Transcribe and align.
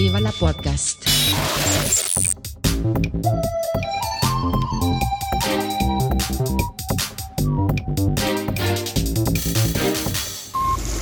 Viva 0.00 0.18
la 0.18 0.32
Podcast. 0.32 1.04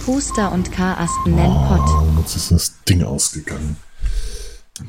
Huster 0.05 0.51
und 0.51 0.73
Karasten 0.73 1.37
nennen 1.37 1.55
Pott. 1.69 1.79
Oh, 1.87 2.19
jetzt 2.19 2.35
ist 2.35 2.51
das 2.51 2.83
Ding 2.89 3.05
ausgegangen. 3.05 3.77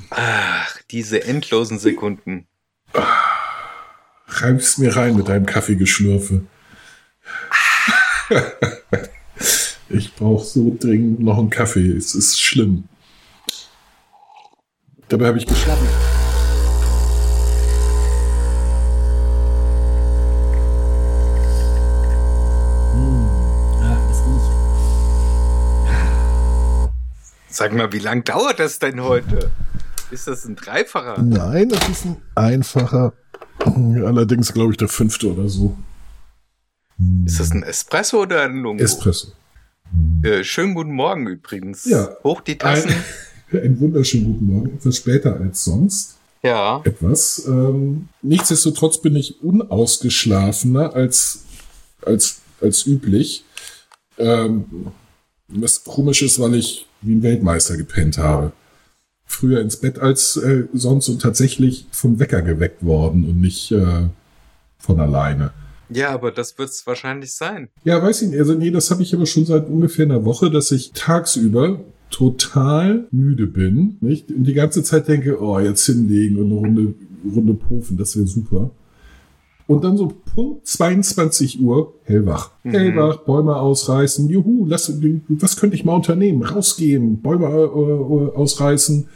Ach, 0.10 0.76
diese 0.90 1.24
endlosen 1.24 1.78
Sekunden. 1.78 2.48
Reib's 4.28 4.80
mir 4.80 4.96
rein 4.96 5.18
mit 5.18 5.30
deinem 5.30 5.46
Kaffeegeschlürfe. 5.46 6.48
ich 9.90 10.16
brauche 10.16 10.44
so 10.44 10.76
dringend 10.80 11.20
noch 11.20 11.38
einen 11.38 11.52
Kaffee. 11.52 11.92
Es 11.92 12.16
ist 12.16 12.42
schlimm. 12.42 12.86
Dabei 15.10 15.26
habe 15.26 15.40
ich 15.40 15.48
geschlafen. 15.48 15.88
Sag 27.50 27.74
mal, 27.74 27.92
wie 27.92 28.00
lang 28.00 28.24
dauert 28.24 28.60
das 28.60 28.78
denn 28.78 29.02
heute? 29.02 29.52
Ist 30.12 30.28
das 30.28 30.46
ein 30.46 30.56
Dreifacher? 30.56 31.20
Nein, 31.22 31.70
das 31.70 31.90
ist 31.90 32.06
ein 32.06 32.18
einfacher. 32.36 33.14
Allerdings 33.66 34.54
glaube 34.54 34.72
ich 34.72 34.78
der 34.78 34.90
fünfte 34.90 35.34
oder 35.34 35.50
so. 35.50 35.76
Ist 37.26 37.40
das 37.40 37.52
ein 37.52 37.64
Espresso 37.64 38.22
oder 38.22 38.44
ein 38.44 38.58
Lungo? 38.58 38.84
Espresso. 38.84 39.34
Äh, 40.24 40.44
schönen 40.44 40.76
guten 40.76 40.92
Morgen 40.92 41.26
übrigens. 41.28 41.86
Ja. 41.86 42.10
Hoch 42.24 42.42
die 42.42 42.60
Tassen. 42.60 42.94
Ein, 43.52 43.60
einen 43.60 43.80
wunderschönen 43.80 44.26
guten 44.26 44.46
Morgen. 44.46 44.76
Etwas 44.76 44.98
später 44.98 45.40
als 45.40 45.64
sonst. 45.64 46.18
Ja. 46.42 46.82
Etwas. 46.84 47.46
Ähm, 47.48 48.08
nichtsdestotrotz 48.22 49.02
bin 49.02 49.16
ich 49.16 49.42
unausgeschlafener 49.44 50.94
als, 50.94 51.44
als, 52.06 52.42
als 52.62 52.86
üblich. 52.86 53.44
Ähm, 54.18 54.92
was 55.48 55.84
komisch 55.84 56.22
ist, 56.22 56.40
weil 56.40 56.56
ich 56.56 56.86
wie 57.02 57.16
ein 57.16 57.24
Weltmeister 57.24 57.76
gepennt 57.76 58.18
habe. 58.18 58.52
Früher 59.26 59.62
ins 59.62 59.78
Bett 59.78 60.00
als 60.00 60.38
äh, 60.38 60.66
sonst 60.74 61.10
und 61.10 61.22
tatsächlich 61.22 61.88
vom 61.92 62.20
Wecker 62.20 62.42
geweckt 62.42 62.84
worden 62.84 63.24
und 63.26 63.40
nicht 63.40 63.72
äh, 63.72 64.08
von 64.80 65.00
alleine. 65.00 65.52
Ja, 65.90 66.12
aber 66.12 66.32
das 66.32 66.58
wird 66.58 66.70
es 66.70 66.86
wahrscheinlich 66.86 67.34
sein. 67.34 67.70
Ja, 67.84 68.02
weiß 68.02 68.22
ich 68.22 68.30
nicht. 68.30 68.40
Also 68.40 68.54
nee, 68.54 68.72
das 68.72 68.92
habe 68.92 69.04
ich 69.04 69.14
aber 69.14 69.26
schon 69.26 69.46
seit 69.46 69.68
ungefähr 69.68 70.06
einer 70.06 70.24
Woche, 70.26 70.52
dass 70.52 70.72
ich 70.72 70.92
tagsüber 70.94 71.80
total 72.10 73.08
müde 73.12 73.48
bin, 73.48 73.98
nicht? 74.02 74.32
Und 74.32 74.44
die 74.46 74.54
ganze 74.54 74.84
Zeit 74.84 75.08
denke, 75.08 75.42
oh, 75.42 75.60
jetzt 75.60 75.86
hinlegen 75.86 76.38
und 76.38 76.46
eine 76.46 76.56
Runde, 76.56 76.94
Runde 77.36 77.54
Pufen, 77.54 77.98
das 77.98 78.16
wäre 78.16 78.28
super. 78.28 78.72
Und 79.68 79.84
dann 79.84 79.98
so 79.98 80.12
Punkt 80.34 80.66
22 80.66 81.62
Uhr, 81.62 81.94
hellwach. 82.04 82.52
Mhm. 82.64 82.72
Hellwach, 82.72 83.18
Bäume 83.18 83.56
ausreißen, 83.56 84.28
juhu, 84.28 84.66
lass, 84.66 84.92
was 85.28 85.58
könnte 85.58 85.76
ich 85.76 85.86
mal 85.86 85.94
unternehmen? 85.94 86.42
Rausgehen, 86.42 87.22
Bäume 87.22 87.46
äh, 87.46 87.50
äh, 87.50 88.36
ausreißen, 88.36 89.08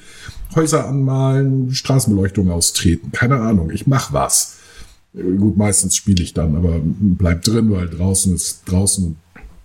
Häuser 0.55 0.87
anmalen, 0.87 1.73
Straßenbeleuchtung 1.73 2.51
austreten. 2.51 3.11
Keine 3.11 3.37
Ahnung, 3.37 3.71
ich 3.71 3.87
mach 3.87 4.13
was. 4.13 4.59
Gut, 5.13 5.57
meistens 5.57 5.95
spiele 5.95 6.23
ich 6.23 6.33
dann, 6.33 6.55
aber 6.55 6.79
bleib 6.83 7.43
drin, 7.43 7.71
weil 7.71 7.87
draußen 7.87 8.33
ist 8.35 8.63
draußen 8.65 9.15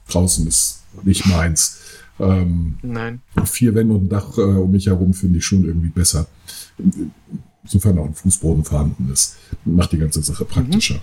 draußen 0.08 0.46
ist 0.46 0.82
nicht 1.04 1.26
meins. 1.26 1.77
Ähm, 2.20 2.78
Nein. 2.82 3.22
vier 3.44 3.74
Wände 3.74 3.94
und 3.94 4.04
ein 4.04 4.08
Dach 4.08 4.36
äh, 4.38 4.42
um 4.42 4.70
mich 4.70 4.86
herum 4.86 5.14
finde 5.14 5.38
ich 5.38 5.44
schon 5.44 5.64
irgendwie 5.64 5.88
besser. 5.88 6.26
Insofern 7.62 7.98
auch 7.98 8.06
ein 8.06 8.14
Fußboden 8.14 8.64
vorhanden 8.64 9.10
ist. 9.12 9.36
Macht 9.64 9.92
die 9.92 9.98
ganze 9.98 10.22
Sache 10.22 10.44
praktischer. 10.44 11.00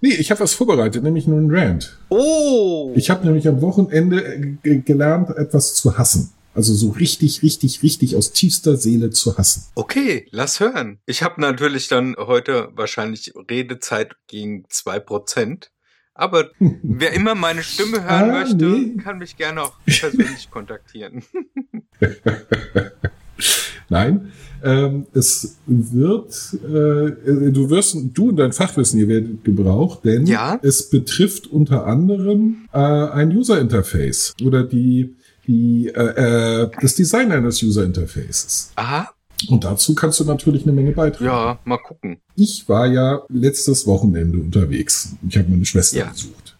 Nee, 0.00 0.14
ich 0.14 0.30
habe 0.30 0.40
was 0.40 0.54
vorbereitet, 0.54 1.02
nämlich 1.02 1.26
nur 1.26 1.38
einen 1.38 1.54
Rant. 1.54 1.98
Oh! 2.08 2.92
Ich 2.96 3.10
habe 3.10 3.24
nämlich 3.24 3.46
am 3.46 3.60
Wochenende 3.60 4.58
äh, 4.64 4.78
gelernt, 4.78 5.30
etwas 5.30 5.74
zu 5.74 5.96
hassen. 5.96 6.30
Also 6.52 6.74
so 6.74 6.90
richtig, 6.90 7.42
richtig, 7.42 7.82
richtig 7.82 8.16
aus 8.16 8.32
tiefster 8.32 8.76
Seele 8.76 9.10
zu 9.10 9.38
hassen. 9.38 9.66
Okay, 9.76 10.26
lass 10.30 10.58
hören. 10.58 10.98
Ich 11.06 11.22
habe 11.22 11.40
natürlich 11.40 11.86
dann 11.86 12.16
heute 12.18 12.70
wahrscheinlich 12.74 13.32
Redezeit 13.48 14.16
gegen 14.26 14.64
zwei 14.68 14.98
Prozent. 14.98 15.70
Aber 16.20 16.50
wer 16.82 17.12
immer 17.14 17.34
meine 17.34 17.62
Stimme 17.62 18.02
hören 18.02 18.30
Ah, 18.30 18.40
möchte, 18.40 18.64
nee. 18.66 18.96
kann 19.02 19.18
mich 19.18 19.36
gerne 19.36 19.62
auch 19.62 19.72
persönlich 19.86 20.50
kontaktieren. 20.50 21.22
Nein, 23.88 24.30
ähm, 24.62 25.06
es 25.14 25.56
wird, 25.66 26.32
äh, 26.62 27.50
du 27.50 27.70
wirst, 27.70 27.96
du 28.14 28.28
und 28.28 28.36
dein 28.36 28.52
Fachwissen, 28.52 29.00
ihr 29.00 29.08
werdet 29.08 29.42
gebraucht, 29.44 30.04
denn 30.04 30.26
Ja. 30.26 30.60
es 30.62 30.90
betrifft 30.90 31.46
unter 31.48 31.86
anderem 31.86 32.68
äh, 32.72 32.78
ein 32.78 33.34
User 33.36 33.58
Interface 33.60 34.34
oder 34.44 34.62
die, 34.62 35.16
die, 35.46 35.88
äh, 35.88 36.62
äh, 36.64 36.70
das 36.80 36.94
Design 36.94 37.32
eines 37.32 37.62
User 37.62 37.82
Interfaces. 37.84 38.70
Aha, 38.76 39.10
Und 39.48 39.64
dazu 39.64 39.94
kannst 39.94 40.20
du 40.20 40.24
natürlich 40.24 40.64
eine 40.64 40.72
Menge 40.72 40.92
beitragen. 40.92 41.24
ja, 41.24 41.58
mal 41.64 41.78
gucken. 41.78 42.18
Ich 42.36 42.68
war 42.68 42.86
ja 42.86 43.22
letztes 43.28 43.86
Wochenende 43.86 44.38
unterwegs. 44.38 45.14
Ich 45.28 45.36
habe 45.38 45.48
meine 45.48 45.64
Schwester 45.64 45.98
Ja. 45.98 46.06
besucht. 46.10 46.56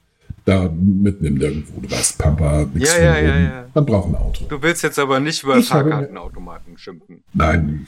Da 0.47 0.69
mitten 0.71 1.25
im 1.27 1.35
Nirgendwo. 1.35 1.81
Du 1.81 1.91
weißt, 1.91 2.17
Pampa, 2.19 2.67
nichts 2.73 2.97
Ja, 2.97 3.03
ja, 3.03 3.19
ja, 3.21 3.39
ja. 3.41 3.67
Man 3.75 3.87
braucht 3.87 4.09
ein 4.09 4.17
Auto. 4.17 4.45
Du 4.49 4.63
willst 4.63 4.83
jetzt 4.83 4.99
aber 4.99 5.21
nicht 5.21 5.43
über 5.43 5.63
Fahrkartenautomaten 5.63 6.79
schimpfen. 6.79 7.23
Nein, 7.35 7.87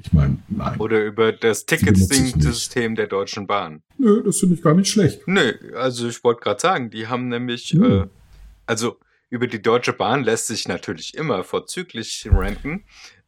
ich 0.00 0.12
meine, 0.12 0.36
nein. 0.48 0.78
Oder 0.78 1.02
über 1.04 1.32
das. 1.32 1.64
Ticketing-System 1.66 2.94
der 2.94 3.06
Deutschen 3.06 3.46
Bahn. 3.46 3.82
Nö, 3.98 4.22
das 4.24 4.38
finde 4.38 4.54
ich 4.56 4.62
gar 4.62 4.74
nicht 4.74 4.90
schlecht. 4.90 5.26
Nö, 5.26 5.52
also 5.76 6.08
ich 6.08 6.22
wollte 6.24 6.40
gerade 6.42 6.60
sagen, 6.60 6.90
die 6.90 7.06
haben 7.06 7.28
nämlich, 7.28 7.70
Hm. 7.70 7.84
äh, 7.84 8.06
also 8.66 8.96
über 9.30 9.46
die 9.46 9.62
Deutsche 9.62 9.92
Bahn 9.94 10.22
lässt 10.24 10.46
sich 10.48 10.68
natürlich 10.68 11.14
immer 11.14 11.42
vorzüglich 11.42 12.28
ranken, 12.30 12.84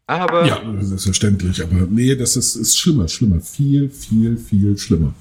aber 0.06 0.46
Ja, 0.46 0.62
selbstverständlich. 0.80 1.62
Aber 1.62 1.86
nee, 1.88 2.14
das 2.14 2.36
ist, 2.36 2.56
ist 2.56 2.78
schlimmer, 2.78 3.08
schlimmer. 3.08 3.40
Viel, 3.40 3.90
viel, 3.90 4.36
viel 4.36 4.78
schlimmer. 4.78 5.14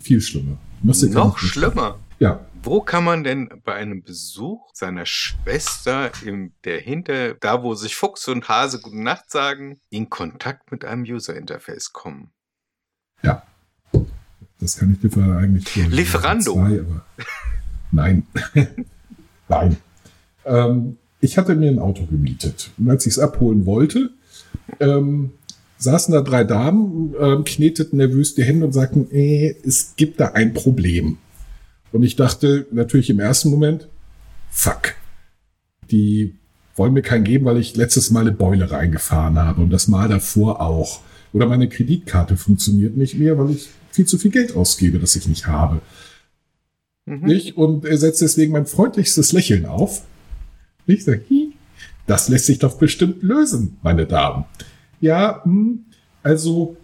Viel 0.00 0.20
schlimmer. 0.20 0.56
Keine 0.82 1.10
noch 1.14 1.38
schlimmer. 1.38 1.98
Ja, 2.18 2.46
Wo 2.62 2.80
kann 2.82 3.04
man 3.04 3.24
denn 3.24 3.48
bei 3.64 3.74
einem 3.74 4.02
Besuch 4.02 4.70
seiner 4.74 5.06
Schwester 5.06 6.10
im 6.24 6.52
der 6.64 6.78
hinter 6.80 7.34
da 7.34 7.62
wo 7.62 7.74
sich 7.74 7.96
Fuchs 7.96 8.28
und 8.28 8.48
Hase 8.48 8.80
gute 8.80 9.02
Nacht 9.02 9.30
sagen, 9.30 9.80
in 9.88 10.10
Kontakt 10.10 10.70
mit 10.70 10.84
einem 10.84 11.02
User 11.02 11.36
Interface 11.36 11.92
kommen? 11.92 12.30
ja. 13.22 13.42
Das 14.60 14.76
kann 14.76 14.92
ich 14.92 15.00
dir 15.00 15.36
eigentlich 15.36 15.74
Lieferando. 15.74 16.52
Zwei, 16.52 16.84
nein. 17.92 18.26
nein. 19.48 19.76
Ähm, 20.44 20.98
ich 21.20 21.38
hatte 21.38 21.54
mir 21.54 21.70
ein 21.70 21.78
Auto 21.78 22.04
gemietet. 22.04 22.70
Und 22.76 22.90
als 22.90 23.06
ich 23.06 23.14
es 23.14 23.18
abholen 23.18 23.64
wollte, 23.64 24.10
ähm, 24.78 25.30
saßen 25.78 26.12
da 26.12 26.20
drei 26.20 26.44
Damen, 26.44 27.14
ähm, 27.18 27.44
kneteten 27.44 27.98
nervös 27.98 28.34
die 28.34 28.44
Hände 28.44 28.66
und 28.66 28.72
sagten, 28.72 29.10
äh, 29.10 29.54
es 29.64 29.94
gibt 29.96 30.20
da 30.20 30.28
ein 30.28 30.52
Problem. 30.52 31.18
Und 31.92 32.02
ich 32.02 32.16
dachte 32.16 32.66
natürlich 32.70 33.10
im 33.10 33.18
ersten 33.18 33.50
Moment, 33.50 33.88
fuck, 34.50 34.94
die 35.90 36.34
wollen 36.76 36.92
mir 36.92 37.02
keinen 37.02 37.24
geben, 37.24 37.46
weil 37.46 37.58
ich 37.58 37.76
letztes 37.76 38.10
Mal 38.10 38.20
eine 38.20 38.32
Beule 38.32 38.70
reingefahren 38.70 39.38
habe 39.38 39.62
und 39.62 39.70
das 39.70 39.88
Mal 39.88 40.08
davor 40.08 40.60
auch. 40.60 41.00
Oder 41.32 41.46
meine 41.46 41.68
Kreditkarte 41.68 42.36
funktioniert 42.36 42.96
nicht 42.96 43.18
mehr, 43.18 43.38
weil 43.38 43.50
ich 43.50 43.68
viel 43.90 44.06
zu 44.06 44.18
viel 44.18 44.30
Geld 44.30 44.54
ausgebe, 44.56 44.98
das 44.98 45.16
ich 45.16 45.26
nicht 45.28 45.46
habe. 45.46 45.80
Mhm. 47.06 47.26
Nicht? 47.26 47.56
Und 47.56 47.84
er 47.84 47.98
setzt 47.98 48.22
deswegen 48.22 48.52
mein 48.52 48.66
freundlichstes 48.66 49.32
Lächeln 49.32 49.66
auf. 49.66 50.02
Ich 50.86 51.04
sage, 51.04 51.22
"Hi, 51.28 51.52
das 52.06 52.28
lässt 52.28 52.46
sich 52.46 52.58
doch 52.58 52.78
bestimmt 52.78 53.22
lösen, 53.22 53.78
meine 53.82 54.06
Damen. 54.06 54.44
Ja, 55.00 55.42
hm, 55.44 55.84
also 56.22 56.76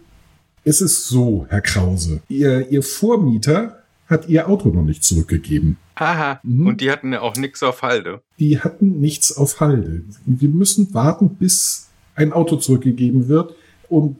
es 0.63 0.81
ist 0.81 1.07
so, 1.07 1.45
Herr 1.49 1.61
Krause. 1.61 2.21
Ihr, 2.27 2.69
Ihr 2.69 2.83
Vormieter 2.83 3.83
hat 4.07 4.27
Ihr 4.27 4.47
Auto 4.49 4.69
noch 4.69 4.83
nicht 4.83 5.03
zurückgegeben. 5.03 5.77
Aha. 5.95 6.39
Mhm. 6.43 6.67
Und 6.67 6.81
die 6.81 6.91
hatten 6.91 7.13
ja 7.13 7.21
auch 7.21 7.35
nix 7.35 7.63
auf 7.63 7.81
Halde. 7.81 8.21
Die 8.39 8.59
hatten 8.59 8.99
nichts 8.99 9.35
auf 9.35 9.59
Halde. 9.59 10.03
Wir 10.25 10.49
müssen 10.49 10.93
warten, 10.93 11.29
bis 11.35 11.87
ein 12.15 12.33
Auto 12.33 12.57
zurückgegeben 12.57 13.27
wird. 13.27 13.55
Und 13.89 14.17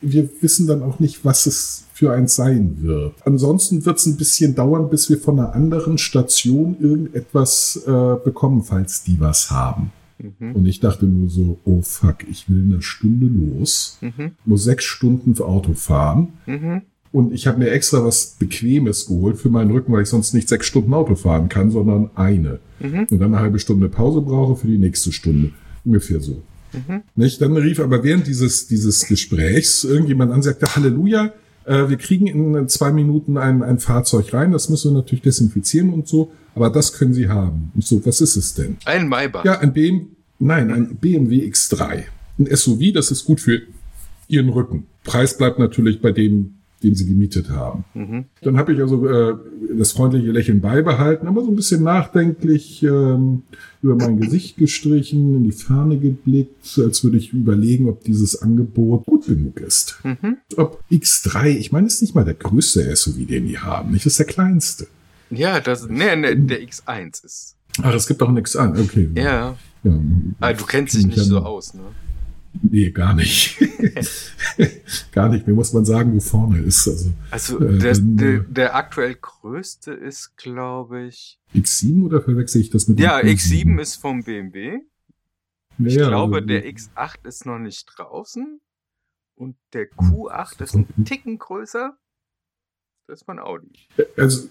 wir 0.00 0.28
wissen 0.40 0.66
dann 0.66 0.82
auch 0.82 0.98
nicht, 0.98 1.24
was 1.24 1.46
es 1.46 1.84
für 1.92 2.12
eins 2.12 2.36
sein 2.36 2.78
wird. 2.82 3.14
Ansonsten 3.24 3.86
wird 3.86 3.98
es 3.98 4.06
ein 4.06 4.16
bisschen 4.16 4.54
dauern, 4.54 4.90
bis 4.90 5.08
wir 5.08 5.18
von 5.18 5.38
einer 5.38 5.54
anderen 5.54 5.96
Station 5.98 6.76
irgendetwas 6.78 7.82
äh, 7.86 8.16
bekommen, 8.22 8.62
falls 8.62 9.02
die 9.04 9.18
was 9.18 9.50
haben. 9.50 9.92
Mhm. 10.18 10.52
Und 10.52 10.66
ich 10.66 10.80
dachte 10.80 11.06
nur 11.06 11.28
so, 11.28 11.58
oh 11.64 11.82
fuck, 11.82 12.28
ich 12.30 12.48
will 12.48 12.60
in 12.60 12.72
einer 12.72 12.82
Stunde 12.82 13.26
los, 13.26 13.98
Mhm. 14.00 14.32
muss 14.44 14.64
sechs 14.64 14.84
Stunden 14.84 15.34
für 15.34 15.46
Auto 15.46 15.74
fahren. 15.74 16.28
Mhm. 16.46 16.82
Und 17.12 17.32
ich 17.32 17.46
habe 17.46 17.58
mir 17.58 17.70
extra 17.70 18.04
was 18.04 18.36
Bequemes 18.38 19.06
geholt 19.06 19.38
für 19.38 19.48
meinen 19.48 19.70
Rücken, 19.70 19.92
weil 19.92 20.02
ich 20.02 20.08
sonst 20.08 20.34
nicht 20.34 20.48
sechs 20.48 20.66
Stunden 20.66 20.92
Auto 20.92 21.14
fahren 21.14 21.48
kann, 21.48 21.70
sondern 21.70 22.10
eine. 22.14 22.58
Mhm. 22.80 23.06
Und 23.10 23.18
dann 23.18 23.34
eine 23.34 23.40
halbe 23.40 23.58
Stunde 23.58 23.88
Pause 23.88 24.20
brauche 24.20 24.56
für 24.56 24.66
die 24.66 24.78
nächste 24.78 25.12
Stunde. 25.12 25.52
Ungefähr 25.84 26.20
so. 26.20 26.42
Mhm. 26.72 27.02
Nicht? 27.14 27.40
Dann 27.40 27.56
rief 27.56 27.80
aber 27.80 28.02
während 28.02 28.26
dieses, 28.26 28.66
dieses 28.66 29.06
Gesprächs 29.06 29.84
irgendjemand 29.84 30.30
an 30.30 30.38
und 30.38 30.42
sagte, 30.42 30.74
Halleluja, 30.74 31.32
äh, 31.64 31.88
wir 31.88 31.96
kriegen 31.96 32.26
in 32.26 32.68
zwei 32.68 32.92
Minuten 32.92 33.38
ein, 33.38 33.62
ein 33.62 33.78
Fahrzeug 33.78 34.32
rein, 34.34 34.52
das 34.52 34.68
müssen 34.68 34.92
wir 34.92 34.98
natürlich 34.98 35.22
desinfizieren 35.22 35.92
und 35.92 36.06
so, 36.06 36.32
aber 36.56 36.70
das 36.70 36.94
können 36.94 37.12
Sie 37.12 37.28
haben. 37.28 37.70
Und 37.74 37.84
so, 37.84 38.04
was 38.04 38.20
ist 38.20 38.36
es 38.36 38.54
denn? 38.54 38.78
Ein 38.86 39.08
Maybach. 39.08 39.44
Ja, 39.44 39.60
ein 39.60 39.74
BMW, 39.74 40.06
nein, 40.38 40.72
ein 40.72 40.96
BMW 40.96 41.46
X3. 41.46 42.04
Ein 42.38 42.56
SUV, 42.56 42.92
das 42.94 43.10
ist 43.10 43.26
gut 43.26 43.40
für 43.40 43.60
Ihren 44.26 44.48
Rücken. 44.48 44.86
Preis 45.04 45.36
bleibt 45.36 45.58
natürlich 45.58 46.00
bei 46.00 46.12
dem, 46.12 46.54
den 46.82 46.94
Sie 46.94 47.06
gemietet 47.06 47.50
haben. 47.50 47.84
Mhm. 47.92 48.24
Dann 48.40 48.56
habe 48.56 48.72
ich 48.72 48.80
also 48.80 49.06
äh, 49.06 49.34
das 49.76 49.92
freundliche 49.92 50.32
Lächeln 50.32 50.62
beibehalten, 50.62 51.28
aber 51.28 51.42
so 51.42 51.50
ein 51.50 51.56
bisschen 51.56 51.82
nachdenklich 51.82 52.82
ähm, 52.82 53.42
über 53.82 53.94
mein 53.94 54.18
Gesicht 54.18 54.56
gestrichen, 54.56 55.36
in 55.36 55.44
die 55.44 55.52
Ferne 55.52 55.98
geblickt, 55.98 56.78
als 56.78 57.04
würde 57.04 57.18
ich 57.18 57.34
überlegen, 57.34 57.88
ob 57.88 58.02
dieses 58.02 58.40
Angebot 58.40 59.04
gut 59.04 59.26
genug 59.26 59.60
ist. 59.60 60.00
Mhm. 60.04 60.38
Ob 60.56 60.82
X3, 60.90 61.48
ich 61.48 61.70
meine, 61.70 61.86
es 61.86 61.96
ist 61.96 62.02
nicht 62.02 62.14
mal 62.14 62.24
der 62.24 62.34
größte 62.34 62.96
SUV, 62.96 63.26
den 63.26 63.46
die 63.46 63.58
haben, 63.58 63.92
nicht, 63.92 64.06
das 64.06 64.14
ist 64.14 64.20
der 64.20 64.26
kleinste. 64.26 64.86
Ja, 65.30 65.60
das, 65.60 65.88
nee, 65.88 66.14
nee, 66.16 66.34
der 66.36 66.60
X1 66.62 67.24
ist. 67.24 67.56
Ach, 67.82 67.92
es 67.94 68.06
gibt 68.06 68.22
auch 68.22 68.28
einen 68.28 68.38
X1, 68.38 68.82
okay. 68.82 69.10
Ja. 69.14 69.56
ja. 69.82 70.00
Ah, 70.40 70.52
du 70.52 70.64
kennst 70.64 70.94
dich 70.94 71.06
nicht 71.06 71.18
so 71.18 71.38
aus, 71.40 71.74
ne? 71.74 71.82
Nee, 72.62 72.90
gar 72.90 73.12
nicht. 73.12 73.58
gar 75.12 75.28
nicht. 75.28 75.46
Mir 75.46 75.52
muss 75.54 75.72
man 75.74 75.84
sagen, 75.84 76.14
wo 76.14 76.20
vorne 76.20 76.60
ist. 76.60 76.88
Also, 76.88 77.12
Also 77.30 77.60
Äh, 77.60 77.78
der, 77.78 77.92
dann, 77.94 78.16
der, 78.16 78.32
äh, 78.34 78.44
der 78.48 78.74
aktuell 78.76 79.14
größte 79.14 79.92
ist, 79.92 80.36
glaube 80.38 81.02
ich. 81.04 81.38
X7 81.54 82.04
oder 82.06 82.22
verwechsel 82.22 82.62
ich 82.62 82.70
das 82.70 82.88
mit 82.88 82.98
Ja, 82.98 83.20
dem 83.20 83.28
X7 83.28 83.78
ist 83.80 83.96
vom 83.96 84.22
BMW. 84.24 84.78
Ich 85.78 85.94
Ja, 85.94 86.08
glaube, 86.08 86.36
also- 86.36 86.46
der 86.46 86.64
X8 86.66 87.26
ist 87.26 87.44
noch 87.44 87.58
nicht 87.58 87.86
draußen. 87.96 88.60
Und 89.34 89.56
der 89.74 89.90
Q8 89.90 90.62
ist 90.62 90.74
ein 90.74 90.86
Ticken 91.04 91.38
größer. 91.38 91.94
Das 93.08 93.20
ist 93.20 93.24
von 93.26 93.38
Audi. 93.38 93.70
Also, 94.16 94.48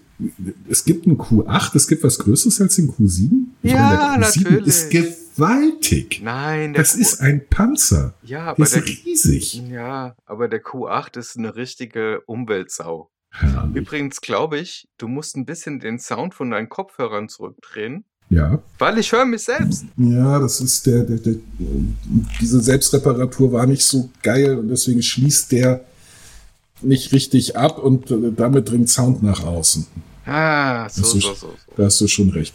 es 0.68 0.84
gibt 0.84 1.06
einen 1.06 1.18
Q8, 1.18 1.72
es 1.76 1.86
gibt 1.88 2.02
was 2.02 2.18
Größeres 2.18 2.58
als 2.62 2.76
den 2.76 2.90
Q7? 2.90 3.30
Ich 3.62 3.70
Ja, 3.72 4.16
der 4.16 4.26
Q7 4.28 4.40
natürlich. 4.42 4.66
ist 4.66 4.90
gewaltig. 4.90 6.20
Nein, 6.22 6.72
der 6.72 6.82
Das 6.82 6.94
Q 6.94 7.00
ist 7.00 7.20
ein 7.20 7.46
Panzer. 7.48 8.14
ja, 8.22 8.38
Der 8.44 8.48
aber 8.52 8.62
ist 8.62 8.74
der, 8.74 8.84
riesig. 8.86 9.62
ja, 9.68 10.16
aber 10.24 10.48
der 10.48 10.62
Q8 10.64 11.18
ist 11.18 11.36
eine 11.36 11.54
richtige 11.54 12.22
Umweltsau. 12.22 13.10
Herrlich. 13.30 13.76
Übrigens 13.76 14.22
glaube 14.22 14.58
ich, 14.58 14.88
du 14.96 15.08
musst 15.08 15.36
ein 15.36 15.44
bisschen 15.44 15.78
den 15.78 15.98
Sound 15.98 16.32
von 16.32 16.50
deinen 16.50 16.70
Kopfhörern 16.70 17.28
zurückdrehen, 17.28 18.06
Ja. 18.30 18.62
weil 18.78 18.96
ich 18.98 19.12
höre 19.12 19.26
mich 19.26 19.42
selbst. 19.42 19.84
Ja, 19.98 20.38
das 20.38 20.62
ist 20.62 20.86
der, 20.86 21.04
der, 21.04 21.18
der, 21.18 21.34
diese 22.40 22.60
Selbstreparatur 22.62 23.52
war 23.52 23.66
nicht 23.66 23.84
so 23.84 24.08
geil 24.22 24.58
und 24.58 24.68
deswegen 24.68 25.02
schließt 25.02 25.52
der 25.52 25.84
nicht 26.82 27.12
richtig 27.12 27.56
ab 27.56 27.78
und 27.78 28.10
äh, 28.10 28.32
damit 28.36 28.70
dringt 28.70 28.88
Sound 28.88 29.22
nach 29.22 29.44
außen. 29.44 29.86
Ah, 30.26 30.88
so, 30.88 31.02
ist- 31.02 31.10
so, 31.12 31.20
so, 31.20 31.34
so. 31.34 31.48
Da 31.76 31.84
hast 31.84 32.00
du 32.00 32.08
schon 32.08 32.30
recht. 32.30 32.54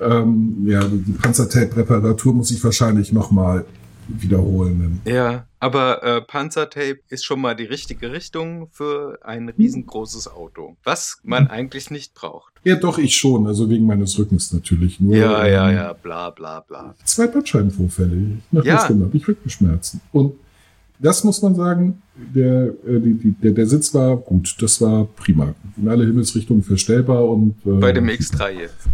Ähm, 0.00 0.64
ja, 0.66 0.84
die 0.84 1.12
Panzertape-Reparatur 1.12 2.32
muss 2.34 2.50
ich 2.50 2.62
wahrscheinlich 2.62 3.12
nochmal 3.12 3.64
wiederholen. 4.06 5.00
Ja, 5.04 5.44
aber 5.60 6.02
äh, 6.02 6.20
Panzertape 6.22 7.00
ist 7.08 7.24
schon 7.24 7.40
mal 7.40 7.54
die 7.54 7.64
richtige 7.64 8.12
Richtung 8.12 8.68
für 8.72 9.18
ein 9.22 9.48
riesengroßes 9.50 10.28
Auto, 10.28 10.76
was 10.84 11.18
man 11.24 11.48
eigentlich 11.48 11.90
nicht 11.90 12.14
braucht. 12.14 12.54
Ja, 12.64 12.76
doch, 12.76 12.98
ich 12.98 13.16
schon. 13.16 13.46
Also 13.46 13.68
wegen 13.68 13.86
meines 13.86 14.18
Rückens 14.18 14.52
natürlich. 14.52 14.98
Nur, 15.00 15.16
Ja, 15.16 15.46
ja, 15.46 15.68
ähm, 15.68 15.76
ja, 15.76 15.92
bla 15.92 16.30
bla 16.30 16.60
bla. 16.60 16.94
Zwei 17.04 17.26
Bandscheibenvorfälle. 17.26 18.38
Nach 18.50 18.64
Ja. 18.64 18.84
Stunde 18.84 19.06
habe 19.06 19.16
ich 19.16 19.26
Rückenschmerzen. 19.28 20.00
Und 20.12 20.34
das 20.98 21.24
muss 21.24 21.42
man 21.42 21.54
sagen, 21.54 22.02
der, 22.16 22.68
äh, 22.86 23.00
die, 23.00 23.14
die, 23.14 23.32
der, 23.32 23.52
der 23.52 23.66
Sitz 23.66 23.94
war 23.94 24.16
gut. 24.16 24.56
Das 24.60 24.80
war 24.80 25.04
prima. 25.04 25.54
In 25.76 25.88
alle 25.88 26.04
Himmelsrichtungen 26.04 26.62
verstellbar 26.62 27.28
und. 27.28 27.54
Äh, 27.64 27.78
Bei 27.80 27.92
dem 27.92 28.08
X3 28.08 28.50
jetzt. 28.50 28.88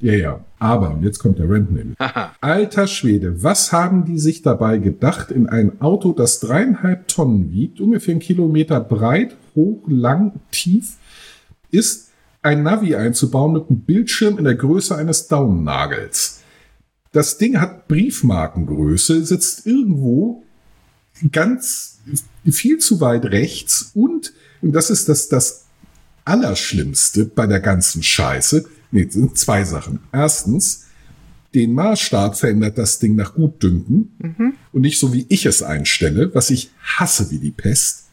Ja, 0.00 0.12
ja. 0.12 0.40
Aber, 0.58 0.90
und 0.90 1.02
jetzt 1.02 1.18
kommt 1.18 1.38
der 1.38 1.48
Rant 1.48 1.72
nämlich. 1.72 1.96
Haha. 2.00 2.32
Alter 2.40 2.86
Schwede, 2.86 3.42
was 3.42 3.72
haben 3.72 4.04
die 4.04 4.18
sich 4.18 4.42
dabei 4.42 4.78
gedacht, 4.78 5.30
in 5.30 5.48
ein 5.48 5.80
Auto, 5.80 6.12
das 6.12 6.40
dreieinhalb 6.40 7.08
Tonnen 7.08 7.50
wiegt, 7.52 7.80
ungefähr 7.80 8.12
einen 8.12 8.20
Kilometer 8.20 8.80
breit, 8.80 9.36
hoch, 9.54 9.82
lang, 9.88 10.32
tief, 10.50 10.96
ist, 11.70 12.10
ein 12.42 12.62
Navi 12.62 12.94
einzubauen 12.94 13.54
mit 13.54 13.68
einem 13.68 13.80
Bildschirm 13.80 14.38
in 14.38 14.44
der 14.44 14.54
Größe 14.54 14.96
eines 14.96 15.26
Daumennagels. 15.26 16.42
Das 17.12 17.38
Ding 17.38 17.60
hat 17.60 17.88
Briefmarkengröße, 17.88 19.24
sitzt 19.24 19.66
irgendwo 19.66 20.44
ganz 21.32 21.98
viel 22.50 22.78
zu 22.78 23.00
weit 23.00 23.24
rechts 23.26 23.90
und, 23.94 24.32
und 24.62 24.72
das 24.72 24.90
ist 24.90 25.08
das, 25.08 25.28
das 25.28 25.64
Allerschlimmste 26.24 27.24
bei 27.24 27.46
der 27.46 27.60
ganzen 27.60 28.02
Scheiße. 28.02 28.64
Nee, 28.90 29.06
sind 29.08 29.38
zwei 29.38 29.64
Sachen. 29.64 30.00
Erstens, 30.12 30.84
den 31.54 31.72
Maßstab 31.72 32.36
verändert 32.36 32.78
das 32.78 32.98
Ding 32.98 33.16
nach 33.16 33.34
Gutdünken 33.34 34.12
Mhm. 34.18 34.54
und 34.72 34.80
nicht 34.82 34.98
so, 34.98 35.12
wie 35.12 35.26
ich 35.28 35.46
es 35.46 35.62
einstelle, 35.62 36.34
was 36.34 36.50
ich 36.50 36.70
hasse 36.82 37.30
wie 37.30 37.38
die 37.38 37.50
Pest. 37.50 38.06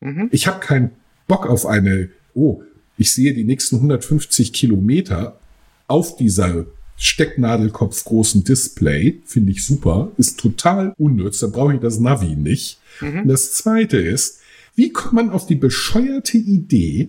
Mhm. 0.00 0.28
Ich 0.32 0.46
habe 0.46 0.60
keinen 0.60 0.90
Bock 1.26 1.46
auf 1.46 1.66
eine, 1.66 2.08
oh, 2.34 2.62
ich 2.96 3.12
sehe 3.12 3.34
die 3.34 3.44
nächsten 3.44 3.76
150 3.76 4.52
Kilometer 4.52 5.38
auf 5.86 6.16
dieser 6.16 6.66
Stecknadelkopf 7.02 8.04
großen 8.04 8.44
Display, 8.44 9.22
finde 9.24 9.52
ich 9.52 9.64
super, 9.64 10.12
ist 10.18 10.38
total 10.38 10.92
unnütz, 10.98 11.38
da 11.38 11.46
brauche 11.46 11.74
ich 11.74 11.80
das 11.80 11.98
Navi 11.98 12.36
nicht. 12.36 12.78
Mhm. 13.00 13.22
Und 13.22 13.28
das 13.28 13.54
zweite 13.54 13.96
ist, 13.96 14.40
wie 14.74 14.92
kommt 14.92 15.14
man 15.14 15.30
auf 15.30 15.46
die 15.46 15.54
bescheuerte 15.54 16.36
Idee, 16.36 17.08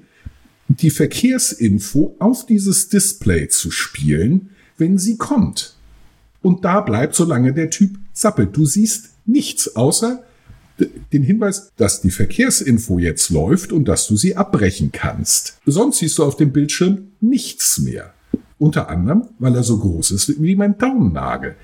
die 0.70 0.92
Verkehrsinfo 0.92 2.16
auf 2.20 2.46
dieses 2.46 2.88
Display 2.88 3.50
zu 3.50 3.70
spielen, 3.70 4.52
wenn 4.78 4.98
sie 4.98 5.18
kommt? 5.18 5.76
Und 6.42 6.64
da 6.64 6.80
bleibt, 6.80 7.14
solange 7.14 7.54
der 7.54 7.70
Typ 7.70 7.98
zappelt. 8.14 8.56
Du 8.56 8.66
siehst 8.66 9.10
nichts 9.26 9.76
außer 9.76 10.24
den 11.12 11.22
Hinweis, 11.22 11.70
dass 11.76 12.02
die 12.02 12.12
Verkehrsinfo 12.12 12.98
jetzt 12.98 13.30
läuft 13.30 13.74
und 13.74 13.90
dass 13.90 14.08
du 14.08 14.16
sie 14.16 14.38
abbrechen 14.38 14.94
kannst. 14.94 15.60
Sonst 15.66 16.00
siehst 16.00 16.18
du 16.18 16.24
auf 16.24 16.38
dem 16.38 16.54
Bildschirm 16.54 17.12
nichts 17.20 17.78
mehr. 17.80 18.14
Unter 18.62 18.90
anderem, 18.90 19.24
weil 19.40 19.56
er 19.56 19.64
so 19.64 19.80
groß 19.80 20.12
ist 20.12 20.40
wie 20.40 20.56
mein 20.56 20.78
Daumennagel. 20.78 21.56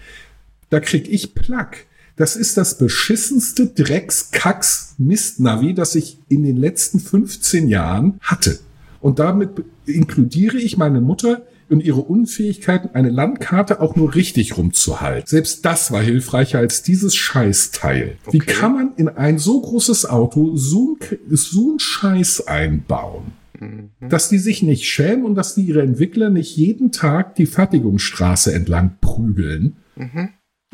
Da 0.72 0.80
krieg 0.80 1.08
ich 1.08 1.36
Plack. 1.36 1.86
Das 2.16 2.36
ist 2.36 2.58
das 2.58 2.80
beschissenste 2.80 3.68
Drecks-Kacks-Mist-Navi, 3.68 5.76
das 5.76 5.94
ich 5.94 6.18
in 6.28 6.44
den 6.44 6.58
letzten 6.58 7.00
15 7.00 7.68
Jahren 7.68 8.16
hatte. 8.22 8.58
Und 9.00 9.20
damit 9.20 9.52
inkludiere 9.86 10.58
ich 10.58 10.78
meine 10.78 11.00
Mutter 11.00 11.44
und 11.70 11.84
ihre 11.84 12.02
Unfähigkeit, 12.02 12.96
eine 12.96 13.12
Landkarte 13.12 13.80
auch 13.80 13.96
nur 13.96 14.16
richtig 14.16 14.58
rumzuhalten. 14.58 15.28
Selbst 15.28 15.66
das 15.66 15.92
war 15.92 16.02
hilfreicher 16.02 16.58
als 16.58 16.82
dieses 16.82 17.16
Scheißteil. 17.16 18.18
Wie 18.32 18.42
Okay. 18.42 18.54
kann 18.54 18.74
man 18.74 18.94
in 18.96 19.08
ein 19.10 19.38
so 19.38 19.62
großes 19.62 20.10
Auto 20.10 20.56
so 20.56 20.98
ein, 21.00 21.18
so 21.30 21.74
ein 21.76 21.80
Scheiß 21.80 22.48
einbauen? 22.48 23.34
Mhm. 23.60 24.10
dass 24.10 24.30
die 24.30 24.38
sich 24.40 24.64
nicht 24.64 24.86
schämen 24.86 25.26
und 25.26 25.36
dass 25.36 25.56
die 25.56 25.62
ihre 25.64 25.82
Entwickler 25.82 26.30
nicht 26.30 26.56
jeden 26.58 26.92
Tag 26.92 27.36
die 27.36 27.46
Fertigungsstraße 27.46 28.54
entlang 28.54 28.98
prügeln 29.02 29.78
Mhm. 29.96 30.30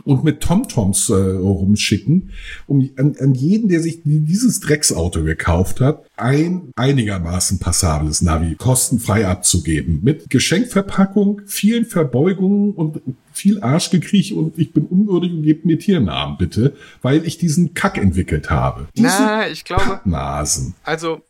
und 0.06 0.24
mit 0.25 0.42
TomToms 0.42 1.10
äh, 1.10 1.13
rumschicken, 1.13 2.32
um 2.68 2.90
an, 2.98 3.16
an 3.20 3.34
jeden, 3.36 3.70
der 3.70 3.80
sich 3.80 4.02
dieses 4.04 4.60
Drecksauto 4.60 5.24
gekauft 5.24 5.80
hat, 5.80 6.04
ein 6.18 6.72
einigermaßen 6.75 7.60
passables 7.60 8.22
Navi 8.22 8.56
kostenfrei 8.56 9.25
abzugeben. 9.28 10.02
Mit 10.04 10.30
Geschenkverpackung, 10.30 11.42
vielen 11.46 11.86
Verbeugungen 11.86 12.72
und 12.72 13.02
viel 13.32 13.62
Arschgekriech 13.62 14.34
und 14.34 14.58
ich 14.60 14.74
bin 14.74 14.86
unwürdig 14.86 15.32
und 15.32 15.44
gebt 15.44 15.66
mir 15.66 15.80
Tiernamen 15.80 16.38
bitte, 16.38 16.74
weil 17.02 17.25
ich 17.25 17.38
diesen 17.38 17.74
Kack 17.74 17.98
entwickelt 17.98 18.50
habe. 18.50 18.88
Diese 18.98 19.08
Na, 19.08 19.48
ich 19.48 19.63
glaube, 19.63 20.02
Nasen. 20.06 20.75
also 20.84 21.22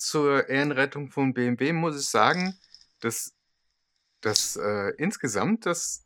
zur 0.00 0.48
Ehrenrettung 0.48 1.10
von 1.10 1.34
BMW 1.34 1.72
muss 1.72 2.00
ich 2.00 2.06
sagen, 2.06 2.58
dass, 3.00 3.34
dass 4.20 4.56
äh, 4.56 4.92
insgesamt 4.98 5.66
das, 5.66 6.04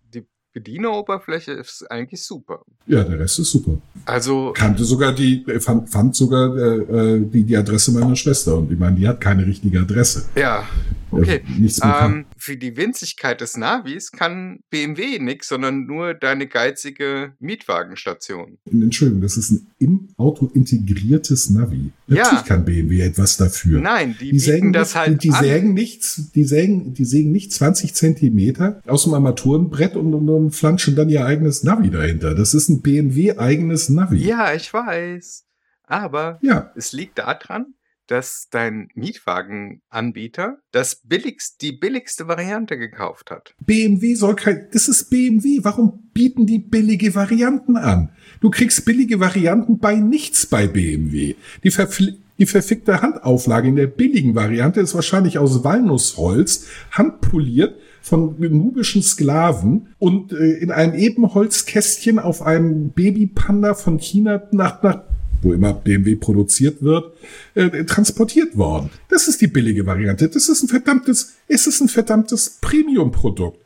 Bedieneroberfläche 0.55 1.53
ist 1.53 1.85
eigentlich 1.91 2.23
super. 2.23 2.63
Ja, 2.87 3.05
der 3.05 3.19
Rest 3.19 3.39
ist 3.41 3.51
super. 3.51 3.79
Also, 4.07 4.53
kannte 4.55 4.85
sogar 4.85 5.13
die, 5.15 5.45
fand, 5.61 5.91
fand 5.91 6.15
sogar 6.17 6.57
äh, 6.57 7.17
äh, 7.17 7.21
die, 7.29 7.43
die 7.43 7.57
Adresse 7.57 7.93
meiner 7.93 8.17
Schwester. 8.17 8.57
Und 8.57 8.71
ich 8.73 8.79
meine, 8.79 8.97
die 8.97 9.07
hat 9.07 9.21
keine 9.21 9.45
richtige 9.47 9.81
Adresse. 9.81 10.25
ja, 10.37 10.65
Okay. 11.11 11.43
äh, 11.47 11.61
nichts 11.61 11.81
kann. 11.81 12.13
Ähm, 12.13 12.25
für 12.37 12.57
die 12.57 12.77
Winzigkeit 12.77 13.41
des 13.41 13.57
Navis 13.57 14.11
kann 14.11 14.59
BMW 14.71 15.21
nix, 15.21 15.49
sondern 15.49 15.87
nur 15.87 16.13
deine 16.15 16.49
geizige 16.49 17.35
Mietwagenstation. 17.39 18.59
Entschuldigung, 18.71 19.23
das 19.23 19.37
ist 19.37 19.51
ein 19.53 19.67
im 19.79 20.09
Auto 20.17 20.51
integriertes 20.55 21.51
Navi. 21.51 21.91
Ja. 22.09 22.23
Natürlich 22.25 22.45
kann 22.47 22.65
BMW 22.65 23.01
etwas 23.03 23.37
dafür. 23.37 23.81
Nein, 23.81 24.17
die, 24.21 24.31
Die 24.33 24.39
sägen, 24.39 24.73
das 24.73 24.89
nicht, 24.89 24.97
halt 24.97 25.23
die 25.23 25.31
an. 25.31 25.45
sägen 25.45 25.75
nichts, 25.75 26.31
die 26.35 26.45
sägen, 26.45 26.95
die 26.95 27.05
sägen 27.05 27.33
nicht 27.33 27.53
20 27.53 27.95
Zentimeter 27.95 28.81
aus 28.87 29.05
dem 29.05 29.15
Armaturenbrett 29.15 29.97
und, 29.97 30.15
und, 30.15 30.29
und 30.29 30.44
flanschen 30.51 30.97
dann 30.97 31.09
ihr 31.09 31.25
eigenes 31.25 31.63
Navi 31.65 31.91
dahinter. 31.91 32.35
Das 32.35 32.55
ist 32.55 32.69
ein 32.69 32.83
BMW 32.83 33.37
eigenes 33.39 33.89
Navi. 33.89 34.19
Ja, 34.19 34.53
ich 34.55 34.73
weiß. 34.73 35.45
Aber 35.87 36.39
Ja. 36.43 36.73
es 36.77 36.93
liegt 36.93 37.19
daran, 37.19 37.75
dass 38.07 38.49
dein 38.51 38.89
Mietwagenanbieter 38.95 40.59
das 40.73 40.97
billigst, 41.05 41.63
die 41.63 41.73
billigste 41.73 42.29
Variante 42.29 42.77
gekauft 42.77 43.31
hat. 43.31 43.55
BMW 43.65 44.15
soll 44.15 44.35
kein, 44.37 44.69
das 44.73 44.89
ist 44.89 45.11
BMW. 45.11 45.61
Warum 45.63 46.11
bieten 46.13 46.47
die 46.47 46.59
billige 46.59 47.15
Varianten 47.15 47.77
an? 47.77 48.11
Du 48.41 48.51
kriegst 48.51 48.85
billige 48.85 49.21
Varianten 49.21 49.79
bei 49.79 49.95
nichts 49.97 50.47
bei 50.47 50.67
BMW. 50.67 51.35
Die, 51.63 51.71
verfl- 51.71 52.17
die 52.39 52.47
verfickte 52.47 53.01
Handauflage 53.01 53.69
in 53.69 53.77
der 53.77 53.87
billigen 53.87 54.35
Variante 54.35 54.81
ist 54.81 54.95
wahrscheinlich 54.95 55.39
aus 55.39 55.65
Walnussholz, 55.65 56.67
handpoliert 56.91 57.77
von 58.05 58.37
nubischen 58.39 59.03
Sklaven 59.03 59.89
und 59.99 60.33
äh, 60.35 60.59
in 60.59 60.71
einem 60.71 60.95
Ebenholzkästchen 60.95 62.19
auf 62.19 62.43
einem 62.43 62.91
Babypanda 62.91 63.73
von 63.75 63.99
China 63.99 64.43
nach, 64.53 64.83
nach 64.83 65.05
wo 65.41 65.55
immer 65.55 65.73
BMW 65.73 66.15
produziert 66.17 66.83
wird, 66.83 67.15
äh, 67.55 67.85
transportiert 67.85 68.57
worden. 68.59 68.91
Das 69.09 69.27
ist 69.27 69.41
die 69.41 69.47
billige 69.47 69.87
Variante. 69.87 70.29
Das 70.29 70.49
ist 70.51 70.63
ein 70.63 70.69
verdammtes, 70.69 71.35
es 71.49 71.67
ist 71.67 71.81
ein 71.81 71.89
verdammtes 71.89 72.59
Premium-Produkt. 72.61 73.59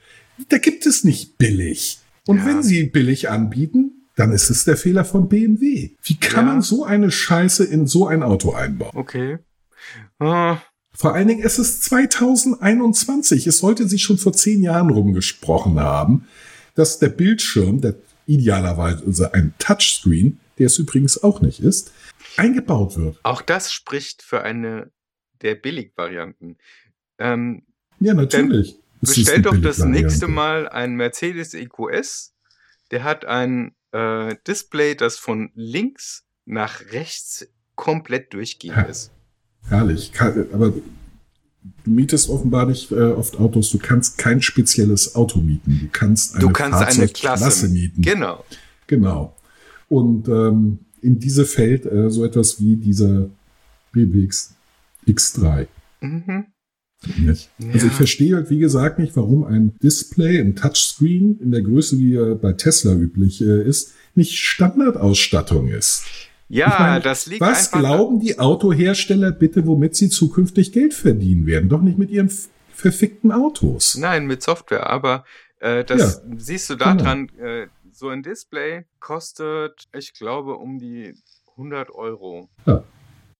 Da 0.51 0.59
gibt 0.59 0.87
es 0.87 1.03
nicht 1.03 1.37
billig. 1.39 1.99
Und 2.29 2.39
Ja. 2.39 2.47
wenn 2.47 2.63
sie 2.63 2.85
billig 2.85 3.29
anbieten, 3.31 4.07
dann 4.15 4.31
ist 4.33 4.51
es 4.51 4.65
der 4.65 4.77
Fehler 4.77 5.05
von 5.05 5.29
BMW. 5.29 5.91
Wie 6.05 6.15
kann 6.17 6.47
Ja. 6.47 6.53
man 6.53 6.63
so 6.63 6.85
eine 6.85 7.11
Scheiße 7.11 7.65
in 7.65 7.87
so 7.89 8.07
ein 8.07 8.23
Auto 8.23 8.53
einbauen? 8.53 8.93
Okay. 8.95 9.39
Ah, 10.21 10.59
Vor 10.95 11.15
allen 11.15 11.29
Dingen, 11.29 11.43
es 11.43 11.59
ist 11.59 11.85
2021. 11.85 13.47
Es 13.47 13.59
sollte 13.59 13.89
sich 13.89 14.03
schon 14.03 14.19
vor 14.19 14.33
zehn 14.33 14.63
Jahren 14.63 14.91
rumgesprochen 14.91 15.79
haben, 15.79 16.27
dass 16.75 16.99
der 16.99 17.09
Bildschirm, 17.09 17.81
der 17.81 17.95
idealerweise 18.27 19.33
ein 19.33 19.55
Touchscreen, 19.59 20.41
der 20.59 20.67
es 20.67 20.79
übrigens 20.79 21.23
auch 21.23 21.41
nicht 21.41 21.61
ist, 21.61 21.93
eingebaut 22.37 22.97
wird. 22.97 23.19
auch 23.23 23.43
das 23.43 23.73
spricht 23.73 24.23
für 24.23 24.43
eine 24.43 24.91
der 25.43 25.55
Billigvarianten. 25.55 26.59
Ähm, 27.19 27.63
Ja, 28.01 28.15
natürlich. 28.15 28.79
Bestell 29.01 29.43
doch 29.43 29.57
das 29.57 29.79
nächste 29.79 30.27
Mal 30.27 30.69
einen 30.69 30.97
Mercedes 30.97 31.55
EQS. 31.55 32.35
Der 32.91 33.05
hat 33.05 33.25
ein 33.25 33.77
äh, 33.93 34.35
Display, 34.47 34.97
das 34.97 35.19
von 35.19 35.53
links 35.55 36.27
nach 36.45 36.81
rechts 36.93 37.47
komplett 37.77 38.33
durchgehend 38.35 38.89
ist. 38.89 39.13
Herrlich. 39.69 40.13
Aber 40.53 40.71
du 40.71 40.83
mietest 41.91 42.29
offenbar 42.31 42.67
nicht 42.67 42.91
äh, 42.93 42.97
oft 43.13 43.39
Autos. 43.39 43.71
Du 43.71 43.79
kannst 43.79 44.19
kein 44.19 44.41
spezielles 44.43 45.15
Auto 45.15 45.41
mieten. 45.41 45.79
Du 45.83 45.89
kannst 45.93 46.35
eine 46.35 46.41
Du 46.41 46.51
kannst 46.51 46.75
eine 46.79 46.87
Fahrzeugklasse 46.87 47.43
Klasse 47.45 47.69
mieten. 47.69 48.03
Genau. 48.03 48.45
Genau. 48.87 49.35
Und 49.89 50.29
ähm, 50.29 50.79
in 51.03 51.19
diese 51.19 51.45
fällt 51.45 51.87
äh, 51.87 52.11
so 52.11 52.25
etwas 52.25 52.61
wie 52.61 52.77
dieser 52.77 53.29
BWX 53.93 54.55
X3. 55.07 55.67
Mhm. 56.01 56.47
Nicht. 57.17 57.51
Also 57.59 57.79
Ja. 57.79 57.87
ich 57.87 57.93
verstehe 57.93 58.35
halt, 58.37 58.51
wie 58.51 58.59
gesagt, 58.59 58.99
nicht, 58.99 59.15
warum 59.17 59.45
ein 59.45 59.75
Display, 59.83 60.41
ein 60.41 60.57
Touchscreen 60.57 61.39
in 61.41 61.53
der 61.53 61.63
Größe, 61.63 61.99
wie 61.99 62.15
er 62.17 62.35
bei 62.35 62.53
Tesla 62.55 62.93
üblich 62.95 63.41
äh, 63.41 63.63
ist, 63.63 63.93
nicht 64.15 64.37
Standardausstattung 64.37 65.69
ist. 65.69 66.03
Ja, 66.49 66.67
Ich 66.69 66.79
meine, 66.79 67.01
das 67.01 67.27
liegt 67.27 67.41
Was 67.41 67.71
glauben 67.71 68.21
die 68.21 68.39
Autohersteller 68.39 69.33
bitte, 69.33 69.67
womit 69.67 69.97
sie 69.97 70.09
zukünftig 70.09 70.73
Geld 70.73 70.95
verdienen 70.95 71.47
werden? 71.47 71.69
Doch 71.69 71.83
nicht 71.83 71.99
mit 71.99 72.11
ihren 72.11 72.31
verfickten 72.73 73.33
Autos. 73.33 73.97
Nein, 73.97 74.27
mit 74.27 74.43
Software, 74.43 74.89
aber 74.89 75.25
äh, 75.61 75.85
das 75.85 76.23
siehst 76.37 76.71
du 76.71 76.77
daran, 76.77 77.29
äh, 77.39 77.67
so 77.93 78.09
ein 78.09 78.23
Display 78.23 78.85
kostet, 79.01 79.89
ich 79.93 80.15
glaube, 80.15 80.55
um 80.57 80.79
die 80.79 81.15
100 81.53 81.91
Euro. 81.91 82.49
Ja. 82.65 82.85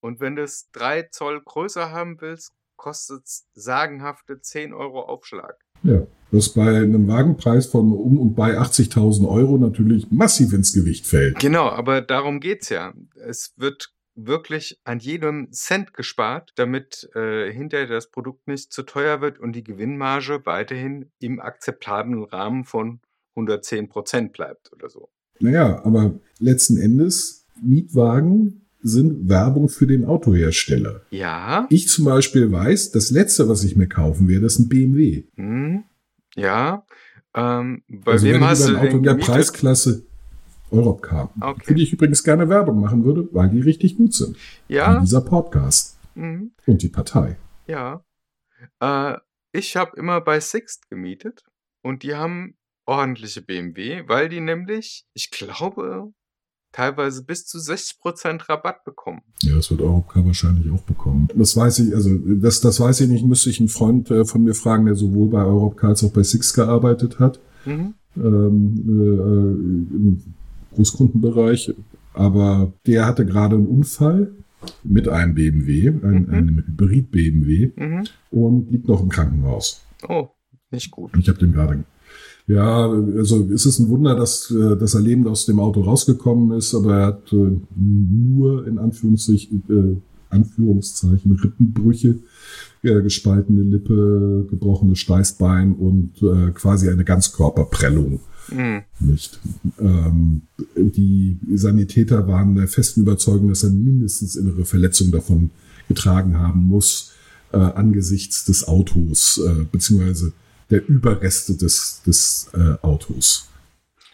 Und 0.01 0.21
wenn 0.21 0.37
du 0.37 0.43
es 0.43 0.69
3 0.73 1.05
Zoll 1.05 1.41
größer 1.45 1.93
haben 1.93 2.21
willst, 2.21 2.53
kostet 2.77 3.25
es 3.25 3.47
sagenhafte 3.55 4.41
10 4.41 4.73
Euro 4.73 5.03
Aufschlag. 5.03 5.57
Ja, 5.83 6.03
was 6.31 6.51
bei 6.51 6.77
einem 6.77 7.07
Wagenpreis 7.09 7.67
von 7.67 7.93
um 7.93 8.19
und 8.19 8.35
bei 8.35 8.59
80.000 8.59 9.29
Euro 9.29 9.59
natürlich 9.59 10.11
massiv 10.11 10.53
ins 10.53 10.73
Gewicht 10.73 11.07
fällt. 11.07 11.39
Genau, 11.39 11.69
aber 11.69 12.01
darum 12.03 12.41
geht's 12.41 12.69
ja. 12.69 12.93
Es 13.15 13.55
wird 13.57 13.93
wirklich 14.15 14.81
an 14.85 14.99
jedem 14.99 15.53
Cent 15.53 15.95
gespart, 15.95 16.53
damit 16.57 17.09
äh, 17.15 17.53
hinterher 17.53 17.87
das 17.87 18.11
Produkt 18.11 18.49
nicht 18.49 18.73
zu 18.73 18.83
teuer 18.83 19.21
wird 19.21 19.39
und 19.39 19.53
die 19.53 19.63
Gewinnmarge 19.63 20.41
weiterhin 20.45 21.11
im 21.21 21.39
akzeptablen 21.41 22.25
Rahmen 22.25 22.65
von 22.65 23.01
110 23.37 23.89
Prozent 23.89 24.33
bleibt 24.33 24.73
oder 24.73 24.89
so. 24.89 25.09
Naja, 25.39 25.85
aber 25.85 26.19
letzten 26.41 26.79
Endes, 26.79 27.47
Mietwagen 27.63 28.63
sind 28.83 29.29
Werbung 29.29 29.69
für 29.69 29.87
den 29.87 30.05
Autohersteller. 30.05 31.03
Ja, 31.11 31.67
Ich 31.71 31.89
zum 31.89 32.05
Beispiel 32.05 32.51
weiß, 32.51 32.91
das 32.91 33.11
letzte, 33.11 33.49
was 33.49 33.63
ich 33.65 33.77
mir 33.77 33.89
kaufen 33.89 34.29
werde, 34.29 34.47
ist 34.47 34.59
ein 34.59 34.69
BMW. 34.69 35.25
hm, 35.37 35.85
ja. 36.39 36.85
Ähm, 37.35 37.83
bei 37.89 38.13
also 38.13 38.27
wem 38.27 38.45
hast 38.45 38.67
du 38.69 38.71
ein 38.71 38.77
Auto 38.77 38.97
in 38.97 39.03
der 39.03 39.13
gemietet? 39.15 39.35
Preisklasse 39.35 40.03
Europcar, 40.71 41.31
Okay. 41.41 41.65
für 41.65 41.75
die 41.75 41.83
ich 41.83 41.93
übrigens 41.93 42.23
gerne 42.25 42.49
Werbung 42.49 42.81
machen 42.81 43.05
würde, 43.05 43.29
weil 43.33 43.49
die 43.51 43.61
richtig 43.61 43.97
gut 43.97 44.13
sind. 44.15 44.37
Wie 44.69 44.75
Ja, 44.75 45.01
dieser 45.01 45.21
Podcast 45.23 45.99
mhm, 46.15 46.53
und 46.67 46.83
die 46.83 46.89
Partei. 46.89 47.37
ja. 47.67 48.03
Äh, 48.81 49.17
ich 49.53 49.77
habe 49.77 49.97
immer 49.97 50.21
bei 50.21 50.41
Sixt 50.41 50.91
gemietet 50.91 51.43
und 51.83 52.03
die 52.03 52.15
haben 52.15 52.57
ordentliche 52.87 53.41
BMW, 53.41 54.03
weil 54.07 54.29
die 54.29 54.41
nämlich, 54.41 55.07
ich 55.15 55.31
glaube, 55.31 56.13
teilweise 56.73 57.25
bis 57.25 57.47
zu 57.47 57.59
60% 57.59 58.49
Rabatt 58.49 58.85
bekommen. 58.85 59.21
Ja, 59.43 59.55
das 59.57 59.71
wird 59.71 59.81
Europcar 59.81 60.25
wahrscheinlich 60.27 60.71
auch 60.71 60.83
bekommen. 60.83 61.29
Das 61.35 61.57
weiß 61.57 61.79
ich, 61.81 61.95
also 61.95 62.11
das, 62.17 62.61
das 62.61 62.79
weiß 62.81 63.01
ich 63.01 63.09
nicht, 63.09 63.25
müsste 63.25 63.51
ich 63.51 63.59
einen 63.61 63.69
Freund 63.69 64.11
äh, 64.11 64.25
von 64.25 64.43
mir 64.45 64.55
fragen, 64.55 64.87
der 64.87 64.95
sowohl 64.95 65.29
bei 65.29 65.43
Europcar 65.45 65.91
als 65.91 66.05
auch 66.05 66.13
bei 66.13 66.23
Six 66.23 66.53
gearbeitet 66.55 67.19
hat, 67.19 67.41
Mhm. 67.65 67.95
ähm, 68.17 68.85
äh, 68.87 69.97
im 69.97 70.23
Großkundenbereich. 70.75 71.75
Aber 72.15 72.73
der 72.87 73.07
hatte 73.07 73.25
gerade 73.27 73.57
einen 73.57 73.67
Unfall 73.67 74.33
mit 74.83 75.09
einem 75.09 75.35
BMW, 75.35 75.89
ein, 75.89 76.27
Mhm. 76.27 76.35
einem 76.35 76.59
Hybrid-BMW 76.67 77.71
Mhm. 77.77 78.05
und 78.31 78.71
liegt 78.71 78.89
noch 78.89 79.01
im 79.03 79.09
Krankenhaus. 79.09 79.83
Oh, 80.09 80.29
nicht 80.71 80.91
gut. 80.91 81.13
Ich 81.19 81.29
habe 81.29 81.39
den 81.39 81.53
gerade. 81.53 81.85
Ja, 82.49 82.91
also 82.91 83.47
es 83.53 83.67
ist 83.67 83.79
ein 83.79 83.89
Wunder, 83.91 84.15
dass, 84.17 84.51
äh, 84.51 84.77
dass 84.77 84.95
er 84.95 85.03
lebend 85.03 85.29
aus 85.29 85.45
dem 85.45 85.61
Auto 85.61 85.83
rausgekommen 85.83 86.57
ist, 86.57 86.75
aber 86.75 86.97
er 86.97 87.07
hat 87.07 87.33
äh, 87.33 87.59
nur 87.77 88.67
in 88.67 88.79
Anführungszeichen, 88.79 89.63
äh, 89.69 90.35
Anführungszeichen 90.35 91.33
Rippenbrüche, 91.33 92.17
äh, 92.83 93.03
gespaltene 93.03 93.63
Lippe, 93.63 94.47
gebrochenes 94.49 94.99
Steißbein 94.99 95.75
und 95.75 96.23
äh, 96.23 96.51
quasi 96.53 96.89
eine 96.89 97.05
Ganzkörperprellung. 97.05 98.21
Mhm. 98.51 98.83
Nicht. 99.01 99.39
Ähm, 99.79 100.43
die 100.75 101.39
Sanitäter 101.55 102.27
waren 102.29 102.55
der 102.55 102.67
festen 102.67 103.03
Überzeugung, 103.03 103.49
dass 103.51 103.63
er 103.63 103.71
mindestens 103.71 104.37
innere 104.37 104.65
Verletzungen 104.65 105.13
davon 105.13 105.51
getragen 105.87 106.39
haben 106.39 106.65
muss, 106.65 107.13
äh, 107.53 107.59
angesichts 107.59 108.47
des 108.47 108.67
Autos, 108.67 109.39
äh, 109.47 109.65
beziehungsweise 109.71 110.33
der 110.71 110.87
Überreste 110.89 111.57
des, 111.57 112.03
des 112.07 112.51
äh, 112.55 112.77
Autos. 112.83 113.49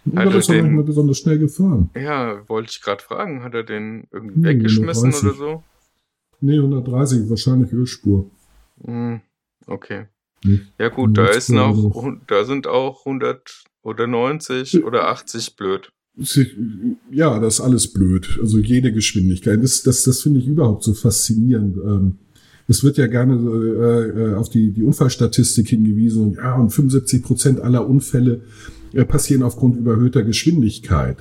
Und 0.05 0.19
Also 0.19 0.33
da 0.33 0.39
ist 0.39 0.49
er 0.51 0.63
den- 0.63 0.75
nicht 0.77 0.87
besonders 0.87 1.19
schnell 1.19 1.39
gefahren. 1.39 1.91
Ja, 1.97 2.47
wollte 2.49 2.71
ich 2.71 2.81
gerade 2.83 3.03
fragen, 3.03 3.43
hat 3.43 3.55
er 3.55 3.63
den 3.65 4.07
irgendwie 4.13 4.35
Hm, 4.37 4.45
weggeschmissen 4.45 5.11
130. 5.13 5.25
oder 5.29 5.37
so? 5.37 5.63
Nee, 6.41 6.59
130, 6.59 7.29
wahrscheinlich 7.31 7.73
Ölspur. 7.73 8.31
Mhm. 8.85 9.21
Okay. 9.67 10.07
Nicht? 10.45 10.65
Ja 10.79 10.91
gut, 10.91 11.17
da 11.17 11.27
ist 11.29 11.49
noch, 11.49 12.07
da 12.27 12.45
sind 12.45 12.67
auch 12.67 13.07
100 13.07 13.65
oder 13.83 14.07
90 14.07 14.85
oder 14.85 15.09
80 15.09 15.57
blöd. 15.57 15.91
Ja, 17.11 17.39
das 17.41 17.55
ist 17.55 17.61
alles 17.61 17.93
blöd. 17.93 18.39
Also 18.41 18.59
jede 18.59 18.93
Geschwindigkeit. 18.93 19.63
Das, 19.63 19.83
das, 19.83 20.03
das 20.05 20.21
finde 20.23 20.41
ich 20.41 20.47
überhaupt 20.47 20.85
so 20.85 20.93
faszinierend. 20.95 21.77
Ähm, 21.79 22.19
es 22.67 22.83
wird 22.83 22.97
ja 22.97 23.07
gerne 23.07 23.35
äh, 23.35 24.09
äh, 24.21 24.35
auf 24.35 24.49
die, 24.49 24.71
die 24.71 24.83
Unfallstatistik 24.83 25.69
hingewiesen. 25.69 26.35
Ja, 26.35 26.55
und 26.55 26.71
75 26.71 27.23
Prozent 27.23 27.61
aller 27.61 27.87
Unfälle 27.87 28.41
äh, 28.93 29.05
passieren 29.05 29.43
aufgrund 29.43 29.77
überhöhter 29.77 30.23
Geschwindigkeit. 30.23 31.19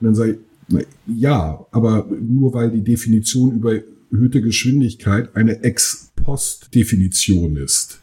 Und 0.00 0.16
dann 0.16 0.36
na, 0.68 0.80
ja, 1.06 1.66
aber 1.70 2.06
nur 2.20 2.54
weil 2.54 2.70
die 2.70 2.82
Definition 2.82 3.52
überhöhte 3.52 4.40
Geschwindigkeit 4.40 5.34
eine 5.34 5.62
Ex-Post-Definition 5.62 7.56
ist. 7.56 8.00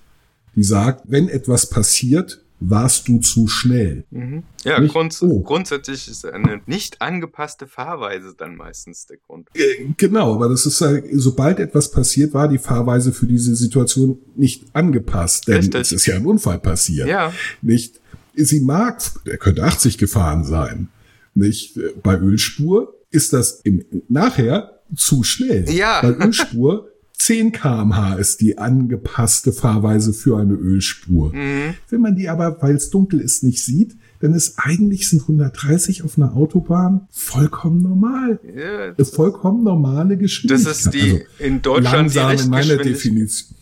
die 0.56 0.64
sagt, 0.64 1.04
wenn 1.08 1.28
etwas 1.28 1.70
passiert, 1.70 2.45
warst 2.60 3.08
du 3.08 3.20
zu 3.20 3.48
schnell. 3.48 4.06
Mhm. 4.12 4.44
Ja, 4.64 4.80
Nicht- 4.80 4.92
grunds 4.94 5.22
oh. 5.22 5.42
grundsätzlich 5.42 6.08
ist 6.08 6.26
eine 6.26 6.62
nicht 6.66 7.02
angepasste 7.02 7.68
Fahrweise 7.68 8.34
dann 8.38 8.56
meistens 8.56 9.06
der 9.06 9.18
Grund. 9.18 9.50
Äh, 9.54 9.88
Genau, 9.98 10.34
aber 10.36 10.50
das 10.50 10.66
ist 10.66 10.80
ja, 10.82 10.94
sobald 11.14 11.60
etwas 11.60 11.92
passiert, 11.92 12.34
war 12.34 12.48
die 12.48 12.58
Fahrweise 12.58 13.12
für 13.12 13.26
diese 13.26 13.56
Situation 13.56 14.18
nicht 14.36 14.66
angepasst, 14.74 15.48
denn 15.48 15.58
Richtig. 15.58 15.82
es 15.82 15.92
ist 15.92 16.06
ja 16.06 16.16
ein 16.16 16.26
Unfall 16.26 16.60
passiert. 16.60 17.08
Ja, 17.08 17.34
Nicht, 17.62 18.00
sie 18.36 18.62
mag, 18.62 19.02
er 19.26 19.38
könnte 19.38 19.64
80 19.64 19.98
gefahren 19.98 20.44
sein. 20.46 20.90
Nicht, 21.34 21.78
bei 22.02 22.18
Ölspur 22.18 22.96
ist 23.12 23.34
das 23.34 23.60
im, 23.64 23.84
nachher 24.08 24.80
zu 24.96 25.24
schnell. 25.24 25.70
Ja. 25.70 26.02
Bei 26.02 26.12
Ölspur 26.26 26.90
10 27.18 27.52
kmh 27.52 28.16
ist 28.16 28.42
die 28.42 28.58
angepasste 28.58 29.52
Fahrweise 29.54 30.14
für 30.14 30.38
eine 30.38 30.54
Ölspur. 30.54 31.34
mhm. 31.34 31.74
Wenn 31.90 32.02
man 32.02 32.16
die 32.16 32.30
aber, 32.30 32.62
weil 32.62 32.76
es 32.76 32.90
dunkel 32.90 33.20
ist, 33.22 33.44
nicht 33.44 33.64
sieht, 33.64 33.96
dann 34.20 34.34
ist 34.34 34.56
eigentlich 34.58 35.10
sind 35.10 35.22
130 35.22 36.04
auf 36.04 36.18
einer 36.18 36.36
Autobahn 36.36 37.08
vollkommen 37.12 37.82
normal. 37.82 38.40
ja 38.44 38.84
Eine 38.86 38.94
das, 38.98 39.10
vollkommen 39.12 39.64
normale 39.64 40.16
das 40.18 40.20
Geschwindigkeit. 40.20 40.72
ist 40.76 40.94
die 40.94 41.12
Also, 41.12 41.24
in 41.40 41.62
Deutschland 41.62 42.14
die 42.14 42.44
in 42.44 42.50
meiner. 42.50 42.78
Definition. 42.78 43.56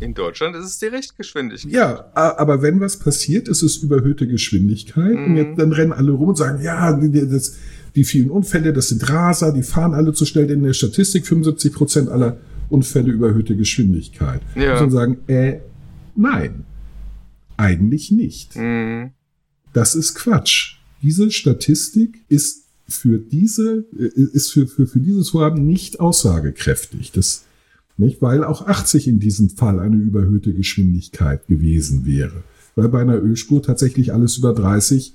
In 0.00 0.14
Deutschland 0.14 0.54
ist 0.54 0.64
es 0.64 0.78
die 0.78 0.86
Richtgeschwindigkeit. 0.86 1.72
Ja, 1.72 2.06
aber 2.14 2.62
wenn 2.62 2.78
was 2.80 2.98
passiert, 2.98 3.48
ist 3.48 3.62
es 3.62 3.78
überhöhte 3.78 4.28
Geschwindigkeit. 4.28 5.16
Und 5.16 5.30
Mhm. 5.32 5.36
jetzt, 5.36 5.58
dann 5.58 5.72
rennen 5.72 5.92
alle 5.92 6.12
rum 6.12 6.28
und 6.28 6.38
sagen, 6.38 6.62
ja, 6.62 6.92
das, 6.92 7.56
die 7.96 8.04
vielen 8.04 8.30
Unfälle, 8.30 8.72
das 8.72 8.90
sind 8.90 9.08
Raser, 9.10 9.52
die 9.52 9.64
fahren 9.64 9.94
alle 9.94 10.12
zu 10.12 10.24
schnell. 10.24 10.48
In 10.50 10.62
der 10.62 10.72
Statistik 10.72 11.26
75 11.26 11.72
Prozent 11.72 12.08
aller 12.10 12.36
Unfälle 12.68 13.10
überhöhte 13.10 13.56
Geschwindigkeit. 13.56 14.42
Ja. 14.54 14.72
Muss 14.72 14.80
man 14.80 14.90
sagen, 14.90 15.18
äh, 15.26 15.60
nein, 16.14 16.64
eigentlich 17.56 18.10
nicht. 18.10 18.56
Mhm. 18.56 19.10
Das 19.72 19.94
ist 19.94 20.14
Quatsch. 20.14 20.76
Diese 21.02 21.30
Statistik 21.30 22.24
ist 22.28 22.64
für 22.88 23.18
diese, 23.18 23.84
äh, 23.98 24.20
ist 24.32 24.52
für, 24.52 24.66
für, 24.66 24.86
für 24.86 25.00
dieses 25.00 25.30
Vorhaben 25.30 25.66
nicht 25.66 26.00
aussagekräftig. 26.00 27.12
Das, 27.12 27.44
nicht, 27.96 28.22
weil 28.22 28.44
auch 28.44 28.66
80 28.66 29.08
in 29.08 29.18
diesem 29.18 29.50
Fall 29.50 29.80
eine 29.80 29.96
überhöhte 29.96 30.52
Geschwindigkeit 30.52 31.46
gewesen 31.48 32.06
wäre. 32.06 32.44
Weil 32.76 32.88
bei 32.88 33.00
einer 33.00 33.20
Ölspur 33.20 33.60
tatsächlich 33.60 34.12
alles 34.12 34.38
über 34.38 34.54
30 34.54 35.14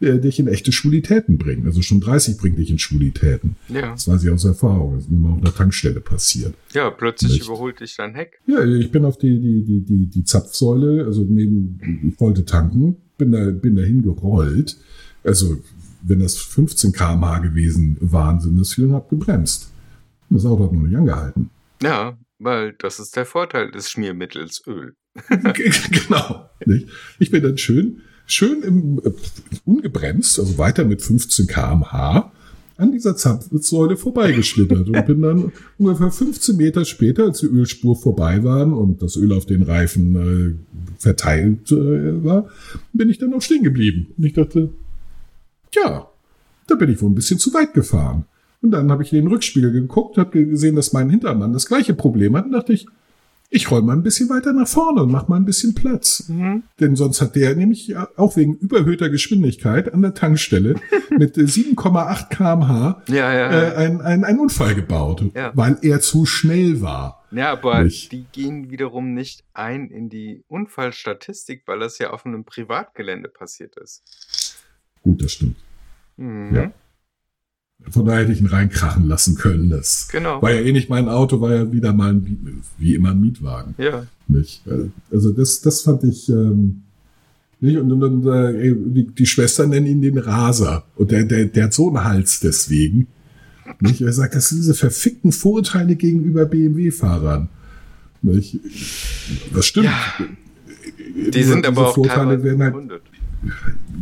äh, 0.00 0.18
dich 0.18 0.38
in 0.38 0.46
echte 0.46 0.72
Schwulitäten 0.72 1.38
bringt. 1.38 1.66
Also 1.66 1.82
schon 1.82 2.00
30 2.00 2.38
bringt 2.38 2.58
dich 2.58 2.70
in 2.70 2.78
Schwulitäten. 2.78 3.56
Ja. 3.68 3.92
Das 3.92 4.06
weiß 4.06 4.22
ich 4.22 4.30
aus 4.30 4.44
Erfahrung. 4.44 4.94
Das 4.94 5.04
ist 5.04 5.10
mir 5.10 5.18
mal 5.18 5.32
auf 5.32 5.40
einer 5.40 5.54
Tankstelle 5.54 6.00
passiert. 6.00 6.54
ja, 6.72 6.90
plötzlich 6.90 7.32
Nicht. 7.32 7.46
überholt 7.46 7.80
dich 7.80 7.96
dein 7.96 8.14
Heck. 8.14 8.40
Ja, 8.46 8.64
ich 8.64 8.90
bin 8.90 9.04
auf 9.04 9.18
die, 9.18 9.38
die, 9.40 9.64
die, 9.64 9.80
die, 9.80 10.06
die 10.06 10.24
Zapfsäule, 10.24 11.04
also 11.04 11.24
neben, 11.28 12.12
ich 12.12 12.20
wollte 12.20 12.44
tanken, 12.44 12.96
bin 13.16 13.32
da, 13.32 13.50
bin 13.50 13.76
da 13.76 13.82
hingerollt. 13.82 14.76
Also, 15.24 15.58
wenn 16.02 16.20
das 16.20 16.36
15 16.36 16.92
kmh 16.92 17.38
gewesen 17.40 17.96
waren, 18.00 18.40
sind 18.40 18.58
das 18.58 18.74
viel 18.74 18.84
und 18.84 18.92
hab 18.92 19.10
gebremst. 19.10 19.70
Das 20.30 20.46
Auto 20.46 20.64
hat 20.64 20.72
noch 20.72 20.82
nicht 20.82 20.96
angehalten. 20.96 21.50
Ja, 21.82 22.16
weil 22.38 22.74
das 22.74 23.00
ist 23.00 23.16
der 23.16 23.26
Vorteil 23.26 23.70
des 23.70 23.90
Schmiermittels 23.90 24.62
Öl. 24.66 24.94
genau. 25.28 26.48
Nicht? 26.64 26.88
Ich 27.18 27.30
bin 27.30 27.42
dann 27.42 27.58
schön, 27.58 28.02
schön 28.28 28.62
im, 28.62 29.00
äh, 29.04 29.10
ungebremst, 29.64 30.38
also 30.38 30.58
weiter 30.58 30.84
mit 30.84 31.02
15 31.02 31.46
kmh, 31.46 32.30
an 32.76 32.92
dieser 32.92 33.16
Zapfsäule 33.16 33.96
vorbeigeschlittert 33.96 34.88
und 34.88 35.06
bin 35.06 35.20
dann 35.20 35.52
ungefähr 35.78 36.12
15 36.12 36.56
Meter 36.56 36.84
später, 36.84 37.24
als 37.24 37.40
die 37.40 37.46
Ölspur 37.46 37.96
vorbei 37.96 38.44
waren 38.44 38.72
und 38.72 39.02
das 39.02 39.16
Öl 39.16 39.32
auf 39.32 39.46
den 39.46 39.62
Reifen 39.62 40.14
äh, 40.14 40.54
verteilt 40.98 41.72
äh, 41.72 42.24
war, 42.24 42.48
bin 42.92 43.10
ich 43.10 43.18
dann 43.18 43.34
auch 43.34 43.42
stehen 43.42 43.64
geblieben. 43.64 44.06
Und 44.16 44.24
ich 44.24 44.34
dachte, 44.34 44.70
ja, 45.74 46.08
da 46.68 46.74
bin 46.76 46.90
ich 46.90 47.02
wohl 47.02 47.10
ein 47.10 47.16
bisschen 47.16 47.40
zu 47.40 47.52
weit 47.52 47.74
gefahren. 47.74 48.26
Und 48.60 48.70
dann 48.70 48.90
habe 48.92 49.02
ich 49.02 49.12
in 49.12 49.24
den 49.24 49.28
Rückspiegel 49.28 49.72
geguckt, 49.72 50.16
habe 50.16 50.44
gesehen, 50.44 50.76
dass 50.76 50.92
mein 50.92 51.10
Hintermann 51.10 51.52
das 51.52 51.66
gleiche 51.66 51.94
Problem 51.94 52.36
hat 52.36 52.46
und 52.46 52.52
dachte 52.52 52.72
ich, 52.72 52.86
ich 53.50 53.70
roll 53.70 53.80
mal 53.82 53.94
ein 53.94 54.02
bisschen 54.02 54.28
weiter 54.28 54.52
nach 54.52 54.68
vorne 54.68 55.02
und 55.02 55.10
mach 55.10 55.26
mal 55.28 55.36
ein 55.36 55.44
bisschen 55.46 55.74
Platz. 55.74 56.28
Mhm. 56.28 56.64
Denn 56.80 56.96
sonst 56.96 57.20
hat 57.22 57.34
der 57.34 57.54
nämlich 57.56 57.86
ja 57.88 58.08
auch 58.16 58.36
wegen 58.36 58.54
überhöhter 58.56 59.08
Geschwindigkeit 59.08 59.92
an 59.94 60.02
der 60.02 60.12
Tankstelle 60.14 60.74
mit 61.18 61.38
äh, 61.38 61.42
7,8 61.42 62.28
kmh 62.28 63.02
Ja, 63.08 63.32
ja. 63.32 63.50
äh, 63.50 63.74
ein, 63.76 64.00
ein, 64.02 64.24
einen 64.24 64.38
Unfall 64.38 64.74
gebaut, 64.74 65.24
Ja. 65.34 65.52
weil 65.54 65.78
er 65.82 66.00
zu 66.00 66.26
schnell 66.26 66.80
war. 66.82 67.24
Ja, 67.30 67.52
aber 67.52 67.84
Nicht. 67.84 68.12
die 68.12 68.24
gehen 68.32 68.70
wiederum 68.70 69.12
nicht 69.14 69.44
ein 69.54 69.88
in 69.90 70.08
die 70.08 70.44
Unfallstatistik, 70.48 71.62
weil 71.66 71.78
das 71.78 71.98
ja 71.98 72.10
auf 72.10 72.24
einem 72.26 72.44
Privatgelände 72.44 73.28
passiert 73.28 73.76
ist. 73.76 74.02
Gut, 75.02 75.22
das 75.22 75.32
stimmt. 75.32 75.56
Mhm. 76.16 76.54
Ja. 76.54 76.72
Von 77.90 78.04
daher 78.04 78.22
hätte 78.22 78.32
ich 78.32 78.40
ihn 78.40 78.46
reinkrachen 78.46 79.06
lassen 79.06 79.36
können. 79.36 79.70
Das 79.70 80.08
Genau. 80.10 80.42
war 80.42 80.52
ja 80.52 80.60
eh 80.60 80.72
nicht 80.72 80.90
mein 80.90 81.08
Auto, 81.08 81.40
war 81.40 81.54
ja 81.54 81.72
wieder 81.72 81.92
mal 81.92 82.12
ein, 82.12 82.62
wie 82.76 82.94
immer 82.94 83.10
ein 83.10 83.20
Mietwagen. 83.20 83.74
Ja. 83.78 84.06
Nicht? 84.26 84.62
Also 85.10 85.32
das, 85.32 85.60
das 85.62 85.82
fand 85.82 86.04
ich 86.04 86.28
ähm, 86.28 86.82
nicht. 87.60 87.78
Und, 87.78 87.90
und, 87.92 88.02
und 88.02 88.26
äh, 88.26 88.74
die, 88.74 89.06
die 89.06 89.26
Schwestern 89.26 89.70
nennen 89.70 89.86
ihn 89.86 90.02
den 90.02 90.18
Raser. 90.18 90.84
Und 90.96 91.10
der, 91.12 91.24
der, 91.24 91.46
der 91.46 91.64
hat 91.64 91.72
so 91.72 91.88
einen 91.88 92.04
Hals 92.04 92.40
deswegen. 92.40 93.06
Nicht? 93.80 94.00
Er 94.00 94.12
sagt, 94.12 94.34
das 94.34 94.48
sind 94.48 94.58
diese 94.58 94.74
verfickten 94.74 95.32
Vorurteile 95.32 95.94
gegenüber 95.96 96.44
BMW-Fahrern. 96.46 97.48
Nicht? 98.22 98.58
Das 99.54 99.66
stimmt. 99.66 99.86
Ja. 99.86 101.30
Die 101.30 101.42
sind 101.42 101.64
aber 101.66 101.88
auch 101.88 101.94
Vorurteile 101.94 102.42
werden 102.42 102.62
halt 102.62 102.74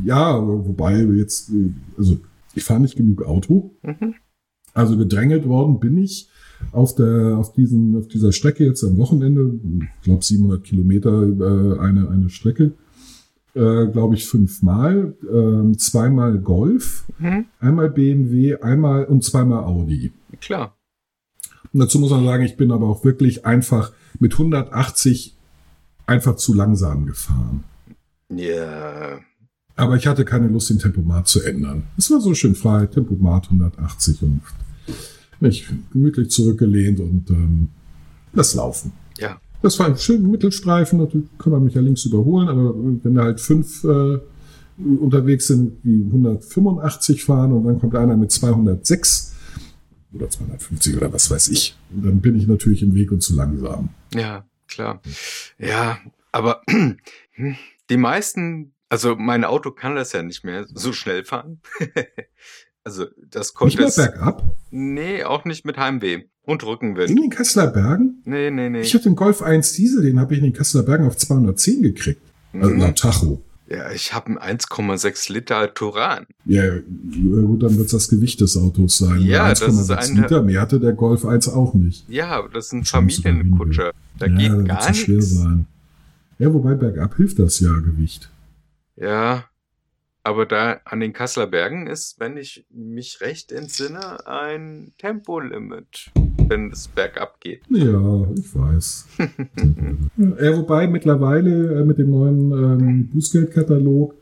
ja, 0.04 0.40
wobei 0.40 1.02
jetzt, 1.02 1.50
äh, 1.50 1.70
also 1.98 2.18
ich 2.56 2.64
fahre 2.64 2.80
nicht 2.80 2.96
genug 2.96 3.22
Auto. 3.24 3.76
Mhm. 3.82 4.14
Also 4.74 4.96
gedrängelt 4.96 5.46
worden 5.46 5.78
bin 5.80 5.96
ich 5.98 6.28
auf 6.72 6.94
der, 6.94 7.36
auf 7.38 7.52
diesen, 7.52 7.96
auf 7.96 8.08
dieser 8.08 8.32
Strecke 8.32 8.64
jetzt 8.64 8.82
am 8.84 8.96
Wochenende, 8.96 9.58
ich 9.98 10.04
glaube 10.04 10.24
700 10.24 10.64
Kilometer 10.64 11.22
äh, 11.22 11.78
eine, 11.78 12.08
eine 12.08 12.28
Strecke, 12.30 12.72
äh, 13.54 13.86
glaube 13.86 14.14
ich 14.14 14.26
fünfmal, 14.26 15.14
ähm, 15.32 15.78
zweimal 15.78 16.38
Golf, 16.38 17.04
Mhm. 17.18 17.46
einmal 17.60 17.90
BMW, 17.90 18.56
einmal 18.56 19.04
und 19.04 19.24
zweimal 19.24 19.64
Audi. 19.64 20.12
Klar. 20.40 20.76
Und 21.72 21.80
dazu 21.80 21.98
muss 21.98 22.10
man 22.10 22.24
sagen, 22.24 22.44
ich 22.44 22.56
bin 22.56 22.70
aber 22.72 22.86
auch 22.86 23.04
wirklich 23.04 23.44
einfach 23.46 23.92
mit 24.18 24.32
180 24.34 25.36
einfach 26.06 26.36
zu 26.36 26.54
langsam 26.54 27.06
gefahren. 27.06 27.64
Ja. 28.30 29.18
Aber 29.76 29.96
ich 29.96 30.06
hatte 30.06 30.24
keine 30.24 30.48
Lust, 30.48 30.70
den 30.70 30.78
Tempomat 30.78 31.28
zu 31.28 31.42
ändern. 31.42 31.84
Es 31.98 32.10
war 32.10 32.20
so 32.20 32.34
schön 32.34 32.54
frei, 32.54 32.86
Tempomat 32.86 33.44
180 33.44 34.22
und 34.22 34.40
mich 35.38 35.68
gemütlich 35.92 36.30
zurückgelehnt 36.30 36.98
und 36.98 37.28
ähm, 37.30 37.68
das 38.32 38.54
Laufen. 38.54 38.92
Ja. 39.18 39.38
Das 39.62 39.78
war 39.78 39.86
ein 39.86 39.96
schöner 39.96 40.28
Mittelstreifen, 40.28 40.98
natürlich 40.98 41.28
kann 41.38 41.52
man 41.52 41.64
mich 41.64 41.74
ja 41.74 41.80
links 41.80 42.04
überholen, 42.04 42.48
aber 42.48 42.74
wenn 42.74 43.14
da 43.14 43.24
halt 43.24 43.40
fünf 43.40 43.84
äh, 43.84 44.18
unterwegs 44.78 45.46
sind, 45.48 45.82
die 45.84 46.04
185 46.06 47.24
fahren 47.24 47.52
und 47.52 47.64
dann 47.64 47.78
kommt 47.78 47.94
einer 47.96 48.16
mit 48.16 48.30
206 48.30 49.34
oder 50.12 50.28
250 50.28 50.96
oder 50.96 51.12
was 51.12 51.30
weiß 51.30 51.48
ich, 51.48 51.76
dann 51.90 52.20
bin 52.20 52.36
ich 52.36 52.46
natürlich 52.46 52.82
im 52.82 52.94
Weg 52.94 53.12
und 53.12 53.22
zu 53.22 53.34
langsam. 53.34 53.88
Ja, 54.14 54.46
klar. 54.68 55.00
Ja, 55.58 55.98
aber 56.32 56.62
die 57.90 57.96
meisten, 57.96 58.72
also 58.88 59.16
mein 59.16 59.44
Auto 59.44 59.70
kann 59.70 59.96
das 59.96 60.12
ja 60.12 60.22
nicht 60.22 60.44
mehr 60.44 60.66
so 60.72 60.92
schnell 60.92 61.24
fahren. 61.24 61.60
also 62.84 63.06
das 63.30 63.48
Nicht 63.48 63.54
konnte 63.54 63.76
mehr 63.78 63.86
es. 63.88 63.96
bergab, 63.96 64.44
Nee, 64.70 65.24
auch 65.24 65.44
nicht 65.44 65.64
mit 65.64 65.76
Heimweh 65.78 66.24
und 66.42 66.62
in 66.62 66.68
Rückenwind. 66.68 67.18
den 67.18 67.30
Kasseler 67.30 67.68
Bergen. 67.68 68.22
Nee, 68.24 68.50
nee, 68.50 68.68
nee. 68.68 68.80
Ich 68.82 68.94
hatte 68.94 69.04
den 69.04 69.16
Golf 69.16 69.42
1 69.42 69.72
Diesel, 69.72 70.02
den 70.02 70.20
habe 70.20 70.34
ich 70.34 70.38
in 70.38 70.44
den 70.44 70.52
Kasseler 70.52 70.84
Bergen 70.84 71.06
auf 71.06 71.16
210 71.16 71.82
gekriegt. 71.82 72.20
Also 72.52 72.70
Mhm. 72.70 72.80
laut 72.80 72.98
Tacho. 72.98 73.42
Ja, 73.68 73.90
ich 73.90 74.14
habe 74.14 74.26
einen 74.28 74.38
1,6 74.38 75.28
Liter 75.32 75.74
Turan. 75.74 76.26
Ja, 76.44 76.62
gut, 76.78 77.64
dann 77.64 77.76
wird 77.76 77.86
es 77.86 77.90
das 77.92 78.08
Gewicht 78.08 78.40
des 78.40 78.56
Autos 78.56 78.98
sein. 78.98 79.20
Ja, 79.22 79.48
das 79.48 79.60
ist 79.60 79.90
1,6 79.90 80.10
eine- 80.12 80.20
Liter 80.20 80.42
mehr 80.42 80.60
hatte 80.60 80.78
der 80.78 80.92
Golf 80.92 81.24
1 81.24 81.48
auch 81.48 81.74
nicht. 81.74 82.08
Ja, 82.08 82.46
das 82.46 82.66
ist 82.66 82.72
ein 82.74 82.84
Familienkutscher. 82.84 83.92
Da 84.20 84.26
ja, 84.26 84.54
geht 84.54 84.68
gar 84.68 84.94
schwer 84.94 85.16
nichts. 85.16 85.30
sein. 85.34 85.66
Ja, 86.38 86.54
wobei 86.54 86.74
bergab 86.74 87.16
hilft 87.16 87.40
das 87.40 87.58
ja 87.58 87.72
Gewicht. 87.80 88.30
Ja, 88.96 89.44
aber 90.26 90.44
da 90.44 90.80
an 90.84 90.98
den 90.98 91.12
Kasseler 91.12 91.46
Bergen 91.46 91.86
ist, 91.86 92.18
wenn 92.18 92.36
ich 92.36 92.66
mich 92.70 93.20
recht 93.20 93.52
entsinne, 93.52 94.26
ein 94.26 94.92
Tempolimit, 94.98 96.10
wenn 96.48 96.72
es 96.72 96.88
bergab 96.88 97.40
geht. 97.40 97.62
Ja, 97.68 98.26
ich 98.36 98.54
weiß. 98.54 99.06
ja, 99.18 100.56
wobei 100.56 100.88
mittlerweile 100.88 101.80
äh, 101.80 101.84
mit 101.84 101.98
dem 101.98 102.10
neuen 102.10 102.50
ähm, 102.50 103.08
Bußgeldkatalog, 103.10 104.16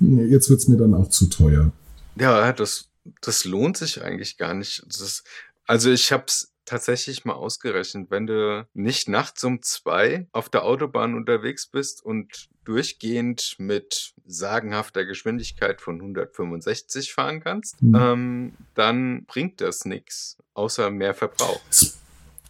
jetzt 0.00 0.48
wird's 0.48 0.66
mir 0.66 0.78
dann 0.78 0.94
auch 0.94 1.10
zu 1.10 1.26
teuer. 1.26 1.72
Ja, 2.18 2.52
das, 2.52 2.88
das 3.20 3.44
lohnt 3.44 3.76
sich 3.76 4.02
eigentlich 4.02 4.38
gar 4.38 4.54
nicht. 4.54 4.82
Ist, 4.88 5.24
also 5.66 5.90
ich 5.90 6.10
habe 6.10 6.24
es 6.26 6.49
tatsächlich 6.70 7.24
mal 7.24 7.32
ausgerechnet, 7.34 8.10
wenn 8.10 8.26
du 8.28 8.66
nicht 8.74 9.08
nachts 9.08 9.42
um 9.42 9.60
zwei 9.60 10.28
auf 10.32 10.48
der 10.48 10.64
Autobahn 10.64 11.14
unterwegs 11.14 11.66
bist 11.66 12.04
und 12.04 12.48
durchgehend 12.64 13.56
mit 13.58 14.12
sagenhafter 14.26 15.04
Geschwindigkeit 15.04 15.80
von 15.80 15.96
165 16.00 17.12
fahren 17.12 17.40
kannst, 17.40 17.82
Mhm. 17.82 17.96
ähm, 17.98 18.52
dann 18.74 19.24
bringt 19.26 19.60
das 19.60 19.84
nichts, 19.84 20.36
außer 20.54 20.90
mehr 20.90 21.14
Verbrauch. 21.14 21.60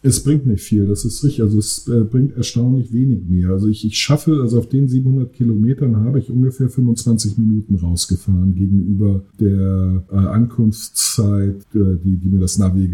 Es, 0.03 0.23
bringt 0.23 0.45
nicht 0.47 0.63
viel, 0.63 0.85
das 0.87 1.05
ist 1.05 1.23
richtig. 1.23 1.41
Also 1.41 1.57
es 1.59 1.87
äh, 1.87 2.01
bringt 2.03 2.35
erstaunlich 2.37 2.91
wenig 2.93 3.23
mehr. 3.27 3.49
Also 3.49 3.67
ich, 3.67 3.85
ich 3.85 3.97
schaffe, 3.97 4.39
also 4.41 4.59
auf 4.59 4.69
den 4.69 4.87
700 4.87 5.33
Kilometern 5.33 5.95
habe 5.97 6.19
ich 6.19 6.29
ungefähr 6.29 6.69
25 6.69 7.37
Minuten 7.37 7.75
rausgefahren 7.75 8.53
gegenüber 8.53 9.23
der 9.39 10.03
äh, 10.11 10.15
Ankunftszeit, 10.15 11.55
äh, 11.73 11.97
die, 12.03 12.17
die 12.17 12.29
mir 12.29 12.39
das 12.39 12.57
Navi 12.57 12.87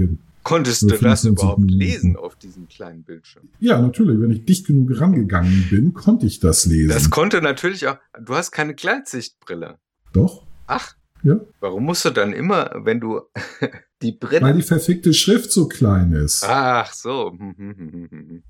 Konntest 0.47 0.83
du 0.83 0.87
das 0.87 0.99
25 0.99 1.31
überhaupt 1.31 1.59
Minuten. 1.59 1.77
lesen 1.79 2.15
auf 2.15 2.35
diesem 2.37 2.67
kleinen 2.67 3.03
Bildschirm? 3.03 3.49
Ja, 3.59 3.81
natürlich. 3.81 4.19
Wenn 4.21 4.31
ich 4.31 4.45
dicht 4.45 4.65
genug 4.67 4.99
rangegangen 4.99 5.67
bin, 5.69 5.93
konnte 5.93 6.25
ich 6.25 6.39
das 6.39 6.65
lesen. 6.65 6.89
Das 6.89 7.09
konnte 7.09 7.41
natürlich 7.41 7.87
auch. 7.87 7.97
Du 8.23 8.33
hast 8.35 8.51
keine 8.51 8.73
Gleitsichtbrille. 8.73 9.77
Doch, 10.13 10.43
Ach, 10.67 10.95
ja. 11.23 11.39
warum 11.59 11.83
musst 11.85 12.05
du 12.05 12.09
dann 12.11 12.31
immer, 12.33 12.71
wenn 12.83 12.99
du 12.99 13.21
die 14.01 14.13
Brille. 14.13 14.41
Weil 14.41 14.53
die 14.55 14.61
verfickte 14.61 15.13
Schrift 15.13 15.51
so 15.51 15.67
klein 15.67 16.11
ist. 16.13 16.43
Ach 16.47 16.93
so. 16.93 17.31
Hm, 17.37 17.55
hm, 17.57 17.77
hm, 17.77 18.43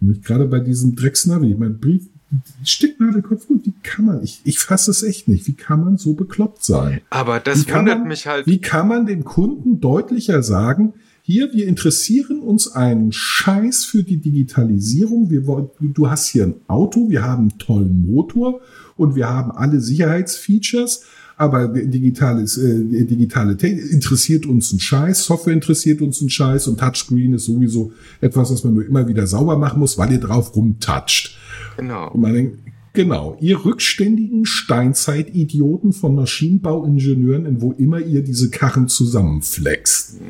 hm, 0.00 0.22
gerade 0.22 0.46
bei 0.46 0.60
diesem 0.60 0.94
Drecksnavi. 0.96 1.54
Mein 1.58 1.78
Brief, 1.80 2.06
die 2.30 2.66
Stecknadelkopf, 2.66 3.46
wie 3.50 3.72
kann 3.82 4.04
man, 4.06 4.22
ich, 4.22 4.40
ich 4.44 4.58
fasse 4.58 4.90
es 4.90 5.02
echt 5.02 5.28
nicht. 5.28 5.46
Wie 5.46 5.54
kann 5.54 5.80
man 5.84 5.96
so 5.96 6.14
bekloppt 6.14 6.64
sein? 6.64 7.00
Aber 7.10 7.40
das 7.40 7.68
wundert 7.68 7.98
man- 8.00 8.08
mich 8.08 8.26
halt. 8.26 8.46
Wie 8.46 8.60
kann 8.60 8.88
man 8.88 9.06
dem 9.06 9.24
Kunden 9.24 9.80
deutlicher 9.80 10.42
sagen, 10.42 10.94
hier, 11.28 11.52
wir 11.52 11.66
interessieren 11.66 12.38
uns 12.38 12.68
einen 12.68 13.10
Scheiß 13.10 13.84
für 13.84 14.04
die 14.04 14.18
Digitalisierung. 14.18 15.28
Wir 15.28 15.44
wollen, 15.48 15.70
du 15.80 16.08
hast 16.08 16.28
hier 16.28 16.44
ein 16.44 16.54
Auto, 16.68 17.10
wir 17.10 17.24
haben 17.24 17.50
einen 17.50 17.58
tollen 17.58 18.06
Motor 18.06 18.60
und 18.96 19.16
wir 19.16 19.28
haben 19.28 19.50
alle 19.50 19.80
Sicherheitsfeatures, 19.80 21.02
aber 21.36 21.66
digitales, 21.66 22.56
äh, 22.58 23.04
digitale 23.06 23.56
Technik 23.56 23.90
interessiert 23.90 24.46
uns 24.46 24.72
ein 24.72 24.78
Scheiß, 24.78 25.24
Software 25.24 25.54
interessiert 25.54 26.00
uns 26.00 26.20
ein 26.20 26.30
Scheiß 26.30 26.68
und 26.68 26.78
Touchscreen 26.78 27.34
ist 27.34 27.46
sowieso 27.46 27.92
etwas, 28.20 28.52
was 28.52 28.62
man 28.62 28.74
nur 28.74 28.86
immer 28.86 29.08
wieder 29.08 29.26
sauber 29.26 29.58
machen 29.58 29.80
muss, 29.80 29.98
weil 29.98 30.12
ihr 30.12 30.20
drauf 30.20 30.54
rumtatscht. 30.54 31.36
Genau. 31.76 32.08
Und 32.12 32.20
man 32.20 32.34
denkt, 32.34 32.58
genau, 32.92 33.36
ihr 33.40 33.64
rückständigen 33.64 34.46
Steinzeitidioten 34.46 35.92
von 35.92 36.14
Maschinenbauingenieuren, 36.14 37.46
in 37.46 37.60
wo 37.60 37.72
immer 37.72 37.98
ihr 37.98 38.22
diese 38.22 38.48
Karren 38.48 38.86
zusammenflext. 38.86 40.20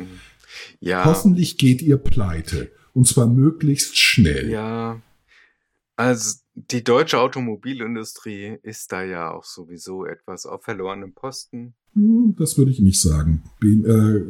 Ja. 0.81 1.05
Hoffentlich 1.05 1.59
geht 1.59 1.83
ihr 1.83 1.97
pleite. 1.99 2.71
Und 2.93 3.07
zwar 3.07 3.27
möglichst 3.27 3.99
schnell. 3.99 4.51
Ja. 4.51 5.01
Also 5.97 6.39
die 6.55 6.85
deutsche 6.85 7.19
Automobilindustrie 7.21 8.59
ist 8.62 8.93
da 8.93 9.03
ja 9.03 9.31
auch 9.31 9.45
sowieso 9.45 10.05
etwas 10.07 10.47
auf 10.47 10.62
verlorenem 10.65 11.12
Posten. 11.15 11.75
Hm, 11.95 12.35
Das 12.39 12.57
würde 12.59 12.71
ich 12.71 12.81
nicht 12.81 13.01
sagen. 13.01 13.43
Äh, 13.62 13.67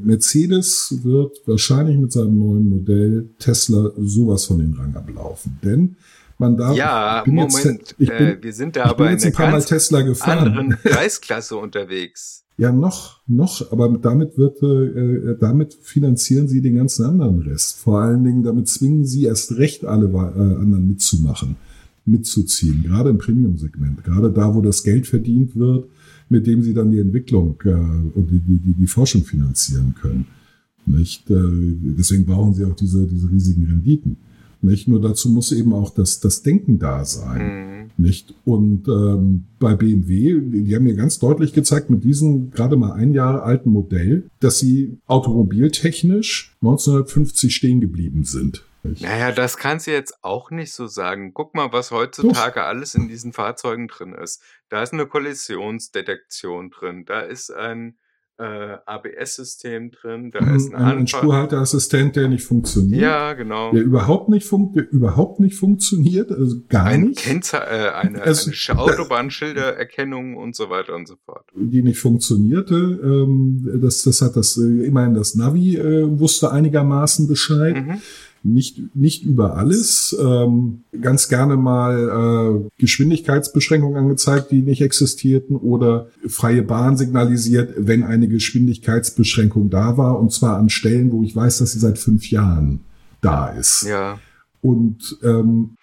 Mercedes 0.01 1.01
wird 1.03 1.39
wahrscheinlich 1.47 1.97
mit 1.99 2.13
seinem 2.13 2.39
neuen 2.39 2.69
Modell 2.69 3.31
Tesla 3.39 3.91
sowas 3.99 4.45
von 4.47 4.59
den 4.59 4.75
Rang 4.75 4.95
ablaufen. 4.95 5.59
Denn 5.65 5.97
man 6.39 6.57
darf. 6.57 6.77
ja, 6.77 7.25
jetzt- 7.25 7.35
Moment, 7.35 7.95
ich 7.99 8.09
bin, 8.09 8.17
äh, 8.17 8.39
wir 8.43 8.53
sind 8.53 8.77
da 8.77 8.85
aber 8.85 9.07
in 9.07 9.13
jetzt 9.13 9.25
ein 9.27 9.35
einer 9.37 9.53
ganz 9.53 9.67
Tesla 9.67 10.03
gefahren. 10.03 10.39
anderen 10.57 10.79
Preisklasse 10.83 11.57
unterwegs. 11.57 12.45
Ja, 12.59 12.73
noch, 12.73 13.21
noch, 13.27 13.71
aber 13.71 13.99
damit 13.99 14.39
wird, 14.39 14.63
äh, 14.63 15.37
damit 15.39 15.75
finanzieren 15.75 16.49
sie 16.49 16.63
den 16.63 16.77
ganzen 16.77 17.05
anderen 17.05 17.41
Rest. 17.41 17.77
Vor 17.77 18.01
allen 18.01 18.25
Dingen, 18.25 18.43
damit 18.43 18.69
zwingen 18.69 19.05
sie 19.05 19.25
erst 19.25 19.59
recht 19.59 19.85
alle 19.85 20.07
äh, 20.07 20.61
anderen 20.61 20.89
mitzumachen, 20.89 21.57
mitzuziehen, 22.07 22.83
gerade 22.83 23.11
im 23.11 23.19
Premium-Segment, 23.19 24.05
gerade 24.05 24.31
da, 24.31 24.55
wo 24.55 24.63
das 24.63 24.85
Geld 24.85 25.07
verdient 25.07 25.55
wird, 25.57 25.87
mit 26.31 26.47
dem 26.47 26.63
sie 26.63 26.73
dann 26.73 26.91
die 26.91 26.99
Entwicklung 26.99 27.57
äh, 27.65 27.75
und 27.75 28.31
die, 28.31 28.39
die, 28.39 28.59
die, 28.59 28.73
die 28.73 28.87
Forschung 28.87 29.23
finanzieren 29.23 29.95
können. 30.01 30.27
Nicht? 30.87 31.31
Äh, 31.31 31.35
deswegen 31.99 32.25
brauchen 32.25 32.55
sie 32.55 32.65
auch 32.65 32.77
diese, 32.77 33.07
diese 33.07 33.31
riesigen 33.31 33.65
Renditen. 33.65 34.17
Nicht? 34.63 34.89
Nur 34.89 35.01
dazu 35.01 35.29
muss 35.29 35.53
eben 35.53 35.75
auch 35.75 35.91
das, 35.91 36.21
das 36.21 36.43
Denken 36.43 36.79
da 36.79 37.05
sein. 37.05 37.43
Mhm. 37.85 37.86
Nicht? 37.99 38.35
Und 38.45 38.89
ähm, 38.89 39.47
bei 39.59 39.75
BMW, 39.75 40.41
die 40.41 40.75
haben 40.75 40.85
mir 40.85 40.97
ganz 40.97 41.19
deutlich 41.19 41.55
gezeigt, 41.55 41.89
mit 41.89 42.05
diesem 42.05 42.51
gerade 42.51 42.77
mal 42.77 42.93
ein 42.93 43.15
Jahr 43.15 43.43
alten 43.43 43.71
Modell, 43.71 44.29
dass 44.41 44.59
sie 44.59 44.99
automobiltechnisch 45.07 46.55
1950 46.61 47.55
stehen 47.55 47.81
geblieben 47.81 48.25
sind. 48.25 48.65
Naja, 49.01 49.33
das 49.33 49.57
kannst 49.57 49.87
du 49.87 49.93
jetzt 49.93 50.23
auch 50.23 50.51
nicht 50.51 50.73
so 50.73 50.87
sagen. 50.87 51.33
Guck 51.35 51.55
mal, 51.55 51.73
was 51.73 51.91
heutzutage 51.91 52.63
alles 52.65 52.95
in 52.95 53.09
diesen 53.09 53.33
Fahrzeugen 53.33 53.89
drin 53.89 54.13
ist. 54.13 54.43
Da 54.69 54.83
ist 54.83 54.93
eine 54.93 55.07
Kollisionsdetektion 55.07 56.71
drin, 56.71 57.05
da 57.05 57.21
ist 57.21 57.51
ein 57.51 57.97
äh, 58.39 58.77
ABS-System 58.85 59.91
drin, 59.93 60.31
da 60.31 60.41
ist 60.55 60.75
ein, 60.75 60.99
ein, 60.99 61.07
Spurhalteassistent, 61.07 62.17
der 62.17 62.29
nicht 62.29 62.45
funktioniert. 62.45 63.01
Ja, 63.01 63.33
genau. 63.33 63.73
Der 63.73 63.83
überhaupt 63.83 64.29
nicht, 64.29 64.47
fun 64.47 64.73
der 64.75 64.91
überhaupt 64.91 65.41
nicht 65.41 65.57
funktioniert, 65.57 66.31
also 66.31 66.57
gar 66.69 66.85
Ein 66.87 67.05
nicht. 67.05 67.21
Kennze 67.21 67.57
äh, 67.59 67.91
eine, 67.93 68.21
Also, 68.23 68.49
eine 68.49 68.55
Sch- 68.55 68.77
Autobahnschildererkennung 68.77 70.37
und 70.37 70.55
so 70.55 70.71
weiter 70.71 70.95
und 70.95 71.07
so 71.09 71.17
fort. 71.25 71.45
die 71.55 71.83
nicht 71.83 71.99
funktionierte. 71.99 72.75
Ähm, 72.75 73.69
das, 73.83 74.03
das 74.03 74.21
hat 74.23 74.37
das 74.37 74.57
äh, 74.59 74.87
immerhin 74.87 75.15
das 75.15 75.35
Navi 75.35 75.77
äh, 75.77 76.19
wusste 76.19 76.53
einigermaßen 76.53 77.29
Bescheid. 77.29 77.75
Mhm. 77.77 78.03
Nicht, 78.53 78.95
nicht 78.95 79.25
über 79.25 79.57
alles. 79.57 80.17
Ähm, 80.21 80.85
ganz 81.01 81.29
gerne 81.29 81.57
mal 81.57 82.63
äh, 82.65 82.69
Geschwindigkeitsbeschränkungen 82.79 83.97
angezeigt, 83.97 84.51
die 84.51 84.63
nicht 84.63 84.83
existierten 84.83 85.57
oder 85.57 86.09
freie 86.27 86.63
Bahn 86.63 86.97
signalisiert, 86.97 87.75
wenn 87.77 88.03
eine 88.03 88.29
Geschwindigkeitsbeschränkung 88.29 89.71
da 89.71 89.97
war. 89.97 90.19
Und 90.19 90.33
zwar 90.33 90.57
an 90.57 90.69
Stellen, 90.69 91.13
wo 91.13 91.23
ich 91.23 91.35
weiß, 91.35 91.59
dass 91.59 91.73
sie 91.73 91.79
seit 91.79 91.99
fünf 91.99 92.31
Jahren 92.31 92.81
da 93.21 93.49
ist. 93.49 93.87
Ja. 93.89 94.19
Und 94.61 95.19
ähm, 95.23 95.77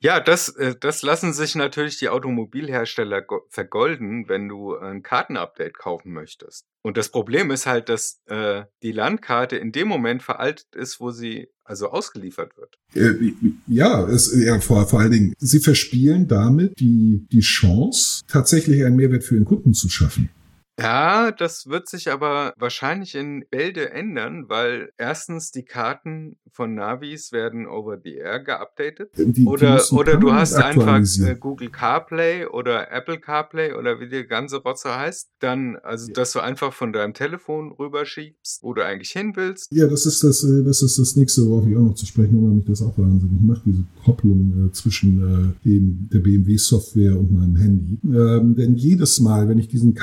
Ja, 0.00 0.20
das, 0.20 0.48
äh, 0.50 0.76
das 0.78 1.02
lassen 1.02 1.32
sich 1.32 1.56
natürlich 1.56 1.98
die 1.98 2.08
Automobilhersteller 2.08 3.20
go- 3.22 3.42
vergolden, 3.48 4.28
wenn 4.28 4.48
du 4.48 4.76
ein 4.76 5.02
Kartenupdate 5.02 5.72
kaufen 5.72 6.12
möchtest. 6.12 6.66
Und 6.82 6.96
das 6.96 7.08
Problem 7.08 7.50
ist 7.50 7.66
halt, 7.66 7.88
dass 7.88 8.20
äh, 8.26 8.62
die 8.82 8.92
Landkarte 8.92 9.56
in 9.56 9.72
dem 9.72 9.88
Moment 9.88 10.22
veraltet 10.22 10.68
ist, 10.76 11.00
wo 11.00 11.10
sie 11.10 11.48
also 11.64 11.88
ausgeliefert 11.90 12.52
wird. 12.56 12.78
Äh, 12.94 13.32
ja, 13.66 14.06
es, 14.08 14.32
ja 14.40 14.60
vor, 14.60 14.86
vor 14.86 15.00
allen 15.00 15.10
Dingen, 15.12 15.34
sie 15.38 15.58
verspielen 15.58 16.28
damit 16.28 16.78
die, 16.78 17.26
die 17.32 17.40
Chance, 17.40 18.22
tatsächlich 18.28 18.84
einen 18.84 18.96
Mehrwert 18.96 19.24
für 19.24 19.34
ihren 19.34 19.44
Kunden 19.44 19.74
zu 19.74 19.88
schaffen. 19.88 20.30
Ja, 20.78 21.32
das 21.32 21.66
wird 21.66 21.88
sich 21.88 22.10
aber 22.10 22.52
wahrscheinlich 22.56 23.14
in 23.14 23.44
Bälde 23.50 23.90
ändern, 23.90 24.48
weil 24.48 24.90
erstens 24.96 25.50
die 25.50 25.64
Karten 25.64 26.36
von 26.52 26.74
Navis 26.74 27.32
werden 27.32 27.66
over 27.66 27.98
the 28.02 28.14
air 28.14 28.40
geupdatet. 28.40 29.10
Die, 29.16 29.32
die 29.32 29.46
Oder, 29.46 29.82
oder 29.92 30.16
du 30.16 30.32
hast 30.32 30.54
einfach 30.54 31.00
äh, 31.00 31.34
Google 31.34 31.70
CarPlay 31.70 32.46
oder 32.46 32.92
Apple 32.92 33.18
CarPlay 33.18 33.74
oder 33.74 34.00
wie 34.00 34.08
die 34.08 34.24
ganze 34.24 34.58
Rotze 34.58 34.96
heißt. 34.96 35.30
Dann, 35.40 35.76
also, 35.82 36.12
dass 36.12 36.32
du 36.32 36.40
einfach 36.40 36.72
von 36.72 36.92
deinem 36.92 37.14
Telefon 37.14 37.72
rüberschiebst, 37.72 38.62
wo 38.62 38.74
du 38.74 38.84
eigentlich 38.84 39.10
hin 39.10 39.32
willst. 39.34 39.68
Ja, 39.72 39.86
das 39.86 40.06
ist 40.06 40.22
das, 40.22 40.44
äh, 40.44 40.64
das 40.64 40.82
ist 40.82 40.98
das 40.98 41.16
nächste, 41.16 41.46
worauf 41.46 41.66
ich 41.66 41.76
auch 41.76 41.82
noch 41.82 41.94
zu 41.94 42.06
sprechen 42.06 42.40
komme, 42.40 42.54
mich 42.54 42.66
das 42.66 42.82
auch 42.82 42.96
wahnsinnig 42.98 43.40
macht, 43.40 43.62
diese 43.64 43.84
Kopplung 44.04 44.68
äh, 44.68 44.72
zwischen 44.72 45.54
äh, 45.64 45.68
dem, 45.68 46.08
der 46.12 46.20
BMW-Software 46.20 47.18
und 47.18 47.32
meinem 47.32 47.56
Handy. 47.56 47.98
Ähm, 48.04 48.54
denn 48.56 48.74
jedes 48.74 49.20
Mal, 49.20 49.48
wenn 49.48 49.58
ich 49.58 49.68
diesen 49.68 49.94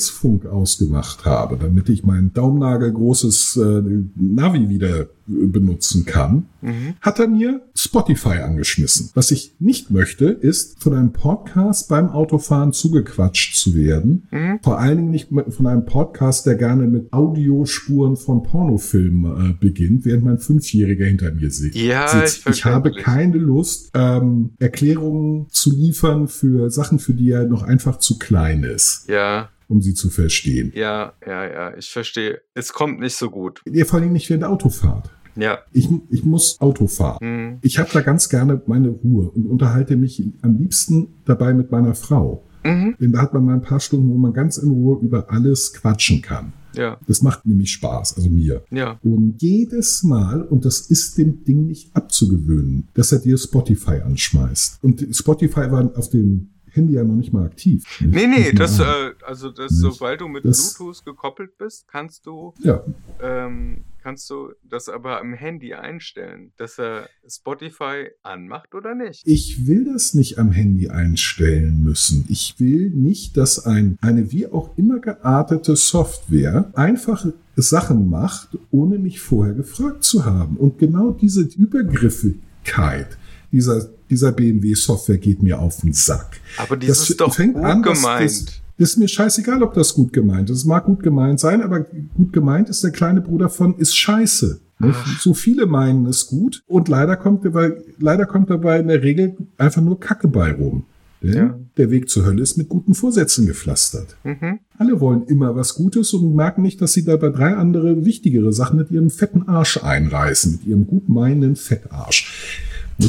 Kack-Verkehrsfunk 0.00 0.46
ausgemacht 0.46 1.24
habe, 1.24 1.56
damit 1.60 1.88
ich 1.88 2.04
mein 2.04 2.32
daumennagelgroßes 2.32 3.56
äh, 3.56 3.82
Navi 4.16 4.68
wieder 4.68 5.08
benutzen 5.26 6.06
kann, 6.06 6.46
Mhm. 6.62 6.94
hat 7.00 7.20
er 7.20 7.28
mir 7.28 7.62
Spotify 7.74 8.40
angeschmissen. 8.40 9.10
Was 9.14 9.30
ich 9.30 9.54
nicht 9.60 9.90
möchte, 9.90 10.24
ist 10.26 10.82
von 10.82 10.92
einem 10.92 11.12
Podcast 11.12 11.88
beim 11.88 12.08
Autofahren 12.10 12.72
zugequatscht 12.72 13.54
zu 13.56 13.74
werden. 13.76 14.26
Mhm. 14.32 14.58
Vor 14.62 14.78
allen 14.80 14.96
Dingen 14.98 15.10
nicht 15.10 15.28
von 15.50 15.66
einem 15.68 15.84
Podcast, 15.86 16.46
der 16.46 16.56
gerne 16.56 16.86
mit 16.88 17.12
Audiospuren 17.12 18.16
von 18.16 18.42
Pornofilmen 18.42 19.50
äh, 19.50 19.54
beginnt, 19.58 20.04
während 20.04 20.24
mein 20.24 20.38
Fünfjähriger 20.38 21.06
hinter 21.06 21.30
mir 21.32 21.50
sitzt. 21.50 21.76
Ja, 21.78 22.06
ist 22.22 22.46
ich 22.48 22.64
habe 22.64 22.90
keine 22.92 23.38
Lust, 23.38 23.90
ähm, 23.94 24.50
Erklärungen 24.58 25.46
zu 25.50 25.70
liefern 25.74 26.26
für 26.28 26.70
Sachen, 26.70 26.98
für 26.98 27.14
die 27.14 27.30
er 27.30 27.44
noch 27.46 27.62
einfach 27.62 27.98
zu 28.00 28.18
klein 28.18 28.64
ist, 28.64 29.04
Ja, 29.08 29.48
um 29.70 29.80
sie 29.80 29.94
zu 29.94 30.10
verstehen. 30.10 30.72
ja, 30.74 31.14
ja, 31.26 31.46
ja, 31.46 31.76
ich 31.76 31.88
verstehe. 31.90 32.40
Es 32.54 32.72
kommt 32.72 33.00
nicht 33.00 33.14
so 33.16 33.30
gut. 33.30 33.62
Ja, 33.70 33.84
vor 33.84 34.00
Dingen 34.00 34.12
nicht 34.12 34.28
während 34.28 34.42
der 34.42 34.50
Autofahrt. 34.50 35.10
Ja. 35.36 35.58
Ich, 35.72 35.88
ich 36.10 36.24
muss 36.24 36.60
Auto 36.60 36.86
fahren. 36.88 37.18
Mhm. 37.20 37.58
Ich 37.62 37.78
habe 37.78 37.88
da 37.92 38.00
ganz 38.00 38.28
gerne 38.28 38.60
meine 38.66 38.88
Ruhe 38.88 39.30
und 39.30 39.46
unterhalte 39.46 39.96
mich 39.96 40.22
am 40.42 40.58
liebsten 40.58 41.08
dabei 41.24 41.54
mit 41.54 41.70
meiner 41.70 41.94
Frau. 41.94 42.44
Mhm. 42.64 42.96
Denn 43.00 43.12
da 43.12 43.22
hat 43.22 43.32
man 43.32 43.44
mal 43.44 43.54
ein 43.54 43.62
paar 43.62 43.80
Stunden, 43.80 44.10
wo 44.10 44.18
man 44.18 44.32
ganz 44.32 44.58
in 44.58 44.68
Ruhe 44.70 44.98
über 45.00 45.30
alles 45.30 45.72
quatschen 45.72 46.20
kann. 46.20 46.52
Ja, 46.74 46.98
Das 47.08 47.20
macht 47.22 47.46
nämlich 47.46 47.72
Spaß, 47.72 48.16
also 48.16 48.28
mir. 48.30 48.62
ja. 48.70 48.98
Und 49.02 49.40
jedes 49.42 50.02
Mal, 50.04 50.42
und 50.42 50.64
das 50.64 50.80
ist 50.82 51.18
dem 51.18 51.42
Ding 51.44 51.66
nicht 51.66 51.96
abzugewöhnen, 51.96 52.86
dass 52.94 53.10
er 53.12 53.18
dir 53.18 53.38
Spotify 53.38 54.00
anschmeißt. 54.04 54.78
Und 54.82 55.04
Spotify 55.10 55.70
war 55.70 55.90
auf 55.96 56.10
dem 56.10 56.50
Handy 56.72 56.94
ja 56.94 57.04
noch 57.04 57.14
nicht 57.14 57.32
mal 57.32 57.44
aktiv. 57.46 57.84
Nee, 58.00 58.26
nee, 58.26 58.52
das, 58.52 58.78
äh, 58.80 58.84
also 59.26 59.50
das, 59.50 59.72
Nicht. 59.72 59.80
sobald 59.80 60.20
du 60.20 60.28
mit 60.28 60.44
Das- 60.44 60.74
Bluetooth 60.76 61.04
gekoppelt 61.04 61.56
bist, 61.58 61.86
kannst 61.88 62.26
du, 62.26 62.54
ja, 62.60 62.82
ähm, 63.22 63.84
kannst 64.02 64.30
du 64.30 64.52
das 64.68 64.88
aber 64.88 65.20
am 65.20 65.34
Handy 65.34 65.74
einstellen, 65.74 66.52
dass 66.56 66.78
er 66.78 67.08
Spotify 67.28 68.08
anmacht 68.22 68.74
oder 68.74 68.94
nicht. 68.94 69.22
ich 69.26 69.66
will 69.66 69.84
das 69.92 70.14
nicht 70.14 70.38
am 70.38 70.52
Handy 70.52 70.88
einstellen 70.88 71.82
müssen. 71.84 72.24
Ich 72.28 72.54
will 72.58 72.90
nicht, 72.90 73.36
dass 73.36 73.66
ein, 73.66 73.98
eine 74.00 74.32
wie 74.32 74.46
auch 74.46 74.76
immer 74.78 75.00
geartete 75.00 75.76
Software 75.76 76.70
einfach 76.74 77.26
Sachen 77.56 78.08
macht, 78.08 78.56
ohne 78.70 78.98
mich 78.98 79.20
vorher 79.20 79.52
gefragt 79.54 80.02
zu 80.04 80.24
haben. 80.24 80.56
Und 80.56 80.78
genau 80.78 81.10
diese 81.10 81.42
Übergriffigkeit 81.42 83.18
dieser, 83.52 83.88
dieser 84.08 84.32
BMW-Software 84.32 85.18
geht 85.18 85.42
mir 85.42 85.58
auf 85.58 85.80
den 85.80 85.92
Sack. 85.92 86.38
Aber 86.56 86.76
das, 86.76 86.88
Das 86.88 87.10
ist 87.10 87.20
doch 87.20 87.34
fängt 87.34 87.54
gut 87.54 87.64
an, 87.64 87.82
gemeint. 87.82 88.24
das- 88.24 88.44
Das 88.78 88.90
ist 88.92 88.96
mir 88.96 89.08
scheißegal, 89.08 89.62
ob 89.62 89.74
das 89.74 89.92
gut 89.92 90.12
gemeint 90.14 90.48
ist. 90.48 90.56
Es 90.58 90.64
mag 90.64 90.86
gut 90.86 91.02
gemeint 91.02 91.38
sein, 91.38 91.60
aber 91.60 91.80
gut 92.16 92.32
gemeint 92.32 92.70
ist 92.70 92.82
der 92.82 92.92
kleine 92.92 93.20
Bruder 93.20 93.50
von 93.50 93.76
ist 93.76 93.94
scheiße. 93.94 94.60
Nicht? 94.78 94.98
So 95.20 95.34
viele 95.34 95.66
meinen 95.66 96.06
es 96.06 96.26
gut 96.28 96.62
und 96.66 96.88
leider 96.88 97.16
kommt 97.16 97.44
dabei, 97.44 97.72
leider 97.98 98.24
kommt 98.24 98.48
dabei 98.48 98.80
in 98.80 98.88
der 98.88 99.02
Regel 99.02 99.36
einfach 99.58 99.82
nur 99.82 100.00
Kacke 100.00 100.26
bei 100.28 100.52
rum. 100.52 100.84
Denn 101.22 101.34
Ja. 101.36 101.58
der 101.76 101.90
Weg 101.90 102.08
zur 102.08 102.24
Hölle 102.24 102.40
ist 102.40 102.56
mit 102.56 102.70
guten 102.70 102.94
Vorsätzen 102.94 103.44
gepflastert. 103.44 104.16
Mhm. 104.24 104.60
Alle 104.78 104.98
wollen 105.00 105.24
immer 105.26 105.54
was 105.54 105.74
Gutes 105.74 106.14
und 106.14 106.34
merken 106.34 106.62
nicht, 106.62 106.80
dass 106.80 106.94
sie 106.94 107.04
dabei 107.04 107.28
drei 107.28 107.54
andere 107.56 108.06
wichtigere 108.06 108.54
Sachen 108.54 108.78
mit 108.78 108.90
ihrem 108.90 109.10
fetten 109.10 109.46
Arsch 109.46 109.76
einreißen, 109.84 110.52
mit 110.52 110.64
ihrem 110.66 110.86
gut 110.86 111.10
meinenden 111.10 111.56
Fettarsch. 111.56 112.62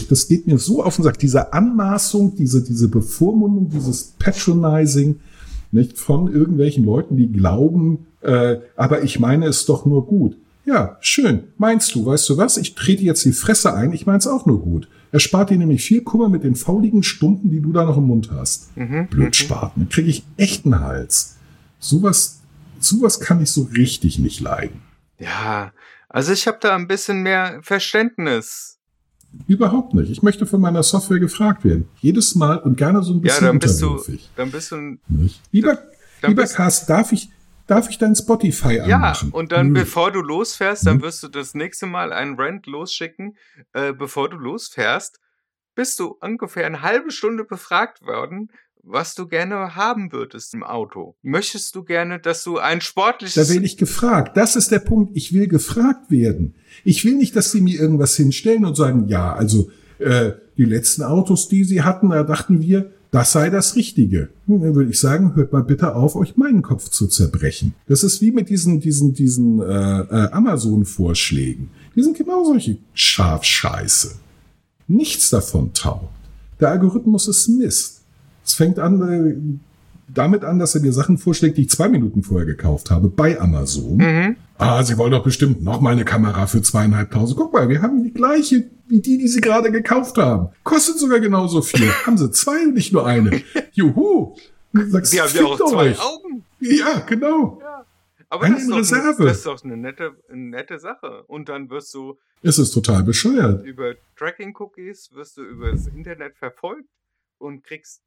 Das 0.09 0.27
geht 0.27 0.47
mir 0.47 0.57
so 0.57 0.83
auf 0.83 0.95
den 0.95 1.03
Sack. 1.03 1.19
Diese 1.19 1.53
Anmaßung, 1.53 2.35
diese, 2.35 2.63
diese 2.63 2.87
Bevormundung, 2.87 3.69
dieses 3.69 4.13
Patronizing, 4.19 5.19
nicht 5.71 5.97
von 5.97 6.31
irgendwelchen 6.31 6.83
Leuten, 6.83 7.17
die 7.17 7.31
glauben, 7.31 8.07
äh, 8.21 8.57
aber 8.75 9.03
ich 9.03 9.19
meine 9.19 9.47
es 9.47 9.65
doch 9.65 9.85
nur 9.85 10.05
gut. 10.05 10.37
Ja, 10.65 10.97
schön. 11.01 11.45
Meinst 11.57 11.95
du, 11.95 12.05
weißt 12.05 12.29
du 12.29 12.37
was? 12.37 12.57
Ich 12.57 12.75
trete 12.75 13.03
jetzt 13.03 13.25
die 13.25 13.31
Fresse 13.31 13.73
ein, 13.73 13.93
ich 13.93 14.05
meins 14.05 14.27
auch 14.27 14.45
nur 14.45 14.61
gut. 14.61 14.87
Er 15.11 15.19
spart 15.19 15.49
dir 15.49 15.57
nämlich 15.57 15.83
viel 15.83 16.01
Kummer 16.01 16.29
mit 16.29 16.43
den 16.43 16.55
fauligen 16.55 17.03
Stunden, 17.03 17.49
die 17.49 17.61
du 17.61 17.73
da 17.73 17.83
noch 17.83 17.97
im 17.97 18.05
Mund 18.05 18.29
hast. 18.31 18.75
Mhm. 18.77 19.07
Blödspaten. 19.07 19.83
Dann 19.83 19.89
kriege 19.89 20.09
ich 20.09 20.23
echt 20.37 20.65
einen 20.65 20.79
Hals. 20.79 21.37
Sowas, 21.79 22.41
sowas 22.79 23.19
kann 23.19 23.41
ich 23.41 23.49
so 23.49 23.63
richtig 23.75 24.19
nicht 24.19 24.39
leiden. 24.39 24.81
Ja, 25.17 25.73
also 26.07 26.31
ich 26.31 26.47
habe 26.47 26.59
da 26.61 26.75
ein 26.75 26.87
bisschen 26.87 27.23
mehr 27.23 27.59
Verständnis. 27.63 28.77
Überhaupt 29.47 29.93
nicht. 29.93 30.09
Ich 30.11 30.21
möchte 30.23 30.45
von 30.45 30.61
meiner 30.61 30.83
Software 30.83 31.19
gefragt 31.19 31.63
werden. 31.63 31.87
Jedes 32.01 32.35
Mal 32.35 32.57
und 32.59 32.77
gerne 32.77 33.01
so 33.03 33.13
ein 33.13 33.17
Ja, 33.17 33.21
bisschen 33.23 33.45
dann 33.47 33.59
bist 33.59 33.81
du, 33.81 34.03
dann 34.35 34.51
bist 34.51 34.71
du 34.71 34.75
ein 34.75 34.99
Nicht? 35.07 35.41
Lieber, 35.51 35.77
Dann 36.21 36.31
lieber 36.31 36.45
Carsten, 36.45 36.87
darf 36.87 37.11
ich, 37.11 37.29
darf 37.67 37.89
ich 37.89 37.97
dein 37.97 38.15
Spotify 38.15 38.75
Ja, 38.85 38.95
anmachen? 38.95 39.31
und 39.31 39.51
dann, 39.51 39.67
Nö. 39.71 39.79
bevor 39.81 40.11
du 40.11 40.21
losfährst, 40.21 40.85
dann 40.85 40.97
Mhm. 40.97 41.01
wirst 41.03 41.23
du 41.23 41.27
das 41.29 41.53
nächste 41.53 41.85
Mal 41.85 42.11
einen 42.13 42.35
Rant 42.39 42.65
losschicken. 42.67 43.37
Äh, 43.73 43.93
bevor 43.93 44.29
du 44.29 44.37
losfährst, 44.37 45.19
bist 45.75 45.99
du 45.99 46.17
ungefähr 46.19 46.65
eine 46.65 46.81
halbe 46.81 47.11
Stunde 47.11 47.45
befragt 47.45 48.01
worden, 48.05 48.49
was 48.83 49.15
du 49.15 49.27
gerne 49.27 49.75
haben 49.75 50.11
würdest 50.11 50.53
im 50.53 50.63
Auto. 50.63 51.15
Möchtest 51.21 51.75
du 51.75 51.83
gerne, 51.83 52.19
dass 52.19 52.43
du 52.43 52.57
ein 52.57 52.79
Da 52.79 52.85
sportliches... 52.85 53.49
werde 53.49 53.65
ich 53.65 53.77
gefragt. 53.77 54.37
Das 54.37 54.55
ist 54.55 54.71
der 54.71 54.79
Punkt. 54.79 55.15
Ich 55.15 55.33
will 55.33 55.47
gefragt 55.47 56.09
werden. 56.09 56.55
Ich 56.83 57.05
will 57.05 57.15
nicht, 57.15 57.35
dass 57.35 57.51
sie 57.51 57.61
mir 57.61 57.79
irgendwas 57.79 58.15
hinstellen 58.15 58.65
und 58.65 58.75
sagen, 58.75 59.07
ja, 59.07 59.33
also 59.33 59.69
äh, 59.99 60.31
die 60.57 60.65
letzten 60.65 61.03
Autos, 61.03 61.47
die 61.47 61.63
sie 61.63 61.83
hatten, 61.83 62.09
da 62.09 62.23
dachten 62.23 62.61
wir, 62.61 62.91
das 63.11 63.33
sei 63.33 63.49
das 63.49 63.75
Richtige. 63.75 64.29
Nun, 64.47 64.61
Dann 64.61 64.73
würde 64.73 64.89
ich 64.89 64.99
sagen, 64.99 65.35
hört 65.35 65.51
mal 65.51 65.63
bitte 65.63 65.95
auf, 65.95 66.15
euch 66.15 66.37
meinen 66.37 66.61
Kopf 66.61 66.89
zu 66.89 67.07
zerbrechen. 67.07 67.73
Das 67.87 68.03
ist 68.03 68.21
wie 68.21 68.31
mit 68.31 68.49
diesen, 68.49 68.79
diesen, 68.79 69.13
diesen 69.13 69.61
äh, 69.61 69.63
äh, 69.63 70.31
Amazon-Vorschlägen. 70.31 71.69
Die 71.95 72.03
sind 72.03 72.17
genau 72.17 72.45
solche 72.45 72.77
Schafscheiße. 72.93 74.15
Nichts 74.87 75.29
davon 75.29 75.73
taugt. 75.73 76.09
Der 76.59 76.69
Algorithmus 76.69 77.27
ist 77.27 77.49
Mist. 77.49 78.00
Es 78.45 78.53
fängt 78.53 78.79
an, 78.79 79.01
äh, 79.01 79.59
damit 80.13 80.43
an, 80.43 80.59
dass 80.59 80.75
er 80.75 80.81
dir 80.81 80.91
Sachen 80.93 81.17
vorschlägt, 81.17 81.57
die 81.57 81.61
ich 81.63 81.69
zwei 81.69 81.87
Minuten 81.89 82.23
vorher 82.23 82.45
gekauft 82.45 82.91
habe 82.91 83.07
bei 83.09 83.39
Amazon. 83.39 83.97
Mhm. 83.97 84.35
Ah, 84.57 84.83
Sie 84.83 84.97
wollen 84.97 85.11
doch 85.11 85.23
bestimmt 85.23 85.63
noch 85.63 85.79
mal 85.81 85.91
eine 85.93 86.05
Kamera 86.05 86.47
für 86.47 86.61
zweieinhalbtausend. 86.61 87.37
Guck 87.39 87.53
mal, 87.53 87.69
wir 87.69 87.81
haben 87.81 88.03
die 88.03 88.13
gleiche 88.13 88.65
wie 88.87 88.99
die, 88.99 89.17
die 89.17 89.27
Sie 89.29 89.39
gerade 89.39 89.71
gekauft 89.71 90.17
haben. 90.17 90.49
Kostet 90.63 90.99
sogar 90.99 91.19
genauso 91.21 91.61
viel. 91.61 91.89
haben 92.05 92.17
Sie 92.17 92.29
zwei 92.31 92.63
und 92.63 92.73
nicht 92.73 92.91
nur 92.91 93.07
eine. 93.07 93.41
Juhu. 93.71 94.35
Sagst, 94.73 95.11
Sie 95.11 95.21
haben 95.21 95.31
ja 95.33 95.43
auch 95.45 95.57
zwei 95.69 95.91
euch. 95.91 95.99
Augen. 96.01 96.43
Ja, 96.59 96.99
genau. 97.07 97.59
Ja. 97.61 97.85
Aber 98.29 98.45
Eine 98.45 98.55
das 98.55 98.63
ist, 98.63 98.69
doch 98.69 98.75
eine, 98.75 98.81
Reserve. 99.09 99.23
das 99.25 99.37
ist 99.37 99.45
doch 99.45 99.63
eine 99.63 99.77
nette, 99.77 100.11
eine 100.31 100.41
nette 100.49 100.79
Sache. 100.79 101.23
Und 101.27 101.49
dann 101.49 101.69
wirst 101.69 101.93
du 101.93 102.17
Es 102.41 102.57
ist 102.59 102.71
total 102.71 103.03
bescheuert. 103.03 103.65
über 103.65 103.93
Tracking-Cookies, 104.17 105.11
wirst 105.13 105.37
du 105.37 105.43
über 105.43 105.71
das 105.71 105.87
Internet 105.87 106.35
verfolgt 106.37 106.87
und 107.39 107.63
kriegst 107.63 108.01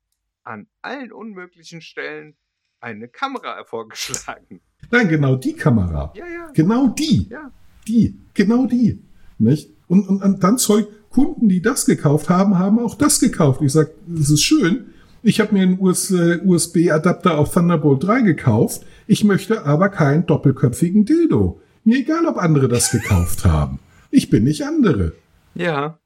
an 0.44 0.66
allen 0.83 1.12
unmöglichen 1.12 1.80
Stellen 1.80 2.37
eine 2.80 3.09
Kamera 3.09 3.64
vorgeschlagen. 3.66 4.61
Nein, 4.90 5.09
genau 5.09 5.37
die 5.37 5.54
Kamera. 5.54 6.12
Ja, 6.14 6.26
ja. 6.26 6.50
Genau 6.52 6.88
die. 6.88 7.28
Ja. 7.30 7.50
Die. 7.88 8.20
Genau 8.35 8.66
die. 8.66 9.02
Nicht? 9.38 9.70
Und, 9.88 10.09
und, 10.09 10.22
und 10.22 10.44
dann 10.44 10.59
Zeug, 10.59 10.87
Kunden, 11.11 11.48
die 11.48 11.62
das 11.62 11.87
gekauft 11.87 12.28
haben, 12.28 12.59
haben 12.59 12.78
auch 12.78 12.94
das 12.96 13.20
gekauft. 13.20 13.62
Ich 13.62 13.72
sag, 13.72 13.90
das 14.07 14.30
ist 14.30 14.42
schön. 14.42 14.87
Ich 15.22 15.40
habe 15.40 15.54
mir 15.54 15.62
einen 15.62 15.80
US, 15.80 16.11
äh, 16.11 16.40
USB-Adapter 16.44 17.38
auf 17.38 17.52
Thunderbolt 17.52 18.02
3 18.04 18.22
gekauft. 18.22 18.85
Ich 19.07 19.24
möchte 19.24 19.64
aber 19.64 19.88
keinen 19.88 20.26
doppelköpfigen 20.26 21.04
Dildo. 21.04 21.61
Mir 21.85 21.98
egal, 21.98 22.26
ob 22.26 22.37
andere 22.37 22.68
das 22.68 22.90
gekauft 22.90 23.44
haben. 23.44 23.78
Ich 24.11 24.28
bin 24.28 24.44
nicht 24.44 24.62
andere. 24.64 25.12
Ja. 25.54 25.98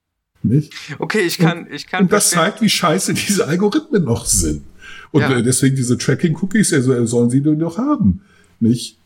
Nicht? 0.42 0.72
Okay, 0.98 1.20
ich 1.20 1.38
kann, 1.38 1.66
ich 1.70 1.87
kann 1.87 2.05
Und 2.05 2.12
das 2.12 2.31
zeigt, 2.31 2.61
wie 2.62 2.68
scheiße 2.68 3.14
diese 3.14 3.46
Algorithmen 3.46 4.05
noch 4.05 4.27
sind. 4.27 4.62
Und 5.11 5.22
Ja. 5.22 5.37
äh, 5.37 5.42
deswegen 5.42 5.74
diese 5.77 5.98
Tracking-Cookies, 5.98 6.72
also 6.72 6.92
äh, 6.92 7.07
sollen 7.07 7.31
sie 7.31 7.40
doch 7.42 7.79
haben. 7.79 8.20
Nicht? 8.61 8.98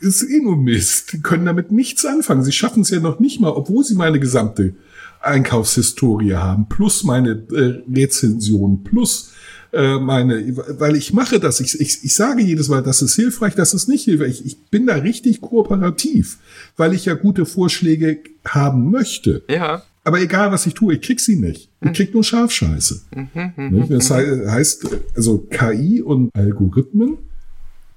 Ist 0.00 0.22
eh 0.22 0.40
nur 0.40 0.56
Mist. 0.56 1.12
Die 1.12 1.20
können 1.22 1.46
damit 1.46 1.70
nichts 1.70 2.04
anfangen. 2.04 2.42
Sie 2.42 2.52
schaffen 2.52 2.82
es 2.82 2.90
ja 2.90 3.00
noch 3.00 3.20
nicht 3.20 3.40
mal, 3.40 3.50
obwohl 3.50 3.84
sie 3.84 3.94
meine 3.94 4.18
gesamte 4.20 4.74
Einkaufshistorie 5.20 6.34
haben, 6.34 6.68
plus 6.68 7.04
meine 7.04 7.30
äh, 7.52 7.82
Rezension, 7.92 8.84
plus 8.84 9.32
äh, 9.72 9.98
meine, 9.98 10.56
weil 10.78 10.96
ich 10.96 11.12
mache 11.12 11.40
das, 11.40 11.60
ich, 11.60 11.80
ich, 11.80 12.04
ich 12.04 12.14
sage 12.14 12.42
jedes 12.42 12.68
Mal, 12.68 12.82
das 12.82 13.02
ist 13.02 13.14
hilfreich, 13.16 13.54
das 13.54 13.74
ist 13.74 13.88
nicht 13.88 14.04
hilfreich. 14.04 14.40
Ich, 14.40 14.46
ich 14.46 14.58
bin 14.66 14.86
da 14.86 14.94
richtig 14.96 15.40
kooperativ, 15.40 16.38
weil 16.76 16.94
ich 16.94 17.06
ja 17.06 17.14
gute 17.14 17.46
Vorschläge 17.46 18.18
haben 18.46 18.90
möchte. 18.90 19.42
Ja. 19.48 19.82
Aber 20.04 20.20
egal, 20.20 20.52
was 20.52 20.66
ich 20.66 20.74
tue, 20.74 20.94
ich 20.94 21.00
krieg 21.00 21.18
sie 21.18 21.36
nicht. 21.36 21.70
Ich 21.80 21.92
krieg 21.94 22.12
nur 22.12 22.22
Scharfscheiße. 22.22 23.00
Mhm, 23.14 23.52
Nicht? 23.70 23.90
Das 23.90 24.10
hei- 24.10 24.46
heißt, 24.46 24.86
also 25.16 25.38
KI 25.50 26.02
und 26.02 26.30
Algorithmen, 26.34 27.16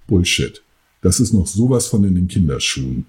Bullshit. 0.07 0.63
Das 1.01 1.19
ist 1.19 1.33
noch 1.33 1.47
sowas 1.47 1.87
von 1.87 2.03
in 2.05 2.15
den 2.15 2.27
Kinderschuhen. 2.27 3.05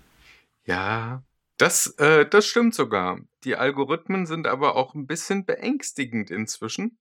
Ja. 0.66 1.22
Das, 1.58 1.94
äh, 1.98 2.24
das 2.28 2.46
stimmt 2.46 2.74
sogar. 2.74 3.20
Die 3.44 3.56
Algorithmen 3.56 4.26
sind 4.26 4.46
aber 4.46 4.76
auch 4.76 4.94
ein 4.94 5.06
bisschen 5.06 5.44
beängstigend 5.44 6.30
inzwischen. 6.30 6.98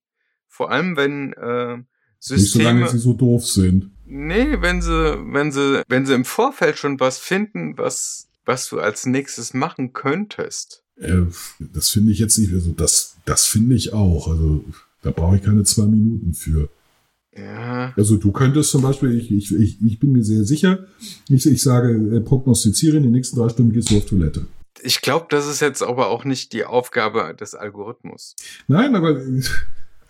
Vor 0.48 0.70
allem, 0.72 0.96
wenn 0.96 1.32
äh, 1.34 1.76
Nicht 1.76 1.84
solange 2.20 2.40
Systeme. 2.80 2.88
sie 2.88 2.98
so 2.98 3.12
doof 3.12 3.46
sind. 3.46 3.90
Nee, 4.04 4.60
wenn 4.60 4.82
sie, 4.82 4.90
wenn 5.32 5.52
sie, 5.52 5.82
wenn 5.86 6.06
sie 6.06 6.14
im 6.14 6.24
Vorfeld 6.24 6.76
schon 6.78 6.98
was 6.98 7.18
finden, 7.18 7.76
was, 7.78 8.28
was 8.44 8.68
du 8.68 8.80
als 8.80 9.06
nächstes 9.06 9.54
machen 9.54 9.92
könntest. 9.92 10.82
Äh, 11.00 11.22
das 11.58 11.90
finde 11.90 12.12
ich 12.12 12.18
jetzt 12.18 12.38
nicht, 12.38 12.52
also 12.52 12.72
das, 12.72 13.16
das 13.24 13.46
finde 13.46 13.74
ich 13.74 13.92
auch. 13.92 14.28
Also 14.28 14.64
da 15.02 15.10
brauche 15.10 15.36
ich 15.36 15.42
keine 15.42 15.64
zwei 15.64 15.84
Minuten 15.84 16.34
für. 16.34 16.68
Ja. 17.36 17.92
Also 17.96 18.16
du 18.16 18.32
könntest 18.32 18.70
zum 18.70 18.82
Beispiel, 18.82 19.16
ich, 19.16 19.30
ich, 19.30 19.54
ich, 19.54 19.78
ich 19.84 19.98
bin 20.00 20.12
mir 20.12 20.24
sehr 20.24 20.44
sicher, 20.44 20.86
ich, 21.28 21.46
ich 21.46 21.62
sage, 21.62 22.16
äh, 22.16 22.20
prognostiziere, 22.20 22.96
in 22.96 23.04
den 23.04 23.12
nächsten 23.12 23.38
drei 23.38 23.48
Stunden 23.48 23.72
gehst 23.72 23.90
du 23.90 23.98
auf 23.98 24.06
Toilette. 24.06 24.46
Ich 24.82 25.00
glaube, 25.00 25.26
das 25.30 25.46
ist 25.46 25.60
jetzt 25.60 25.82
aber 25.82 26.08
auch 26.08 26.24
nicht 26.24 26.52
die 26.52 26.64
Aufgabe 26.64 27.34
des 27.34 27.54
Algorithmus. 27.54 28.36
Nein, 28.68 28.94
aber 28.94 29.20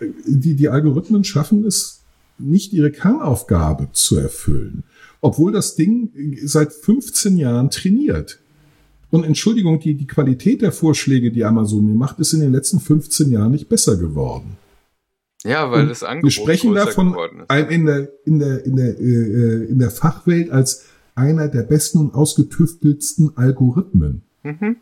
die, 0.01 0.55
die 0.55 0.69
Algorithmen 0.69 1.25
schaffen 1.25 1.65
es 1.65 2.01
nicht, 2.39 2.73
ihre 2.73 2.91
Kernaufgabe 2.91 3.89
zu 3.93 4.17
erfüllen. 4.17 4.85
Obwohl 5.21 5.53
das 5.53 5.75
Ding 5.75 6.11
seit 6.45 6.73
15 6.73 7.37
Jahren 7.37 7.71
trainiert. 7.71 8.39
Und 9.11 9.25
Entschuldigung, 9.25 9.81
die, 9.81 9.95
die 9.95 10.07
Qualität 10.07 10.61
der 10.63 10.73
Vorschläge, 10.73 11.31
die 11.31 11.45
Amazon 11.45 11.87
mir 11.87 11.95
macht, 11.95 12.19
ist 12.19 12.33
in 12.35 12.41
den 12.41 12.53
letzten 12.53 12.79
15 12.81 13.31
Jahren 13.31 13.53
nicht 13.53 13.69
besser 13.69 13.97
geworden. 13.97 14.57
Ja, 15.45 15.71
weil 15.71 15.83
Und 15.83 15.89
das 15.89 16.03
Angebot 16.03 16.25
Wir 16.25 16.31
sprechen 16.31 16.75
davon 16.75 17.17
in 17.71 17.87
der, 17.87 18.09
in 18.25 18.39
der, 18.39 18.65
in 18.67 18.77
der, 18.77 18.99
äh, 18.99 19.03
äh, 19.03 19.65
in 19.71 19.79
der 19.79 19.91
Fachwelt 19.91 20.51
als 20.51 20.85
einer 21.15 21.49
der 21.49 21.63
besten 21.63 21.99
und 21.99 22.15
ausgetüftelsten 22.15 23.37
Algorithmen. 23.37 24.23
Mhm. 24.43 24.77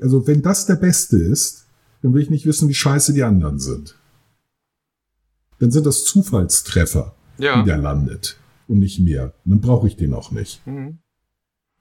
Also 0.00 0.26
wenn 0.26 0.42
das 0.42 0.66
der 0.66 0.76
beste 0.76 1.16
ist, 1.16 1.66
dann 2.02 2.12
will 2.12 2.22
ich 2.22 2.30
nicht 2.30 2.46
wissen, 2.46 2.68
wie 2.68 2.74
scheiße 2.74 3.12
die 3.14 3.22
anderen 3.22 3.58
sind. 3.58 3.96
Dann 5.58 5.70
sind 5.70 5.86
das 5.86 6.04
Zufallstreffer, 6.04 7.14
Ja. 7.38 7.60
die 7.62 7.66
der 7.68 7.78
landet 7.78 8.38
und 8.68 8.78
nicht 8.80 9.00
mehr. 9.00 9.32
Und 9.44 9.52
dann 9.52 9.60
brauche 9.60 9.86
ich 9.86 9.96
den 9.96 10.12
auch 10.12 10.30
nicht. 10.30 10.66
Mhm. 10.66 10.98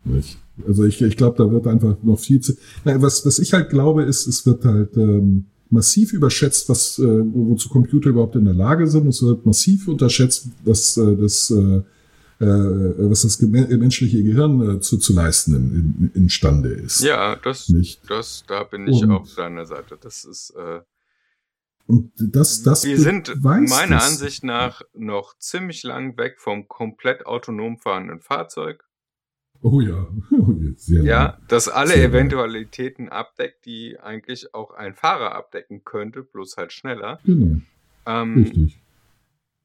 Nicht. 0.05 0.37
Also 0.67 0.83
ich, 0.83 1.01
ich 1.01 1.17
glaube, 1.17 1.37
da 1.37 1.51
wird 1.51 1.65
einfach 1.67 1.97
noch 2.03 2.19
viel 2.19 2.39
zu. 2.39 2.53
Nein, 2.85 3.01
was, 3.01 3.25
was 3.25 3.39
ich 3.39 3.53
halt 3.53 3.69
glaube, 3.69 4.03
ist, 4.03 4.27
es 4.27 4.45
wird 4.45 4.65
halt 4.65 4.95
ähm, 4.97 5.45
massiv 5.69 6.13
überschätzt, 6.13 6.69
was 6.69 6.99
äh, 6.99 7.03
wozu 7.05 7.69
Computer 7.69 8.09
überhaupt 8.09 8.35
in 8.35 8.45
der 8.45 8.53
Lage 8.53 8.87
sind. 8.87 9.07
Es 9.07 9.23
wird 9.23 9.45
massiv 9.45 9.87
unterschätzt, 9.87 10.47
was 10.63 10.95
äh, 10.97 11.15
das 11.17 11.49
äh, 11.51 11.81
äh, 12.39 12.45
was 13.09 13.21
das 13.21 13.39
menschliche 13.41 14.23
Gehirn 14.23 14.77
äh, 14.77 14.79
zu, 14.79 14.97
zu 14.97 15.13
leisten 15.13 15.55
in, 15.55 16.11
in, 16.13 16.21
imstande 16.23 16.69
ist. 16.69 17.01
Ja, 17.01 17.35
das, 17.35 17.69
Nicht? 17.69 18.01
das, 18.09 18.43
da 18.47 18.63
bin 18.63 18.87
ich 18.87 19.03
Und- 19.03 19.11
auf 19.11 19.33
deiner 19.35 19.65
Seite. 19.65 19.97
Das 20.01 20.25
ist, 20.25 20.51
äh, 20.57 20.81
Und 21.87 22.11
das, 22.17 22.63
das 22.63 22.83
wir 22.85 22.97
sind 22.99 23.33
meiner 23.41 23.97
es. 23.97 24.03
Ansicht 24.03 24.43
nach 24.43 24.81
noch 24.93 25.37
ziemlich 25.37 25.83
lang 25.83 26.17
weg 26.17 26.35
vom 26.39 26.67
komplett 26.67 27.25
autonom 27.25 27.77
fahrenden 27.77 28.19
Fahrzeug. 28.19 28.83
Oh 29.65 29.79
ja, 29.81 30.07
sehr 30.75 31.03
Ja, 31.03 31.23
lang. 31.23 31.37
das 31.47 31.69
alle 31.69 31.91
Sehr 31.93 32.03
lang. 32.03 32.11
Eventualitäten 32.11 33.07
abdeckt, 33.09 33.65
die 33.65 33.97
eigentlich 33.99 34.53
auch 34.53 34.71
ein 34.71 34.93
Fahrer 34.93 35.33
abdecken 35.35 35.83
könnte, 35.85 36.21
bloß 36.23 36.57
halt 36.57 36.73
schneller. 36.73 37.19
Genau, 37.25 37.61
Ähm, 38.05 38.43
richtig. 38.43 38.79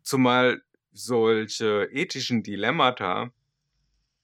zumal 0.03 0.63
solche 0.93 1.89
ethischen 1.93 2.43
Dilemmata, 2.45 3.33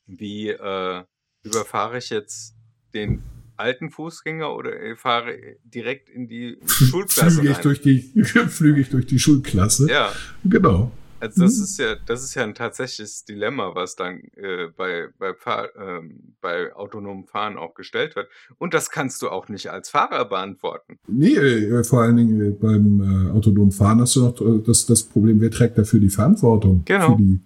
wie 0.06 0.48
äh, 0.50 1.02
überfahre 1.42 1.98
ich 1.98 2.10
jetzt 2.10 2.54
den 2.94 3.22
alten 3.56 3.90
Fußgänger 3.90 4.54
oder 4.54 4.72
fahre 4.96 5.36
direkt 5.64 6.08
in 6.08 6.28
die 6.28 6.56
Schulklasse 6.66 7.30
Flüge 7.40 7.50
ich 7.50 7.56
rein? 7.56 7.62
durch 7.62 7.80
die, 7.82 8.00
flüge 8.24 8.80
ich 8.80 8.90
durch 8.90 9.06
die 9.06 9.18
Schulklasse. 9.18 9.90
Ja, 9.90 10.12
Genau. 10.44 10.92
Also 11.24 11.42
das 11.42 11.56
Mhm. 11.56 11.64
ist 11.64 11.78
ja, 11.78 11.94
das 12.06 12.22
ist 12.24 12.34
ja 12.34 12.42
ein 12.44 12.54
tatsächliches 12.54 13.24
Dilemma, 13.24 13.74
was 13.74 13.96
dann 13.96 14.20
äh, 14.36 14.68
bei, 14.76 15.08
bei, 15.18 15.34
Fahr 15.34 15.68
ähm, 15.76 16.34
bei 16.40 16.74
autonomem 16.74 17.26
Fahren 17.26 17.56
auch 17.56 17.74
gestellt 17.74 18.14
wird. 18.16 18.28
Und 18.58 18.74
das 18.74 18.90
kannst 18.90 19.22
du 19.22 19.28
auch 19.30 19.48
nicht 19.48 19.70
als 19.70 19.90
Fahrer 19.90 20.24
beantworten. 20.26 20.98
Nee, 21.06 21.34
äh, 21.34 21.84
vor 21.84 22.02
allen 22.02 22.16
Dingen 22.16 22.40
äh, 22.40 22.50
beim 22.50 23.28
äh, 23.28 23.30
autonomen 23.30 23.72
Fahren 23.72 24.00
hast 24.00 24.16
du 24.16 24.20
noch 24.24 24.40
äh, 24.40 24.62
das, 24.64 24.86
das 24.86 25.02
Problem, 25.02 25.40
wer 25.40 25.50
trägt 25.50 25.78
dafür 25.78 26.00
die 26.00 26.10
Verantwortung? 26.10 26.82
Genau. 26.84 27.16
Die, 27.16 27.40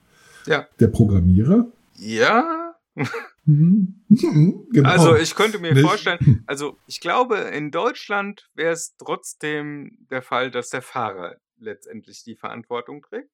Ja. 0.46 0.66
Der 0.80 0.88
Programmierer? 0.88 1.66
Ja, 1.94 2.74
Mhm. 3.44 3.94
genau. 4.70 4.88
Also 4.90 5.16
ich 5.16 5.34
könnte 5.34 5.58
mir 5.58 5.72
Nicht? 5.72 5.86
vorstellen, 5.86 6.44
also 6.46 6.76
ich 6.86 7.00
glaube, 7.00 7.36
in 7.38 7.70
Deutschland 7.70 8.50
wäre 8.54 8.72
es 8.72 8.94
trotzdem 8.98 9.96
der 10.10 10.20
Fall, 10.20 10.50
dass 10.50 10.68
der 10.68 10.82
Fahrer 10.82 11.36
letztendlich 11.58 12.22
die 12.24 12.36
Verantwortung 12.36 13.02
trägt. 13.02 13.30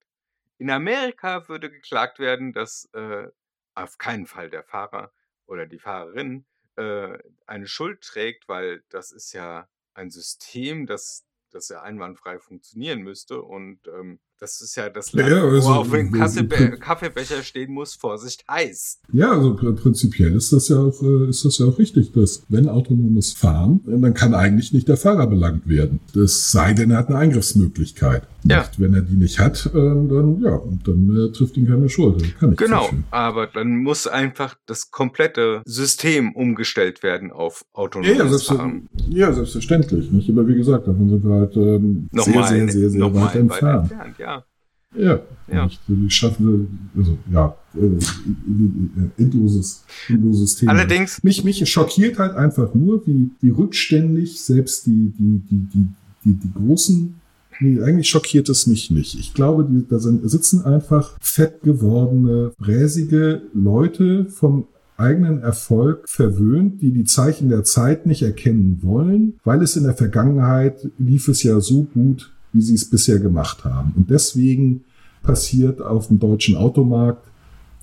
In 0.59 0.71
Amerika 0.71 1.49
würde 1.49 1.71
geklagt 1.71 2.19
werden, 2.19 2.53
dass 2.53 2.89
äh, 2.93 3.29
auf 3.75 3.99
keinen 3.99 4.27
Fall 4.27 4.51
der 4.51 4.65
Fahrer 4.65 5.13
oder 5.47 5.67
die 5.67 5.79
Fahrerin 5.79 6.47
äh, 6.77 7.19
eine 7.47 7.67
Schuld 7.67 8.03
trägt, 8.03 8.49
weil 8.49 8.85
das 8.89 9.13
ist 9.13 9.33
ja 9.33 9.69
ein 9.95 10.11
System, 10.11 10.87
das, 10.87 11.27
das 11.51 11.69
ja 11.69 11.83
einwandfrei 11.83 12.39
funktionieren 12.39 13.03
müsste 13.03 13.43
und 13.43 13.87
ähm, 13.89 14.21
das 14.45 14.61
ist 14.61 14.77
ja 14.77 14.91
das 14.91 15.13
Land, 15.15 15.31
Ja, 15.31 15.43
also, 15.43 15.69
wo 15.69 15.73
auf 15.73 15.91
dem 15.91 16.13
Kaffeebe 16.13 16.77
Kaffeebecher 16.79 17.43
stehen 17.43 17.73
muss, 17.73 17.95
Vorsicht 17.95 18.45
heiß. 18.51 18.99
Ja, 19.13 19.33
also 19.33 19.53
pr- 19.55 19.75
prinzipiell 19.75 20.35
ist 20.37 20.53
das 20.53 20.69
ja 20.69 20.77
auch, 20.79 21.03
äh, 21.03 21.31
ist 21.31 21.45
das 21.47 21.57
ja 21.59 21.67
auch 21.67 21.79
richtig, 21.79 22.13
dass 22.13 22.43
wenn 22.51 22.69
autonomes 22.69 23.33
Fahren, 23.33 23.81
äh, 23.89 23.99
dann 23.99 24.13
kann 24.13 24.35
eigentlich 24.35 24.73
nicht 24.75 24.87
der 24.87 24.99
Fahrer 24.99 25.27
belangt 25.27 25.67
werden. 25.67 26.01
Das 26.15 26.51
sei 26.53 26.75
denn, 26.75 26.91
er 26.91 26.99
hat 26.99 27.09
eine 27.09 27.17
Eingriffsmöglichkeit. 27.19 28.25
Ja. 28.47 28.59
Nicht? 28.59 28.79
Wenn 28.79 28.93
er 28.93 29.01
die 29.01 29.15
nicht 29.17 29.39
hat, 29.39 29.65
äh, 29.67 29.71
dann 29.73 30.41
ja, 30.43 30.61
dann 30.85 31.17
äh, 31.29 31.33
trifft 31.33 31.57
ihn 31.57 31.67
keine 31.67 31.89
Schuld. 31.89 32.23
Genau, 32.59 32.91
aber 33.11 33.47
dann 33.47 33.79
muss 33.79 34.07
einfach 34.07 34.57
das 34.67 34.91
komplette 34.91 35.63
System 35.65 36.33
umgestellt 36.35 37.03
werden 37.03 37.33
auf 37.33 37.65
Ja, 37.73 37.79
autonomes 37.81 38.19
ja, 38.19 38.29
selbst, 38.29 38.47
Fahren. 38.49 38.89
ja, 39.09 39.33
selbstverständlich. 39.33 40.11
Nicht? 40.11 40.29
Aber 40.29 40.47
wie 40.47 40.57
gesagt, 40.57 40.87
davon 40.87 41.09
sind 41.09 41.25
wir 41.25 41.33
halt 41.35 41.57
ähm, 41.57 42.09
sehr, 42.13 42.45
sehr, 42.45 42.69
sehr, 42.69 42.91
sehr 42.91 43.01
nochmal 43.01 43.29
weit 43.29 43.37
entfernt. 43.37 43.91
entfernt, 43.91 44.19
ja. 44.19 44.34
Ja, 44.97 45.21
Ja. 45.53 45.65
Nicht? 45.65 45.81
Die 45.89 46.11
schaffen, 46.11 46.91
also 46.97 47.19
ja, 47.33 47.55
äh, 47.75 49.23
endloses, 49.23 49.85
endloses 50.09 50.57
Thema. 50.57 50.73
Allerdings, 50.73 51.23
Mich, 51.23 51.45
mich 51.45 51.69
schockiert 51.69 52.19
halt 52.19 52.35
einfach 52.35 52.75
nur, 52.75 53.07
wie, 53.07 53.31
wie 53.41 53.51
rückständig 53.51 54.41
selbst 54.41 54.87
die, 54.87 55.13
die, 55.19 55.41
die, 55.51 55.67
die, 55.75 55.87
die, 56.25 56.33
die 56.35 56.53
großen, 56.55 57.15
nee, 57.61 57.81
eigentlich 57.83 58.09
schockiert 58.09 58.49
es 58.49 58.67
mich 58.67 58.91
nicht. 58.91 59.19
Ich 59.19 59.35
glaube, 59.35 59.67
die, 59.69 59.87
da 59.89 59.99
sind, 59.99 60.29
sitzen 60.31 60.63
einfach 60.65 61.17
fett 61.21 61.63
gewordene, 61.63 62.53
bräsige 62.59 63.43
Leute 63.53 64.27
vom 64.27 64.67
eigenen 64.97 65.43
Erfolg 65.43 66.09
verwöhnt, 66.09 66.81
die 66.81 66.93
die 66.93 67.05
Zeichen 67.05 67.49
der 67.49 67.65
Zeit 67.65 68.07
nicht 68.07 68.23
erkennen 68.23 68.79
wollen, 68.83 69.35
weil 69.45 69.61
es 69.63 69.77
in 69.77 69.85
der 69.85 69.95
Vergangenheit 69.95 70.89
lief 70.99 71.29
es 71.29 71.43
ja 71.43 71.61
so 71.61 71.83
gut, 71.83 72.31
wie 72.55 72.63
sie 72.63 72.75
es 72.75 72.89
bisher 72.89 73.19
gemacht 73.19 73.65
haben. 73.65 73.93
Und 73.97 74.09
deswegen 74.11 74.85
passiert 75.23 75.83
auf 75.83 76.09
dem 76.09 76.19
deutschen 76.19 76.57
Automarkt 76.57 77.27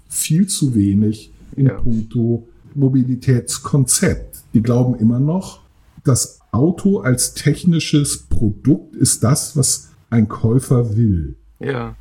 viel 0.07 0.47
zu 0.47 0.73
wenig 0.75 1.31
in 1.55 1.67
Ja. 1.67 1.73
puncto 1.75 2.47
Mobilitätskonzept. 2.73 4.43
Die 4.53 4.62
glauben 4.62 4.95
immer 4.95 5.19
noch, 5.19 5.62
das 6.03 6.39
Auto 6.51 6.99
als 6.99 7.34
technisches 7.34 8.23
Produkt 8.27 8.95
ist 8.95 9.23
das, 9.23 9.55
was 9.55 9.91
ein 10.10 10.27
Käufer 10.27 10.95
will. 10.97 11.36
ja, 11.60 11.95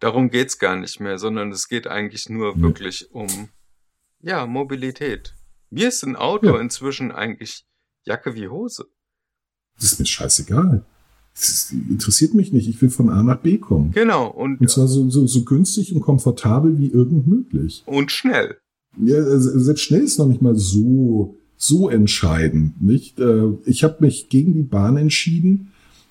darum 0.00 0.30
geht's 0.30 0.58
gar 0.58 0.74
nicht 0.76 0.98
mehr, 1.00 1.18
sondern 1.18 1.52
es 1.52 1.68
geht 1.68 1.86
eigentlich 1.86 2.28
nur 2.28 2.54
Ja. 2.56 2.60
wirklich 2.62 3.12
um, 3.12 3.28
ja, 4.20 4.46
Mobilität. 4.46 5.34
Mir 5.70 5.88
ist 5.88 6.02
ein 6.02 6.16
Auto 6.16 6.46
Ja. 6.46 6.60
inzwischen 6.60 7.12
eigentlich 7.12 7.64
Jacke 8.04 8.34
wie 8.34 8.48
Hose. 8.48 8.86
Das 9.76 9.84
ist 9.92 10.00
mir 10.00 10.06
scheißegal. 10.06 10.84
Interessiert 11.88 12.34
mich 12.34 12.52
nicht. 12.52 12.68
Ich 12.68 12.80
will 12.82 12.90
von 12.90 13.08
A 13.08 13.22
nach 13.22 13.38
B 13.40 13.58
kommen. 13.58 13.90
Genau, 13.92 14.28
und, 14.28 14.60
Und 14.60 14.68
zwar 14.70 14.86
so, 14.86 15.08
so, 15.10 15.26
so 15.26 15.44
günstig 15.44 15.94
und 15.94 16.00
komfortabel 16.02 16.78
wie 16.78 16.88
irgend 16.88 17.26
möglich. 17.26 17.82
und 17.86 18.10
schnell. 18.12 18.56
Ja, 19.02 19.16
also 19.16 19.58
selbst 19.58 19.82
schnell 19.82 20.02
ist 20.02 20.18
noch 20.18 20.26
nicht 20.28 20.42
mal 20.42 20.54
so, 20.56 21.36
so 21.56 21.88
entscheidend, 21.88 22.82
nicht? 22.82 23.18
Äh, 23.18 23.44
Ich 23.64 23.82
habe 23.84 23.96
mich 24.00 24.28
gegen 24.28 24.52
die 24.52 24.62
Bahn 24.62 24.96
entschieden, 24.98 25.68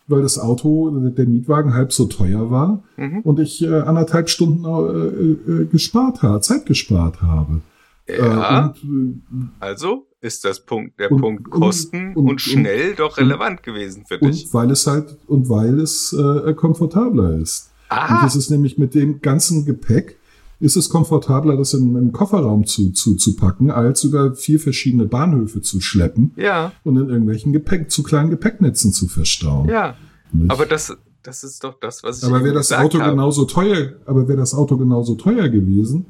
weil 0.08 0.24
das 0.24 0.40
Auto, 0.40 0.90
der 1.10 1.28
Mietwagen 1.28 1.74
halb 1.76 1.94
so 1.94 2.06
teuer 2.06 2.50
war 2.50 2.84
Mhm. 2.98 3.20
und 3.20 3.40
ich 3.40 3.62
äh, 3.62 3.68
anderthalb 3.82 4.30
Stunden 4.30 4.66
äh, 4.66 5.66
gespart 5.66 6.24
habe, 6.24 6.42
Zeit 6.42 6.66
gespart 6.66 7.22
habe. 7.22 7.62
Ja, 8.10 8.74
und, 8.84 9.22
also 9.60 10.08
ist 10.22 10.46
das 10.46 10.64
Punkt, 10.66 11.00
der 11.00 11.12
und- 11.12 11.22
Punkt 11.22 11.48
und- 11.48 11.52
Kosten 11.62 12.14
und, 12.16 12.30
und- 12.30 12.42
schnell 12.42 12.94
doch 12.96 13.18
und- 13.18 13.24
relevant 13.24 13.64
gewesen 13.64 14.06
für 14.08 14.18
dich. 14.20 14.46
und 14.46 14.54
weil 14.54 14.72
es 14.72 14.88
halt 14.88 15.18
und 15.28 15.50
weil 15.50 15.80
es 15.80 16.14
äh, 16.14 16.54
komfortabler 16.54 17.36
ist. 17.38 17.72
Und 17.90 17.98
Ah, 17.98 18.24
es 18.26 18.36
ist 18.38 18.50
nämlich 18.50 18.78
mit 18.78 18.94
dem 18.96 19.22
ganzen 19.22 19.66
Gepäck 19.66 20.18
ist 20.62 20.78
es 20.78 20.90
komfortabler, 20.90 21.58
das 21.58 21.74
in 21.74 21.98
einen 21.98 22.12
Kofferraum 22.12 22.68
zu, 22.68 22.92
zu, 22.92 23.16
zu 23.16 23.36
packen, 23.36 23.72
als 23.72 24.04
über 24.04 24.36
vier 24.36 24.60
verschiedene 24.60 25.06
Bahnhöfe 25.06 25.62
zu 25.62 25.82
schleppen 25.82 26.32
ja, 26.38 26.72
und 26.84 26.98
in 26.98 27.10
irgendwelchen 27.10 27.52
Gepäck, 27.52 27.90
zu 27.90 28.04
kleinen 28.04 28.30
Gepäcknetzen 28.30 28.94
zu 28.94 29.08
verstauen. 29.08 29.68
ja. 29.68 29.96
Nicht? 30.32 30.52
Aber 30.52 30.66
das, 30.68 30.96
das 31.24 31.44
ist 31.44 31.64
doch 31.64 31.80
das, 31.82 32.04
was 32.04 32.20
ich 32.20 32.24
aber 32.30 32.44
wäre 32.44 32.54
das 32.54 32.72
Auto 32.72 33.00
habe. 33.00 33.10
genauso 33.12 33.46
teuer, 33.46 33.94
aber 34.06 34.28
wäre 34.30 34.38
das 34.38 34.54
Auto 34.54 34.78
genauso 34.78 35.16
teuer 35.16 35.50
gewesen, 35.50 36.06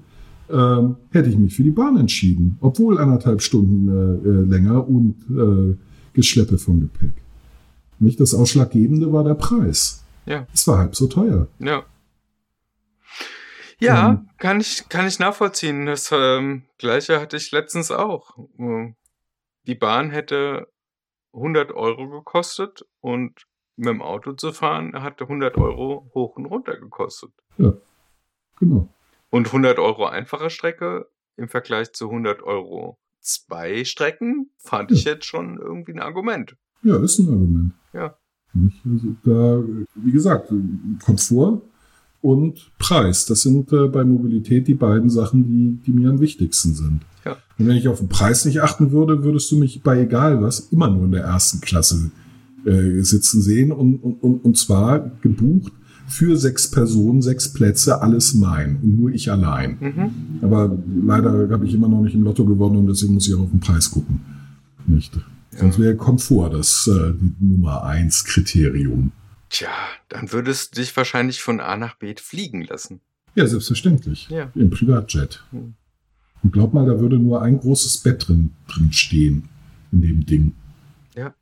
ähm, 0.52 0.96
hätte 1.12 1.30
ich 1.30 1.38
mich 1.38 1.56
für 1.56 1.64
die 1.64 1.72
Bahn 1.72 1.98
entschieden, 1.98 2.58
obwohl 2.62 2.98
anderthalb 3.00 3.42
Stunden 3.42 3.88
äh, 3.90 4.28
äh, 4.30 4.42
länger 4.50 4.88
und 4.88 5.16
äh, 5.30 5.78
Geschleppe 6.14 6.58
vom 6.58 6.82
Gepäck. 6.82 7.14
Nicht 8.00 8.20
das 8.20 8.34
Ausschlaggebende 8.34 9.12
war 9.14 9.24
der 9.24 9.36
Preis. 9.36 10.04
Ja. 10.26 10.46
Es 10.54 10.68
war 10.68 10.78
halb 10.80 10.96
so 10.96 11.08
teuer. 11.08 11.48
Ja. 11.60 11.84
Ja, 13.80 14.10
Ähm. 14.12 14.30
kann 14.38 14.60
ich, 14.60 14.88
kann 14.90 15.08
ich 15.08 15.18
nachvollziehen. 15.20 15.88
Das 15.88 16.10
ähm, 16.14 16.64
gleiche 16.78 17.20
hatte 17.20 17.38
ich 17.38 17.52
letztens 17.52 17.90
auch. 17.92 18.38
Äh, 18.60 18.94
Die 19.68 19.76
Bahn 19.76 20.12
hätte 20.12 20.68
100 21.34 21.72
Euro 21.72 22.10
gekostet 22.10 22.86
und 23.00 23.46
mit 23.78 23.88
dem 23.90 24.02
Auto 24.02 24.34
zu 24.34 24.52
fahren 24.52 24.94
hatte 25.02 25.24
100 25.24 25.58
Euro 25.58 26.10
hoch 26.14 26.36
und 26.36 26.46
runter 26.46 26.78
gekostet. 26.78 27.32
Genau. 28.60 28.88
Und 29.32 29.48
100 29.48 29.80
Euro 29.80 30.06
einfache 30.06 30.50
Strecke 30.50 31.08
im 31.38 31.48
Vergleich 31.48 31.94
zu 31.94 32.06
100 32.10 32.44
Euro 32.44 33.00
zwei 33.22 33.84
Strecken 33.86 34.52
fand 34.58 34.92
ich 34.92 35.06
jetzt 35.06 35.26
schon 35.26 35.58
irgendwie 35.58 35.94
ein 35.94 36.00
Argument. 36.00 36.56
Ja, 36.84 36.98
ist 36.98 37.18
ein 37.20 37.30
Argument. 37.30 37.74
Ja. 37.94 38.18
Also 38.86 39.16
da, 39.24 39.64
wie 39.96 40.12
gesagt, 40.12 40.52
Komfort 41.04 41.62
und 42.22 42.72
Preis. 42.78 43.26
Das 43.26 43.42
sind 43.42 43.72
äh, 43.72 43.88
bei 43.88 44.04
Mobilität 44.04 44.68
die 44.68 44.74
beiden 44.74 45.10
Sachen, 45.10 45.46
die, 45.46 45.82
die 45.86 45.98
mir 45.98 46.10
am 46.10 46.20
wichtigsten 46.20 46.74
sind. 46.74 47.02
Ja. 47.24 47.38
Und 47.58 47.68
wenn 47.68 47.78
ich 47.78 47.88
auf 47.88 48.00
den 48.00 48.10
Preis 48.10 48.44
nicht 48.44 48.62
achten 48.62 48.92
würde, 48.92 49.24
würdest 49.24 49.50
du 49.52 49.58
mich 49.58 49.82
bei 49.82 50.02
egal 50.02 50.42
was 50.42 50.60
immer 50.72 50.90
nur 50.90 51.06
in 51.06 51.12
der 51.12 51.24
ersten 51.24 51.62
Klasse 51.62 52.12
äh, 52.66 53.02
sitzen 53.02 53.42
sehen 53.42 53.72
und, 53.72 53.96
und, 53.98 54.22
und, 54.22 54.44
und 54.44 54.58
zwar 54.58 55.00
gebucht 55.22 55.72
für 56.12 56.38
sechs 56.38 56.70
Personen, 56.70 57.22
sechs 57.22 57.54
Plätze, 57.54 58.02
alles 58.02 58.34
mein 58.34 58.78
und 58.82 59.00
nur 59.00 59.12
ich 59.12 59.32
allein. 59.32 59.78
Mhm. 59.80 60.44
Aber 60.44 60.78
leider 61.06 61.50
habe 61.50 61.66
ich 61.66 61.74
immer 61.74 61.88
noch 61.88 62.02
nicht 62.02 62.14
im 62.14 62.24
Lotto 62.24 62.46
gewonnen 62.46 62.78
und 62.78 62.88
deswegen 62.88 63.14
muss 63.14 63.28
ich 63.28 63.34
auch 63.34 63.42
auf 63.42 63.52
den 63.52 63.60
Preis 63.60 63.90
gucken. 63.90 64.20
Nicht. 64.86 65.18
Sonst 65.58 65.80
wäre 65.80 65.96
Komfort 65.96 66.52
das 66.52 66.90
äh, 66.92 67.14
Nummer 67.40 67.84
eins 67.84 68.26
Kriterium. 68.26 69.12
Tja, 69.50 69.70
dann 70.10 70.32
würdest 70.32 70.76
du 70.78 70.82
dich 70.82 70.96
wahrscheinlich 70.96 71.42
von 71.42 71.60
A 71.60 71.76
nach 71.78 71.96
B 71.96 72.14
fliegen 72.18 72.64
lassen. 72.64 73.02
Ja, 73.36 73.48
selbstverständlich. 73.48 74.30
Ja. 74.30 74.52
Im 74.56 74.70
Privatjet. 74.70 75.44
Hm. 75.52 75.74
Und 76.44 76.54
glaub 76.54 76.74
mal, 76.74 76.86
da 76.86 77.00
würde 77.00 77.20
nur 77.20 77.42
ein 77.42 77.60
großes 77.60 78.00
Bett 78.00 78.28
drin, 78.28 78.52
drin 78.68 78.92
stehen 78.92 79.44
in 79.92 80.02
dem 80.02 80.26
Ding. 80.26 80.54
Ja. 81.16 81.34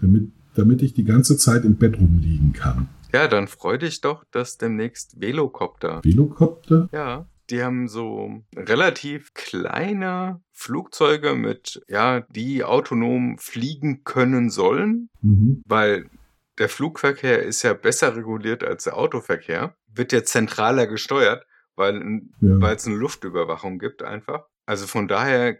Damit, 0.00 0.30
damit 0.54 0.82
ich 0.82 0.94
die 0.94 1.04
ganze 1.04 1.36
Zeit 1.36 1.64
im 1.64 1.76
Bett 1.76 1.98
rumliegen 1.98 2.52
kann. 2.52 2.88
Ja, 3.14 3.28
dann 3.28 3.46
freu 3.48 3.78
dich 3.78 4.00
doch, 4.00 4.24
dass 4.32 4.58
demnächst 4.58 5.20
Velocopter. 5.20 6.00
Velocopter? 6.04 6.88
Ja, 6.92 7.28
die 7.50 7.62
haben 7.62 7.86
so 7.88 8.42
relativ 8.56 9.32
kleine 9.34 10.42
Flugzeuge 10.52 11.34
mit, 11.34 11.82
ja, 11.88 12.20
die 12.22 12.64
autonom 12.64 13.38
fliegen 13.38 14.02
können 14.04 14.50
sollen, 14.50 15.10
Mhm. 15.22 15.62
weil 15.66 16.10
der 16.58 16.68
Flugverkehr 16.68 17.42
ist 17.42 17.62
ja 17.62 17.74
besser 17.74 18.16
reguliert 18.16 18.64
als 18.64 18.84
der 18.84 18.96
Autoverkehr, 18.96 19.76
wird 19.86 20.12
ja 20.12 20.24
zentraler 20.24 20.86
gesteuert, 20.86 21.46
weil 21.76 21.94
Ja. 22.40 22.60
weil 22.60 22.76
es 22.76 22.86
eine 22.86 22.96
Luftüberwachung 22.96 23.78
gibt 23.78 24.02
einfach. 24.02 24.46
Also 24.66 24.86
von 24.86 25.06
daher 25.08 25.58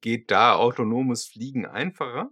geht 0.00 0.30
da 0.30 0.54
autonomes 0.54 1.26
Fliegen 1.26 1.66
einfacher. 1.66 2.30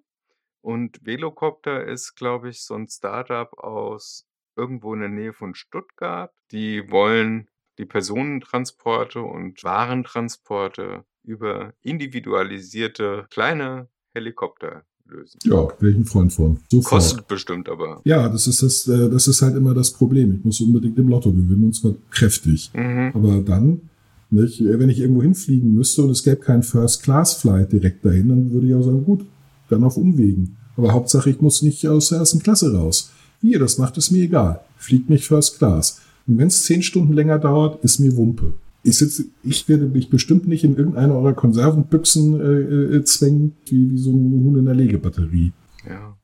Und 0.61 1.05
Velocopter 1.07 1.85
ist, 1.85 2.15
glaube 2.17 2.49
ich, 2.49 2.63
so 2.65 2.75
ein 2.75 2.89
Startup 2.89 3.53
aus 3.59 4.27
irgendwo 4.57 4.95
in 4.95 5.01
der 5.01 5.09
Nähe 5.09 5.33
von 5.33 5.55
Stuttgart. 5.55 6.33
Die 6.51 6.91
wollen 6.91 7.49
die 7.79 7.85
Personentransporte 7.85 9.21
und 9.21 9.63
Warentransporte 9.63 11.05
über 11.25 11.75
individualisierte 11.83 13.27
kleine 13.31 13.89
Helikopter 14.15 14.85
lösen. 15.09 15.39
Ja, 15.45 15.69
wäre 15.79 15.91
ich 15.91 15.97
ein 15.97 16.05
Freund 16.05 16.33
von. 16.33 16.59
Sofort. 16.71 16.91
Kostet 16.91 17.29
bestimmt 17.29 17.69
aber. 17.69 18.01
Ja, 18.05 18.29
das 18.29 18.47
ist 18.47 18.63
das, 18.63 18.89
äh, 18.89 19.11
das 19.11 19.29
ist 19.29 19.43
halt 19.43 19.57
immer 19.57 19.75
das 19.75 19.93
Problem. 19.93 20.37
Ich 20.39 20.45
muss 20.45 20.61
unbedingt 20.61 20.99
im 20.99 21.09
Lotto 21.09 21.31
gewinnen 21.31 21.65
und 21.65 21.75
zwar 21.75 21.95
kräftig. 22.11 22.71
Mhm. 22.75 23.13
Aber 23.15 23.41
dann, 23.41 23.91
nicht, 24.31 24.61
äh, 24.61 24.79
wenn 24.79 24.89
ich 24.89 25.01
irgendwo 25.01 25.23
hinfliegen 25.23 25.75
müsste 25.75 26.03
und 26.03 26.11
es 26.11 26.23
gäbe 26.23 26.37
keinen 26.37 26.63
First-Class-Flight 26.63 27.73
direkt 27.73 28.05
dahin, 28.05 28.29
dann 28.29 28.53
würde 28.53 28.67
ich 28.67 28.75
auch 28.75 28.83
sagen, 28.83 29.05
gut, 29.05 29.25
dann 29.69 29.85
auf 29.85 29.97
Umwegen. 29.97 30.57
Aber 30.77 30.93
Hauptsache, 30.93 31.31
ich 31.31 31.41
muss 31.41 31.63
nicht 31.63 31.87
aus 31.89 32.11
der 32.11 32.19
ersten 32.19 32.41
Klasse 32.41 32.75
raus. 32.75 33.13
Wie 33.41 33.53
ihr 33.53 33.59
das 33.59 33.79
macht, 33.79 33.97
ist 33.97 34.11
mir 34.11 34.23
egal. 34.23 34.61
Fliegt 34.77 35.09
mich 35.11 35.27
First 35.27 35.59
Class. 35.59 36.03
Und 36.27 36.39
wenn 36.39 36.49
es 36.49 36.65
zehn 36.65 36.83
Stunden 36.83 37.13
länger 37.13 37.39
dauert, 37.39 37.83
ist 37.85 37.99
mir 37.99 38.17
Wumpe. 38.17 38.55
Ich, 38.83 38.99
sitze, 38.99 39.25
ich 39.43 39.69
werde 39.69 39.87
mich 39.87 40.11
bestimmt 40.11 40.47
nicht 40.47 40.65
in 40.65 40.77
irgendeine 40.77 41.15
eurer 41.15 41.35
Konservenbüchsen 41.35 42.41
äh, 42.41 42.97
äh, 42.97 43.05
zwängen, 43.05 43.57
wie, 43.67 43.91
wie 43.91 43.99
so 43.99 44.11
ein 44.11 44.45
Huhn 44.45 44.59
in 44.59 44.67
der 44.67 44.75
Legebatterie. 44.75 45.53
Ja. 45.89 46.17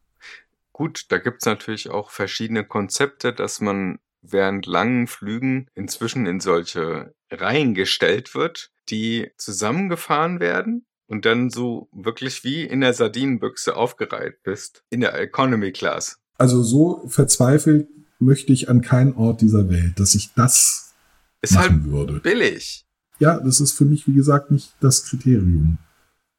Gut, 0.73 1.07
da 1.09 1.19
gibt's 1.19 1.45
natürlich 1.45 1.91
auch 1.91 2.11
verschiedene 2.11 2.65
Konzepte, 2.65 3.33
dass 3.33 3.61
man 3.61 3.99
während 4.23 4.67
langen 4.67 5.07
Flügen 5.07 5.67
inzwischen 5.75 6.27
in 6.27 6.41
solche 6.41 7.15
Reihen 7.31 7.75
gestellt 7.75 8.35
wird, 8.35 8.71
die 8.89 9.31
zusammengefahren 9.37 10.41
werden 10.41 10.87
und 11.07 11.27
dann 11.27 11.51
so 11.51 11.89
wirklich 11.93 12.45
wie 12.45 12.63
in 12.63 12.81
der 12.81 12.95
Sardinenbüchse 12.95 13.77
aufgereiht 13.77 14.43
bist. 14.45 14.85
In 14.91 15.01
der 15.01 15.21
Economy 15.21 15.73
Class. 15.73 16.22
Also 16.39 16.63
so 16.63 17.05
verzweifelt 17.09 17.89
möchte 18.19 18.53
ich 18.53 18.69
an 18.69 18.81
keinen 18.81 19.15
Ort 19.15 19.41
dieser 19.41 19.69
Welt, 19.69 19.99
dass 19.99 20.15
ich 20.15 20.33
das 20.35 20.93
Ist 21.41 21.57
halt 21.57 21.73
machen 21.73 21.93
würde. 21.93 22.21
billig. 22.21 22.85
Ja, 23.19 23.39
das 23.39 23.61
ist 23.61 23.73
für 23.73 23.85
mich, 23.85 24.07
wie 24.07 24.15
gesagt, 24.15 24.51
nicht 24.51 24.75
das 24.81 25.05
Kriterium. 25.05 25.79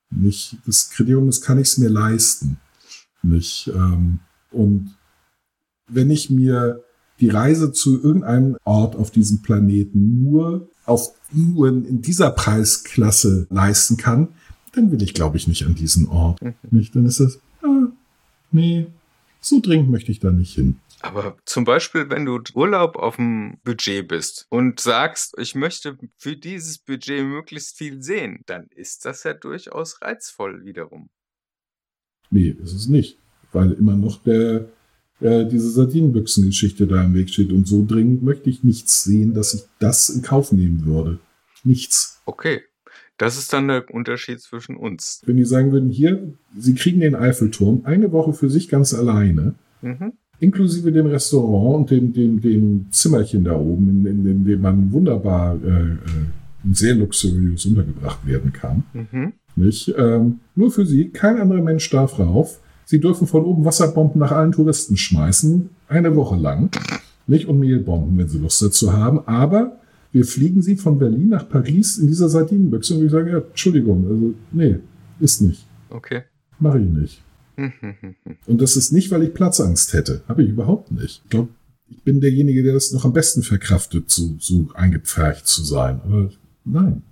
Nicht, 0.10 0.58
das 0.66 0.90
Kriterium 0.90 1.30
ist, 1.30 1.42
kann 1.42 1.58
ich 1.58 1.70
es 1.70 1.78
mir 1.78 1.90
leisten? 1.90 2.58
Nicht, 3.22 3.72
ähm, 3.74 4.20
und 4.52 4.96
wenn 5.88 6.12
ich 6.12 6.30
mir 6.30 6.84
die 7.20 7.30
Reise 7.30 7.72
zu 7.72 8.02
irgendeinem 8.02 8.58
Ort 8.64 8.96
auf 8.96 9.12
diesem 9.12 9.42
Planeten 9.42 10.24
nur 10.24 10.70
auf 10.86 11.14
nur 11.32 11.70
in 11.70 12.02
dieser 12.02 12.32
Preisklasse 12.32 13.48
leisten 13.50 13.98
kann, 13.98 14.30
dann 14.74 14.92
will 14.92 15.02
ich, 15.02 15.14
glaube 15.14 15.38
ich, 15.38 15.48
nicht 15.48 15.66
an 15.66 15.76
diesen 15.76 16.08
Ort. 16.08 16.42
Mhm. 16.42 16.54
Nicht, 16.72 16.96
dann 16.96 17.06
ist 17.06 17.20
das, 17.20 17.40
ah, 17.62 17.88
nee, 18.52 18.88
so 19.44 19.60
dringend 19.60 19.90
möchte 19.90 20.12
ich 20.12 20.20
da 20.20 20.32
nicht 20.32 20.56
hin. 20.56 20.80
Aber 21.02 21.38
zum 21.46 21.66
Beispiel, 21.66 22.10
wenn 22.10 22.26
du 22.26 22.40
Urlaub 22.54 22.96
auf 22.96 23.18
dem 23.18 23.58
Budget 23.66 24.08
bist 24.08 24.48
und 24.50 24.80
sagst, 24.80 25.36
ich 25.38 25.54
möchte 25.54 25.98
für 26.16 26.38
dieses 26.38 26.78
Budget 26.78 27.26
möglichst 27.26 27.78
viel 27.78 28.02
sehen, 28.02 28.42
dann 28.46 28.68
ist 28.74 29.04
das 29.04 29.24
ja 29.24 29.34
durchaus 29.34 30.02
reizvoll 30.02 30.64
wiederum. 30.64 31.10
Nee, 32.30 32.56
ist 32.64 32.74
es 32.74 32.88
nicht. 32.88 33.18
Weil 33.52 33.74
immer 33.74 33.98
noch 33.98 34.24
der, 34.24 34.70
äh, 35.20 35.46
diese 35.46 35.70
Sardinenbüchsen-Geschichte 35.72 36.88
da 36.88 37.04
im 37.04 37.14
Weg 37.14 37.30
steht. 37.30 37.52
Und 37.52 37.68
so 37.68 37.86
dringend 37.86 38.24
möchte 38.24 38.50
ich 38.50 38.64
nichts 38.64 39.04
sehen, 39.04 39.34
dass 39.34 39.54
ich 39.54 39.64
das 39.80 40.08
in 40.08 40.22
Kauf 40.22 40.54
nehmen 40.54 40.86
würde. 40.86 41.20
Nichts. 41.66 42.22
Okay. 42.26 42.62
Das 43.18 43.38
ist 43.38 43.54
dann 43.54 43.68
der 43.68 43.94
Unterschied 43.94 44.40
zwischen 44.42 44.76
uns. 44.76 45.22
Wenn 45.26 45.38
die 45.38 45.46
sagen 45.46 45.72
würden, 45.72 45.90
hier, 45.90 46.34
Sie 46.58 46.74
kriegen 46.76 47.00
den 47.00 47.16
Eiffelturm 47.16 47.82
eine 47.84 48.12
Woche 48.12 48.34
für 48.34 48.50
sich 48.50 48.70
ganz 48.70 48.94
alleine, 48.94 49.54
Mhm. 49.82 50.14
inklusive 50.40 50.92
dem 50.92 51.06
Restaurant 51.08 51.76
und 51.78 51.92
dem, 51.92 52.14
dem, 52.14 52.42
dem 52.42 52.86
Zimmerchen 52.90 53.44
da 53.44 53.56
oben, 53.56 53.90
in, 53.90 54.06
in, 54.06 54.26
in 54.26 54.46
dem 54.46 54.62
man 54.62 54.92
wunderbar 54.92 55.56
äh, 55.64 55.68
äh, 55.68 55.98
sehr 56.72 56.96
luxuriös 56.96 57.66
untergebracht 57.66 58.26
werden 58.26 58.52
kann. 58.54 58.84
Mhm. 58.94 59.34
Nicht? 59.56 59.94
Ähm, 59.98 60.40
nur 60.56 60.72
für 60.72 60.86
sie, 60.86 61.10
kein 61.10 61.38
anderer 61.40 61.62
Mensch 61.62 61.90
darf 61.90 62.18
rauf. 62.18 62.60
Sie 62.86 63.00
dürfen 63.00 63.28
von 63.28 63.44
oben 63.46 63.64
Wasserbomben 63.66 64.20
nach 64.20 64.32
allen 64.32 64.52
Touristen 64.52 64.98
schmeißen, 64.98 65.70
eine 65.88 66.16
Woche 66.16 66.36
lang. 66.36 66.70
Nicht? 67.28 67.48
Und 67.48 67.60
Mehlbomben, 67.60 68.18
wenn 68.18 68.28
sie 68.28 68.40
Lust 68.40 68.62
dazu 68.62 68.92
haben. 68.94 69.20
Aber 69.28 69.78
wir 70.14 70.24
fliegen 70.26 70.62
sie 70.62 70.78
von 70.78 70.98
Berlin 71.00 71.28
nach 71.30 71.50
Paris 71.50 71.98
in 71.98 72.08
dieser 72.08 72.30
Sardinenbüchse 72.30 72.96
und 72.96 73.06
ich 73.06 73.12
sage, 73.12 73.32
ja, 73.32 73.40
Entschuldigung, 73.40 74.08
also, 74.08 74.34
nee, 74.52 74.78
ist 75.20 75.42
nicht. 75.42 75.66
Okay. 75.90 76.22
Mache 76.60 76.80
ich 76.80 76.90
nicht. 76.90 77.22
Und 78.48 78.62
das 78.62 78.76
ist 78.78 78.92
nicht, 78.94 79.12
weil 79.12 79.22
ich 79.24 79.34
Platzangst 79.34 79.94
hätte. 79.94 80.24
Habe 80.28 80.44
ich 80.44 80.50
überhaupt 80.50 80.92
nicht. 80.92 81.22
Ich 81.24 81.30
glaube, 81.30 81.50
ich 81.88 82.02
bin 82.02 82.20
derjenige, 82.20 82.64
der 82.64 82.74
das 82.74 82.92
noch 82.94 83.06
am 83.06 83.14
besten 83.14 83.44
verkraftet, 83.44 84.10
so, 84.10 84.36
so 84.40 84.70
eingepfercht 84.74 85.46
zu 85.46 85.64
sein. 85.64 86.00
Aber 86.04 86.32
nein. 86.66 87.04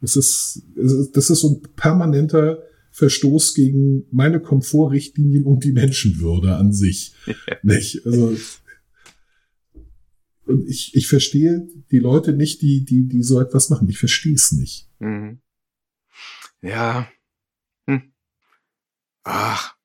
Das 0.00 0.16
ist- 0.16 0.62
das 0.76 1.30
ist 1.30 1.40
so 1.40 1.50
ein 1.50 1.62
permanenter 1.76 2.62
Verstoß 2.90 3.54
gegen 3.54 4.04
meine 4.10 4.40
Komfortrichtlinien 4.40 5.44
und 5.44 5.62
die 5.62 5.72
Menschenwürde 5.72 6.56
an 6.56 6.72
sich. 6.72 7.12
Nicht? 7.62 8.04
Also, 8.06 8.32
und 10.48 10.68
ich, 10.68 10.94
ich 10.94 11.08
verstehe 11.08 11.68
die 11.90 11.98
Leute 11.98 12.32
nicht, 12.32 12.62
die, 12.62 12.84
die, 12.84 13.06
die 13.06 13.22
so 13.22 13.40
etwas 13.40 13.70
machen. 13.70 13.88
Ich 13.88 13.98
verstehe 13.98 14.34
es 14.34 14.52
nicht. 14.52 14.88
Mhm. 14.98 15.40
Ja. 16.62 17.08
Hm. 17.86 18.12
Ach. 19.24 19.76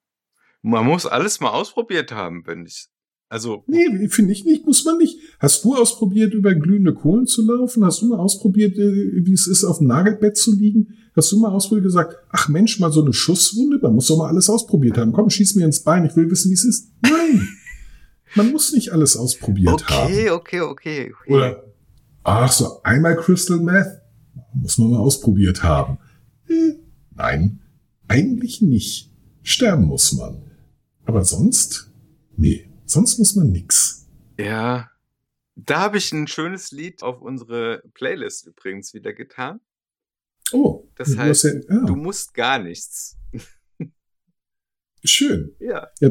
Man 0.61 0.85
muss 0.85 1.05
alles 1.05 1.41
mal 1.41 1.49
ausprobiert 1.49 2.11
haben, 2.11 2.43
wenn 2.45 2.65
ich. 2.65 2.87
Also. 3.27 3.63
Nee, 3.67 4.07
finde 4.09 4.31
ich 4.31 4.45
nicht, 4.45 4.65
muss 4.65 4.85
man 4.85 4.97
nicht. 4.97 5.17
Hast 5.39 5.65
du 5.65 5.75
ausprobiert, 5.75 6.33
über 6.33 6.53
glühende 6.55 6.93
Kohlen 6.93 7.25
zu 7.25 7.45
laufen? 7.45 7.83
Hast 7.83 8.01
du 8.01 8.07
mal 8.07 8.19
ausprobiert, 8.19 8.77
äh, 8.77 9.25
wie 9.25 9.33
es 9.33 9.47
ist, 9.47 9.63
auf 9.63 9.79
dem 9.79 9.87
Nagelbett 9.87 10.37
zu 10.37 10.55
liegen? 10.55 10.95
Hast 11.15 11.31
du 11.31 11.39
mal 11.39 11.51
ausprobiert 11.51 11.85
gesagt, 11.85 12.15
ach 12.29 12.47
Mensch, 12.47 12.79
mal 12.79 12.91
so 12.91 13.03
eine 13.03 13.13
Schusswunde? 13.13 13.79
Man 13.81 13.95
muss 13.95 14.07
doch 14.07 14.17
mal 14.17 14.29
alles 14.29 14.49
ausprobiert 14.49 14.97
haben. 14.97 15.11
Komm, 15.11 15.29
schieß 15.29 15.55
mir 15.55 15.65
ins 15.65 15.83
Bein, 15.83 16.05
ich 16.05 16.15
will 16.15 16.29
wissen, 16.31 16.49
wie 16.49 16.55
es 16.55 16.63
ist. 16.63 16.91
Nein! 17.01 17.47
Man 18.35 18.51
muss 18.51 18.73
nicht 18.73 18.91
alles 18.91 19.15
ausprobiert 19.17 19.87
haben. 19.89 20.11
Okay, 20.11 20.29
okay, 20.29 20.61
okay. 20.61 21.13
okay. 21.21 21.33
Oder, 21.33 21.63
ach 22.23 22.51
so, 22.51 22.81
einmal 22.83 23.15
Crystal 23.17 23.57
Meth? 23.59 24.01
Muss 24.53 24.77
man 24.77 24.91
mal 24.91 24.99
ausprobiert 24.99 25.63
haben. 25.63 25.97
Äh, 26.47 26.73
nein, 27.15 27.61
eigentlich 28.07 28.61
nicht. 28.61 29.11
Sterben 29.43 29.85
muss 29.85 30.13
man. 30.13 30.41
Aber 31.05 31.23
sonst? 31.25 31.91
Nee, 32.37 32.69
sonst 32.85 33.17
muss 33.19 33.35
man 33.35 33.51
nix. 33.51 34.07
Ja. 34.39 34.89
Da 35.55 35.79
habe 35.81 35.97
ich 35.97 36.11
ein 36.11 36.27
schönes 36.27 36.71
Lied 36.71 37.03
auf 37.03 37.21
unsere 37.21 37.83
Playlist 37.93 38.47
übrigens 38.47 38.93
wieder 38.93 39.13
getan. 39.13 39.59
Oh, 40.51 40.87
Das 40.95 41.09
du 41.09 41.17
heißt, 41.17 41.43
ja, 41.43 41.51
ja, 41.69 41.85
Du 41.85 41.95
musst 41.95 42.33
gar 42.33 42.59
nichts. 42.59 43.17
schön. 45.03 45.55
Ja. 45.59 45.87
Ja, 45.99 46.09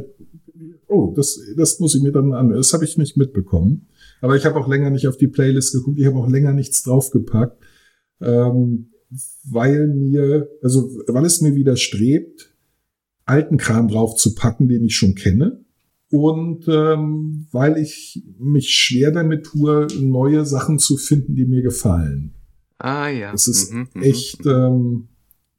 oh, 0.89 1.13
das, 1.15 1.39
das 1.57 1.79
muss 1.81 1.95
ich 1.95 2.03
mir 2.03 2.13
dann 2.13 2.33
an. 2.33 2.51
Das 2.51 2.73
habe 2.73 2.85
ich 2.85 2.97
nicht 2.99 3.17
mitbekommen. 3.17 3.89
Aber 4.21 4.37
ich 4.37 4.45
habe 4.45 4.59
auch 4.59 4.69
länger 4.69 4.91
nicht 4.91 5.09
auf 5.09 5.17
die 5.17 5.27
Playlist 5.27 5.73
geguckt, 5.73 5.99
ich 5.99 6.07
habe 6.07 6.17
auch 6.17 6.29
länger 6.29 6.53
nichts 6.53 6.83
draufgepackt, 6.83 7.61
ähm, 8.21 8.93
weil 9.45 9.89
mir, 9.89 10.49
also 10.63 10.89
weil 11.09 11.25
es 11.25 11.41
mir 11.41 11.55
widerstrebt, 11.55 12.55
alten 13.25 13.57
Kram 13.57 13.89
draufzupacken, 13.89 14.69
den 14.69 14.85
ich 14.85 14.97
schon 14.97 15.15
kenne. 15.15 15.65
Und 16.11 16.69
ähm, 16.69 17.47
weil 17.53 17.79
ich 17.79 18.23
mich 18.39 18.75
schwer 18.75 19.13
damit 19.13 19.47
tue, 19.47 19.87
neue 19.99 20.45
Sachen 20.45 20.79
zu 20.79 20.99
finden, 20.99 21.35
die 21.35 21.47
mir 21.47 21.63
gefallen. 21.63 22.35
Ah 22.79 23.09
ja. 23.09 23.33
Das 23.33 23.49
ist 23.49 23.73
Mhm, 23.73 23.89
mhm, 23.95 24.03
echt, 24.03 24.45
ähm, 24.45 25.09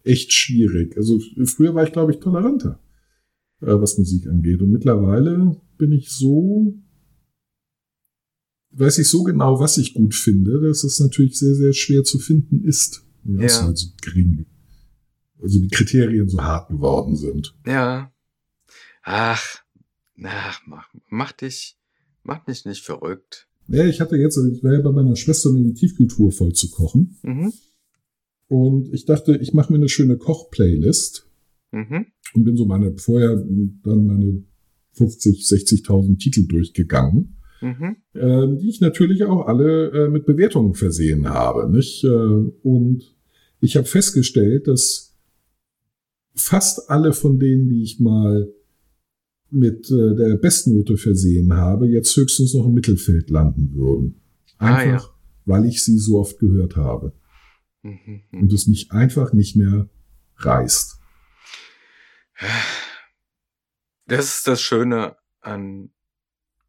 echt 0.04 0.32
schwierig. 0.32 0.96
Also 0.96 1.20
früher 1.46 1.74
war 1.74 1.84
ich, 1.86 1.92
glaube 1.92 2.12
ich, 2.12 2.20
toleranter, 2.20 2.80
äh, 3.66 3.82
was 3.82 3.98
Musik 3.98 4.28
angeht. 4.28 4.62
Und 4.62 4.72
mittlerweile 4.72 5.60
bin 5.78 5.92
ich 5.92 6.10
so, 6.10 6.74
weiß 8.72 8.98
ich 9.00 9.10
so 9.10 9.24
genau, 9.24 9.60
was 9.60 9.78
ich 9.78 9.94
gut 9.94 10.16
finde, 10.16 10.62
dass 10.62 10.84
es 10.84 11.00
natürlich 11.00 11.38
sehr, 11.38 11.56
sehr 11.56 11.74
schwer 11.74 12.04
zu 12.04 12.20
finden 12.20 12.64
ist. 12.64 13.06
Ja. 13.26 13.42
es 13.44 13.62
halt 13.62 13.78
so 13.78 13.88
gering, 14.02 14.46
also 15.42 15.60
die 15.60 15.70
Kriterien 15.70 16.28
so 16.28 16.42
hart 16.42 16.70
geworden 16.70 17.16
sind. 17.16 17.56
Ja. 17.66 18.12
Ach, 19.02 19.64
ach, 20.22 20.62
mach, 20.66 20.90
mach 21.10 21.32
dich, 21.32 21.78
mach 22.24 22.44
dich 22.46 22.66
nicht 22.66 22.84
verrückt. 22.84 23.48
Ja, 23.68 23.86
ich 23.86 24.02
hatte 24.02 24.18
jetzt, 24.18 24.38
also 24.38 24.50
ich 24.50 24.64
war 24.64 24.74
ja 24.74 24.82
bei 24.82 24.92
meiner 24.92 25.16
Schwester, 25.16 25.50
um 25.50 25.58
in 25.58 25.64
die 25.64 25.74
Tiefkultur 25.74 26.32
voll 26.32 26.54
zu 26.54 26.70
kochen. 26.70 27.18
Mhm. 27.24 27.54
Und 28.48 28.94
ich 28.94 29.06
dachte, 29.06 29.38
ich 29.38 29.54
mache 29.54 29.72
mir 29.72 29.80
eine 29.80 29.90
schöne 29.90 30.18
Koch-Playlist. 30.18 31.28
Mhm. 31.74 32.06
und 32.36 32.44
bin 32.46 32.56
so 32.56 32.66
meine 32.66 32.96
vorher 32.98 33.36
dann 33.84 34.06
meine 34.06 34.44
50, 34.94 35.42
60.000 35.44 36.18
Titel 36.20 36.48
durchgegangen, 36.48 37.38
Mhm. 37.62 37.96
äh, 38.14 38.58
die 38.58 38.70
ich 38.70 38.80
natürlich 38.82 39.24
auch 39.24 39.48
alle 39.48 39.90
äh, 39.92 40.10
mit 40.10 40.26
Bewertungen 40.26 40.76
versehen 40.76 41.28
habe, 41.30 41.70
nicht? 41.70 42.04
Äh, 42.04 42.08
und 42.08 43.16
ich 43.62 43.76
habe 43.76 43.88
festgestellt, 43.88 44.68
dass 44.68 45.18
fast 46.36 46.90
alle 46.90 47.14
von 47.14 47.40
denen, 47.40 47.70
die 47.70 47.84
ich 47.84 48.00
mal 48.00 48.52
mit 49.50 49.90
äh, 49.92 50.16
der 50.16 50.36
Bestnote 50.38 50.98
versehen 50.98 51.54
habe, 51.54 51.88
jetzt 51.88 52.16
höchstens 52.16 52.54
noch 52.54 52.66
im 52.66 52.74
Mittelfeld 52.74 53.30
landen 53.30 53.74
würden. 53.76 54.16
Ah, 54.58 54.76
Einfach, 54.76 55.14
weil 55.46 55.66
ich 55.66 55.84
sie 55.84 55.98
so 55.98 56.20
oft 56.20 56.40
gehört 56.40 56.76
habe 56.76 57.14
Mhm. 57.84 58.22
und 58.42 58.52
es 58.54 58.68
mich 58.68 58.92
einfach 58.92 59.34
nicht 59.34 59.56
mehr 59.56 59.90
reißt. 60.38 61.00
Das 64.06 64.26
ist 64.38 64.48
das 64.48 64.62
Schöne 64.62 65.16
an 65.42 65.90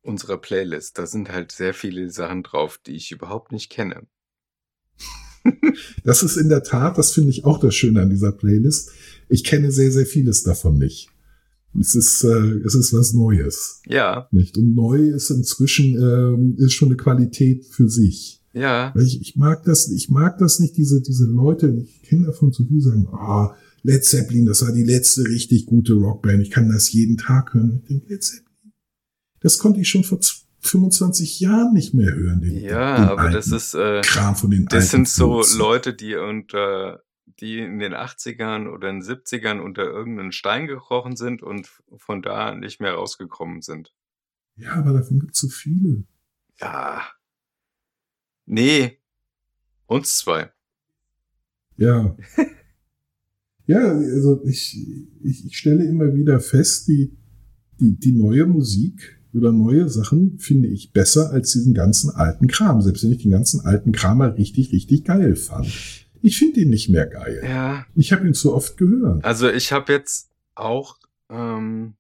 unserer 0.02 0.38
Playlist. 0.38 0.98
Da 0.98 1.06
sind 1.06 1.30
halt 1.32 1.52
sehr 1.52 1.74
viele 1.74 2.10
Sachen 2.10 2.42
drauf, 2.42 2.78
die 2.86 2.92
ich 2.92 3.10
überhaupt 3.10 3.52
nicht 3.52 3.70
kenne. 3.70 4.06
Das 6.04 6.22
ist 6.22 6.36
in 6.36 6.48
der 6.48 6.62
Tat, 6.62 6.96
das 6.96 7.12
finde 7.12 7.30
ich 7.30 7.44
auch 7.44 7.58
das 7.58 7.74
Schöne 7.74 8.00
an 8.02 8.10
dieser 8.10 8.32
Playlist. 8.32 8.90
Ich 9.28 9.44
kenne 9.44 9.70
sehr, 9.72 9.90
sehr 9.90 10.06
vieles 10.06 10.42
davon 10.42 10.78
nicht. 10.78 11.10
Es 11.78 11.94
ist, 11.94 12.22
äh, 12.24 12.60
es 12.64 12.74
ist 12.74 12.92
was 12.92 13.12
Neues, 13.14 13.82
Ja, 13.86 14.28
nicht? 14.30 14.56
Und 14.56 14.74
neu 14.74 15.08
ist 15.08 15.30
inzwischen 15.30 15.96
ähm, 15.96 16.54
ist 16.56 16.72
schon 16.72 16.88
eine 16.88 16.96
Qualität 16.96 17.66
für 17.66 17.88
sich. 17.88 18.40
ja, 18.52 18.94
ich, 18.96 19.20
ich 19.20 19.34
mag 19.36 19.64
das, 19.64 19.88
ich 19.90 20.08
mag 20.08 20.38
das 20.38 20.60
nicht, 20.60 20.76
diese 20.76 21.02
diese 21.02 21.26
Leute. 21.26 21.76
Ich 21.84 22.02
kenne 22.02 22.26
davon 22.26 22.52
zu 22.52 22.64
viel 22.64 22.80
sagen, 22.80 23.08
ah, 23.10 23.56
Led 23.86 24.04
Zeppelin, 24.04 24.46
das 24.46 24.62
war 24.62 24.72
die 24.72 24.82
letzte 24.82 25.22
richtig 25.24 25.66
gute 25.66 25.92
Rockband. 25.92 26.40
Ich 26.42 26.50
kann 26.50 26.68
das 26.70 26.90
jeden 26.92 27.16
Tag 27.18 27.52
hören. 27.54 27.80
Ich 27.82 27.88
denke, 27.88 28.06
Led 28.08 28.22
Zeppelin, 28.24 28.72
das 29.40 29.58
konnte 29.58 29.80
ich 29.80 29.88
schon 29.88 30.04
vor 30.04 30.20
z- 30.20 30.40
25 30.60 31.40
Jahren 31.40 31.74
nicht 31.74 31.92
mehr 31.92 32.14
hören. 32.14 32.40
Den, 32.40 32.56
ja, 32.58 32.96
den 32.96 33.04
aber 33.04 33.28
das 33.30 33.48
ist, 33.48 33.74
äh, 33.74 34.00
Kram 34.02 34.34
von 34.34 34.50
den 34.50 34.64
das 34.64 34.90
sind 34.90 35.06
so 35.06 35.34
Furzen. 35.34 35.58
Leute, 35.58 35.92
die 35.92 36.14
unter, 36.16 37.02
die 37.40 37.58
in 37.58 37.78
den 37.78 37.92
80ern 37.92 38.68
oder 38.72 38.88
in 38.88 39.00
den 39.00 39.02
70ern 39.06 39.60
unter 39.60 39.82
irgendeinen 39.82 40.32
Stein 40.32 40.66
gekrochen 40.66 41.16
sind 41.16 41.42
und 41.42 41.68
von 41.98 42.22
da 42.22 42.54
nicht 42.54 42.80
mehr 42.80 42.94
rausgekommen 42.94 43.60
sind. 43.60 43.92
Ja, 44.56 44.72
aber 44.76 44.94
davon 44.94 45.20
gibt's 45.20 45.40
so 45.40 45.48
viele. 45.48 46.04
Ja. 46.58 47.02
Nee. 48.46 48.98
Uns 49.84 50.16
zwei. 50.18 50.50
Ja. 51.76 52.16
ja, 53.66 53.80
also 53.92 54.42
ich, 54.44 54.78
ich, 55.22 55.46
ich 55.46 55.56
stelle 55.56 55.84
immer 55.84 56.14
wieder 56.14 56.40
fest, 56.40 56.88
die, 56.88 57.16
die, 57.80 57.98
die 57.98 58.12
neue 58.12 58.46
Musik 58.46 59.20
oder 59.32 59.52
neue 59.52 59.88
Sachen 59.88 60.38
finde 60.38 60.68
ich 60.68 60.92
besser 60.92 61.30
als 61.30 61.52
diesen 61.52 61.74
ganzen 61.74 62.10
alten 62.10 62.46
Kram, 62.46 62.82
selbst 62.82 63.04
wenn 63.04 63.12
ich 63.12 63.22
den 63.22 63.32
ganzen 63.32 63.60
alten 63.60 63.92
Kram 63.92 64.18
mal 64.18 64.30
richtig, 64.30 64.72
richtig 64.72 65.04
geil 65.04 65.34
fand. 65.34 65.66
Ich 66.22 66.38
finde 66.38 66.60
ihn 66.60 66.70
nicht 66.70 66.88
mehr 66.88 67.06
geil. 67.06 67.42
Ja. 67.44 67.86
Ich 67.94 68.12
habe 68.12 68.26
ihn 68.26 68.34
zu 68.34 68.54
oft 68.54 68.76
gehört. 68.76 69.24
Also 69.24 69.48
ich 69.48 69.72
habe 69.72 69.92
jetzt 69.92 70.30
auch 70.54 70.98
ähm, 71.28 71.94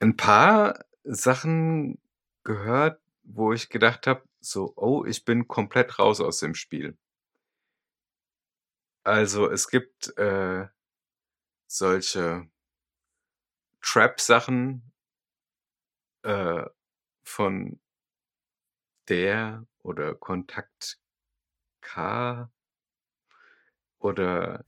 ein 0.00 0.16
paar 0.16 0.84
Sachen 1.04 1.98
gehört, 2.44 3.00
wo 3.22 3.52
ich 3.52 3.68
gedacht 3.68 4.06
habe, 4.06 4.22
so, 4.40 4.72
oh, 4.76 5.04
ich 5.04 5.24
bin 5.24 5.46
komplett 5.46 5.98
raus 5.98 6.20
aus 6.20 6.38
dem 6.38 6.54
Spiel. 6.54 6.96
Also 9.02 9.50
es 9.50 9.68
gibt 9.68 10.16
äh, 10.18 10.66
solche 11.66 12.48
Trap-Sachen 13.82 14.92
äh, 16.22 16.64
von 17.24 17.80
der 19.08 19.66
oder 19.82 20.14
Kontakt 20.14 20.98
K 21.80 22.50
oder 23.98 24.64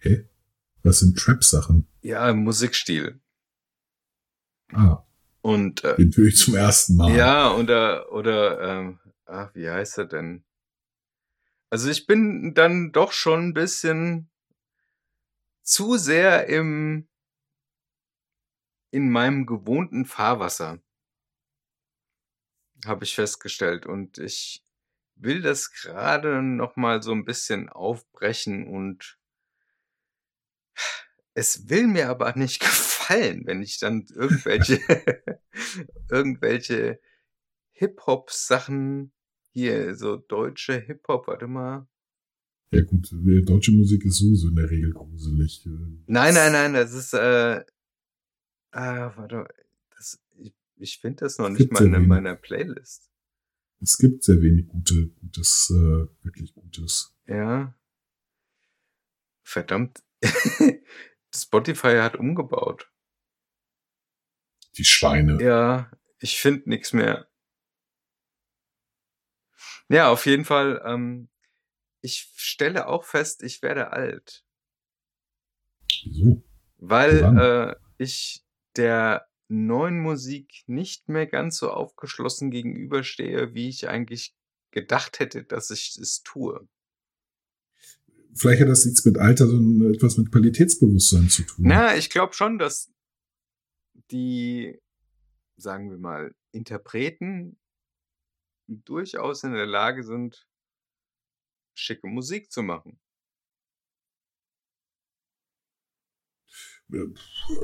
Was 0.83 1.01
sind 1.01 1.19
Trap-Sachen? 1.19 1.87
ja, 2.01 2.33
Musikstil. 2.33 3.21
Ah, 4.73 5.05
Und 5.43 5.85
äh, 5.85 5.97
den 5.97 6.17
höre 6.17 6.29
ich 6.29 6.37
zum 6.39 6.55
ersten 6.55 6.97
Mal. 6.97 7.15
ja, 7.17 7.55
oder 7.55 8.11
oder 8.13 8.61
ähm, 8.61 8.99
ach, 9.27 9.55
wie 9.55 9.69
heißt 9.69 9.99
er 9.99 10.07
denn? 10.07 10.45
Also 11.73 11.89
ich 11.89 12.07
bin 12.07 12.53
dann 12.53 12.93
doch 12.93 13.13
schon 13.13 13.49
ein 13.49 13.55
bisschen 13.55 14.31
zu 15.63 15.97
sehr 15.97 16.47
im 16.51 17.09
in 18.91 19.09
meinem 19.11 19.47
gewohnten 19.47 20.05
Fahrwasser, 20.05 20.83
habe 22.85 23.05
ich 23.05 23.15
festgestellt. 23.15 23.87
Und 23.87 24.19
ich 24.19 24.63
will 25.15 25.41
das 25.41 25.73
gerade 25.73 26.43
noch 26.43 26.77
mal 26.77 27.03
so 27.03 27.13
ein 27.13 27.25
bisschen 27.25 27.71
aufbrechen 27.71 28.67
und 28.67 29.19
es 31.33 31.71
will 31.71 31.87
mir 31.87 32.11
aber 32.11 32.37
nicht 32.37 32.61
gefallen, 32.61 33.47
wenn 33.47 33.63
ich 33.63 33.79
dann 33.79 34.05
irgendwelche 34.15 34.79
irgendwelche 36.11 37.01
Hip-Hop-Sachen 37.71 39.15
hier, 39.53 39.95
so 39.97 40.17
deutsche 40.17 40.79
Hip-Hop, 40.81 41.27
warte 41.29 41.47
mal. 41.47 41.87
Ja 42.71 42.83
gut, 42.83 43.13
äh, 43.13 43.43
deutsche 43.43 43.73
Musik 43.73 44.05
ist 44.05 44.19
sowieso 44.19 44.49
in 44.49 44.57
der 44.57 44.71
Regel 44.71 44.93
gruselig. 44.93 45.65
Äh, 45.67 45.71
Nein, 46.07 46.35
nein, 46.35 46.53
nein, 46.53 46.73
das 46.75 46.93
ist, 46.95 47.13
äh, 47.13 47.65
ah, 48.71 49.13
warte, 49.17 49.47
das, 49.95 50.19
ich, 50.39 50.55
ich 50.77 50.99
finde 50.99 51.25
das 51.25 51.39
noch 51.39 51.49
nicht 51.51 51.59
Gibt's 51.59 51.79
mal 51.81 51.87
in 51.87 51.93
wenig. 51.93 52.09
meiner 52.09 52.35
Playlist. 52.35 53.11
Es 53.81 53.99
gibt 53.99 54.23
sehr 54.25 54.41
wenig 54.41 54.69
gute, 54.69 55.09
gutes, 55.21 55.71
äh, 55.71 56.07
wirklich 56.25 56.55
Gutes. 56.55 57.15
Ja. 57.27 57.75
Verdammt. 59.43 60.03
Spotify 61.35 61.97
hat 61.99 62.17
umgebaut. 62.17 62.91
Die 64.79 64.85
Schweine. 64.85 65.43
Ja, 65.43 65.91
ich 66.21 66.41
finde 66.41 66.71
nichts 66.71 66.93
mehr. 66.93 67.29
Ja, 69.93 70.11
auf 70.11 70.25
jeden 70.25 70.47
Fall. 70.47 70.81
Ähm, 70.87 71.29
ich 72.01 72.33
stelle 72.35 72.87
auch 72.89 73.05
fest, 73.05 73.43
ich 73.43 73.61
werde 73.61 73.93
alt, 73.93 74.43
Wieso? 76.05 76.43
weil 76.79 77.23
äh, 77.39 77.77
ich 77.99 78.43
der 78.75 79.29
neuen 79.49 80.01
Musik 80.01 80.63
nicht 80.67 81.11
mehr 81.11 81.27
ganz 81.27 81.59
so 81.59 81.71
aufgeschlossen 81.71 82.51
gegenüberstehe, 82.51 83.53
wie 83.53 83.69
ich 83.69 83.87
eigentlich 83.87 84.35
gedacht 84.71 85.21
hätte, 85.21 85.45
dass 85.45 85.71
ich 85.71 85.99
es 86.01 86.23
tue. 86.23 86.67
Vielleicht 88.35 88.63
hat 88.63 88.69
das 88.69 88.87
nichts 88.87 89.05
mit 89.05 89.19
Alter, 89.19 89.47
sondern 89.47 89.93
etwas 89.93 90.17
mit 90.17 90.33
Qualitätsbewusstsein 90.33 91.29
zu 91.29 91.43
tun. 91.43 91.67
Na, 91.69 91.95
ich 91.95 92.09
glaube 92.09 92.33
schon, 92.33 92.59
dass 92.59 92.91
die, 94.11 94.81
sagen 95.59 95.91
wir 95.91 95.99
mal, 95.99 96.35
Interpreten 96.51 97.59
durchaus 98.85 99.45
in 99.45 99.53
der 99.53 99.67
Lage 99.67 100.03
sind, 100.03 100.47
schicke 101.75 102.07
Musik 102.07 102.51
zu 102.51 102.63
machen. 102.63 102.99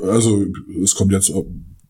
Also, 0.02 0.46
es 0.82 0.94
kommt 0.94 1.12
jetzt, 1.12 1.30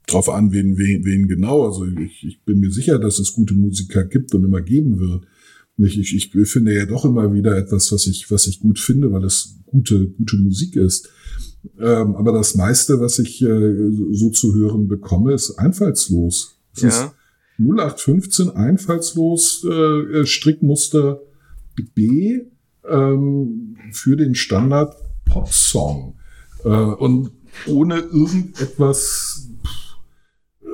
drauf 0.09 0.29
an, 0.29 0.53
wen, 0.53 0.77
wen, 0.79 1.05
wen 1.05 1.29
genau. 1.29 1.65
Also 1.65 1.87
ich, 1.87 2.25
ich 2.25 2.43
bin 2.45 2.61
mir 2.61 2.71
sicher, 2.73 2.99
dass 2.99 3.19
es 3.19 3.35
gute 3.35 3.55
Musiker 3.55 4.05
gibt 4.05 4.35
und 4.35 4.45
immer 4.45 4.61
geben 4.63 4.99
wird. 4.99 5.27
Ich, 5.81 5.99
ich, 5.99 6.35
ich 6.35 6.51
finde 6.51 6.75
ja 6.75 6.87
doch 6.87 7.05
immer 7.05 7.33
wieder 7.33 7.57
etwas, 7.57 7.93
was 7.93 8.07
ich, 8.07 8.31
was 8.31 8.49
ich 8.49 8.59
gut 8.59 8.81
finde, 8.81 9.13
weil 9.13 9.25
es 9.25 9.61
gute, 9.67 10.09
gute 10.09 10.37
Musik 10.39 10.75
ist. 10.75 11.09
Ähm, 11.79 12.17
aber 12.17 12.33
das 12.33 12.57
meiste, 12.57 13.01
was 13.01 13.19
ich 13.21 13.43
äh, 13.43 13.91
so 14.13 14.31
zu 14.31 14.55
hören 14.55 14.89
bekomme, 14.89 15.35
ist 15.35 15.53
einfallslos. 15.53 16.59
Es 16.75 16.83
Ja. 16.83 16.89
ist 16.89 17.15
0815 17.59 18.51
einfallslos, 18.51 19.65
äh, 19.65 20.25
Strickmuster 20.25 21.21
B 21.95 22.43
ähm, 22.89 23.77
für 23.93 24.17
den 24.17 24.35
Standard 24.35 24.97
Pop-Song. 25.25 26.15
Äh, 26.65 26.69
und 26.69 27.31
ohne 27.67 27.99
irgendetwas, 27.99 29.49
äh, 30.63 30.67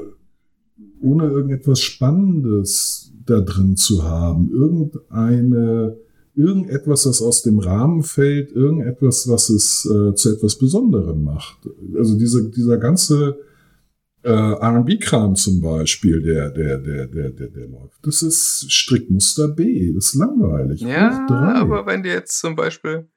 ohne 1.01 1.25
irgendetwas 1.27 1.81
Spannendes 1.81 3.13
da 3.27 3.41
drin 3.41 3.77
zu 3.77 4.03
haben. 4.03 4.51
Irgendeine, 4.51 5.97
irgendetwas, 6.35 7.05
das 7.05 7.23
aus 7.23 7.43
dem 7.43 7.59
Rahmen 7.59 8.03
fällt, 8.03 8.53
irgendetwas, 8.53 9.29
was 9.29 9.49
es 9.49 9.87
äh, 9.87 10.15
zu 10.15 10.35
etwas 10.35 10.59
Besonderem 10.59 11.25
macht. 11.25 11.59
Also 11.97 12.19
diese, 12.19 12.51
dieser 12.51 12.77
ganze 12.77 13.39
äh, 14.25 14.29
R&B-Kram 14.31 15.37
zum 15.37 15.61
Beispiel, 15.61 16.23
der, 16.23 16.51
der, 16.51 16.79
der, 16.79 17.07
der, 17.07 17.31
der, 17.31 17.49
der 17.49 17.67
läuft. 17.69 17.99
Das 18.07 18.23
ist 18.23 18.67
Strickmuster 18.73 19.49
B. 19.49 19.93
Das 19.95 20.07
ist 20.07 20.15
langweilig. 20.15 20.81
Ja, 20.81 21.27
aber 21.29 21.87
wenn 21.87 22.03
du 22.03 22.09
jetzt 22.11 22.39
zum 22.39 22.57
Beispiel, 22.57 23.09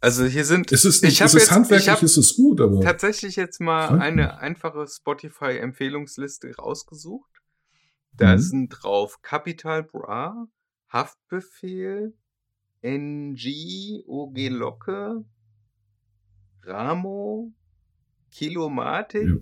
also 0.00 0.24
hier 0.24 0.44
sind, 0.44 0.70
es 0.72 0.84
ist 0.84 0.96
ich 1.04 1.10
nicht, 1.10 1.20
hab 1.20 1.26
es 1.28 1.34
ist 1.34 1.42
jetzt- 1.42 1.50
handwerklich, 1.52 1.94
ich 1.96 2.02
ist 2.02 2.16
es 2.16 2.36
gut, 2.36 2.60
aber 2.60 2.80
tatsächlich 2.80 3.36
jetzt 3.36 3.60
mal 3.60 3.98
eine 4.00 4.22
mich. 4.22 4.32
einfache 4.32 4.86
Spotify-Empfehlungsliste 4.86 6.54
rausgesucht. 6.56 7.30
Da 8.12 8.34
Mhm. 8.34 8.38
sind 8.40 8.68
drauf 8.70 9.22
Capital 9.22 9.84
Bra, 9.84 10.46
Haftbefehl, 10.88 12.14
NG, 12.82 14.02
OG 14.06 14.48
Locke, 14.48 15.24
Ramo, 16.64 17.52
Kilomatik, 18.30 19.22
ja, 19.28 19.34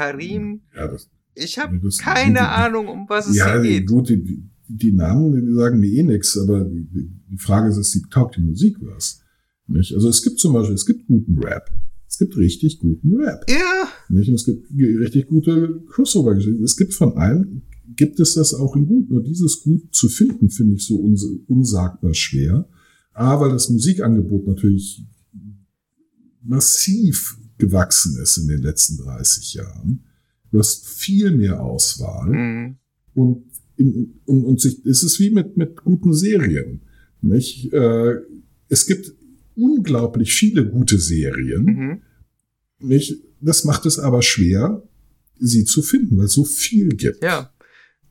Karim. 0.00 0.60
ja, 0.74 0.88
das, 0.88 1.08
Ich 1.34 1.58
habe 1.58 1.78
keine 1.98 2.32
die- 2.34 2.38
Ahnung, 2.40 2.88
um 2.88 3.06
was 3.08 3.28
es 3.28 3.36
ja 3.36 3.60
hier 3.60 3.80
geht. 3.80 3.88
gut, 3.88 4.08
die, 4.08 4.22
die, 4.22 4.42
die 4.68 4.92
Namen 4.92 5.44
die 5.46 5.52
sagen 5.54 5.78
mir 5.80 5.90
eh 5.92 6.02
nix, 6.02 6.36
aber 6.38 6.64
die, 6.64 6.86
die 7.30 7.38
Frage 7.38 7.68
ist, 7.68 7.76
ist 7.76 7.94
die, 7.94 8.02
taugt 8.10 8.36
die 8.36 8.40
Musik 8.42 8.76
was? 8.80 9.20
Nicht? 9.66 9.94
Also 9.94 10.08
es 10.08 10.22
gibt 10.22 10.38
zum 10.40 10.52
Beispiel, 10.54 10.74
es 10.74 10.86
gibt 10.86 11.06
guten 11.06 11.38
Rap. 11.42 11.70
Es 12.08 12.18
gibt 12.18 12.36
richtig 12.36 12.78
guten 12.80 13.14
Rap. 13.16 13.44
Ja, 13.48 13.88
Nicht? 14.08 14.28
Und 14.28 14.34
es 14.34 14.44
gibt 14.44 14.68
richtig 14.76 15.28
gute 15.28 15.80
Crossover-Geschichten. 15.88 16.64
Es 16.64 16.76
gibt 16.76 16.92
von 16.94 17.16
allem, 17.16 17.62
gibt 17.94 18.18
es 18.20 18.34
das 18.34 18.52
auch 18.54 18.74
in 18.76 18.86
gut. 18.86 19.08
Nur 19.10 19.22
dieses 19.22 19.62
Gut 19.62 19.94
zu 19.94 20.08
finden, 20.08 20.50
finde 20.50 20.74
ich 20.74 20.84
so 20.86 20.96
uns, 20.96 21.24
unsagbar 21.46 22.14
schwer. 22.14 22.68
A, 23.12 23.38
weil 23.40 23.50
das 23.50 23.70
Musikangebot 23.70 24.46
natürlich 24.46 25.04
massiv 26.42 27.36
gewachsen 27.60 28.20
ist 28.20 28.36
in 28.38 28.48
den 28.48 28.62
letzten 28.62 28.98
30 28.98 29.54
Jahren. 29.54 30.04
Du 30.50 30.58
hast 30.58 30.88
viel 30.88 31.30
mehr 31.30 31.62
Auswahl 31.62 32.28
mhm. 32.30 32.76
und, 33.14 33.44
in, 33.76 34.20
und, 34.24 34.44
und 34.44 34.60
sich, 34.60 34.84
es 34.84 35.02
ist 35.04 35.20
wie 35.20 35.30
mit, 35.30 35.56
mit 35.56 35.76
guten 35.76 36.12
Serien. 36.12 36.82
Nicht? 37.22 37.72
Äh, 37.72 38.16
es 38.68 38.86
gibt 38.86 39.12
unglaublich 39.54 40.32
viele 40.32 40.68
gute 40.68 40.98
Serien. 40.98 41.64
Mhm. 41.64 42.02
Nicht? 42.80 43.22
Das 43.40 43.64
macht 43.64 43.86
es 43.86 43.98
aber 43.98 44.22
schwer, 44.22 44.82
sie 45.38 45.64
zu 45.64 45.82
finden, 45.82 46.18
weil 46.18 46.26
es 46.26 46.32
so 46.32 46.44
viel 46.44 46.88
gibt. 46.90 47.22
ja. 47.22 47.52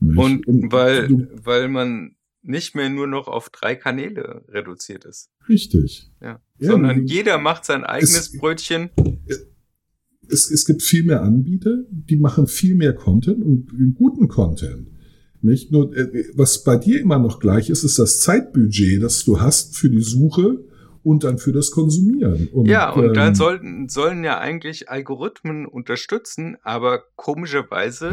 Nicht? 0.02 0.16
Und 0.46 0.72
weil, 0.72 1.08
du, 1.08 1.28
weil 1.44 1.68
man 1.68 2.16
nicht 2.42 2.74
mehr 2.74 2.88
nur 2.88 3.06
noch 3.06 3.28
auf 3.28 3.50
drei 3.50 3.74
Kanäle 3.76 4.44
reduziert 4.48 5.04
ist. 5.04 5.28
richtig. 5.46 6.10
Ja. 6.22 6.40
Ja, 6.58 6.70
Sondern 6.70 7.06
jeder 7.06 7.36
macht 7.38 7.64
sein 7.66 7.84
eigenes 7.84 8.16
Es- 8.16 8.38
Brötchen. 8.38 8.88
Es, 10.30 10.50
es 10.50 10.64
gibt 10.64 10.82
viel 10.82 11.04
mehr 11.04 11.22
Anbieter, 11.22 11.84
die 11.90 12.16
machen 12.16 12.46
viel 12.46 12.74
mehr 12.74 12.94
Content 12.94 13.42
und 13.42 13.94
guten 13.94 14.28
Content. 14.28 14.86
Nicht 15.42 15.72
nur, 15.72 15.96
äh, 15.96 16.26
was 16.34 16.64
bei 16.64 16.76
dir 16.76 17.00
immer 17.00 17.18
noch 17.18 17.40
gleich 17.40 17.70
ist, 17.70 17.82
ist 17.82 17.98
das 17.98 18.20
Zeitbudget, 18.20 19.02
das 19.02 19.24
du 19.24 19.40
hast 19.40 19.76
für 19.76 19.88
die 19.88 20.02
Suche 20.02 20.64
und 21.02 21.24
dann 21.24 21.38
für 21.38 21.52
das 21.52 21.70
Konsumieren. 21.70 22.48
Und, 22.48 22.66
Ja, 22.66 22.90
und 22.90 23.16
dann 23.16 23.28
ähm, 23.28 23.34
sollten, 23.34 23.88
sollen 23.88 24.22
ja 24.22 24.38
eigentlich 24.38 24.90
Algorithmen 24.90 25.66
unterstützen, 25.66 26.56
aber 26.62 27.04
komischerweise 27.16 28.10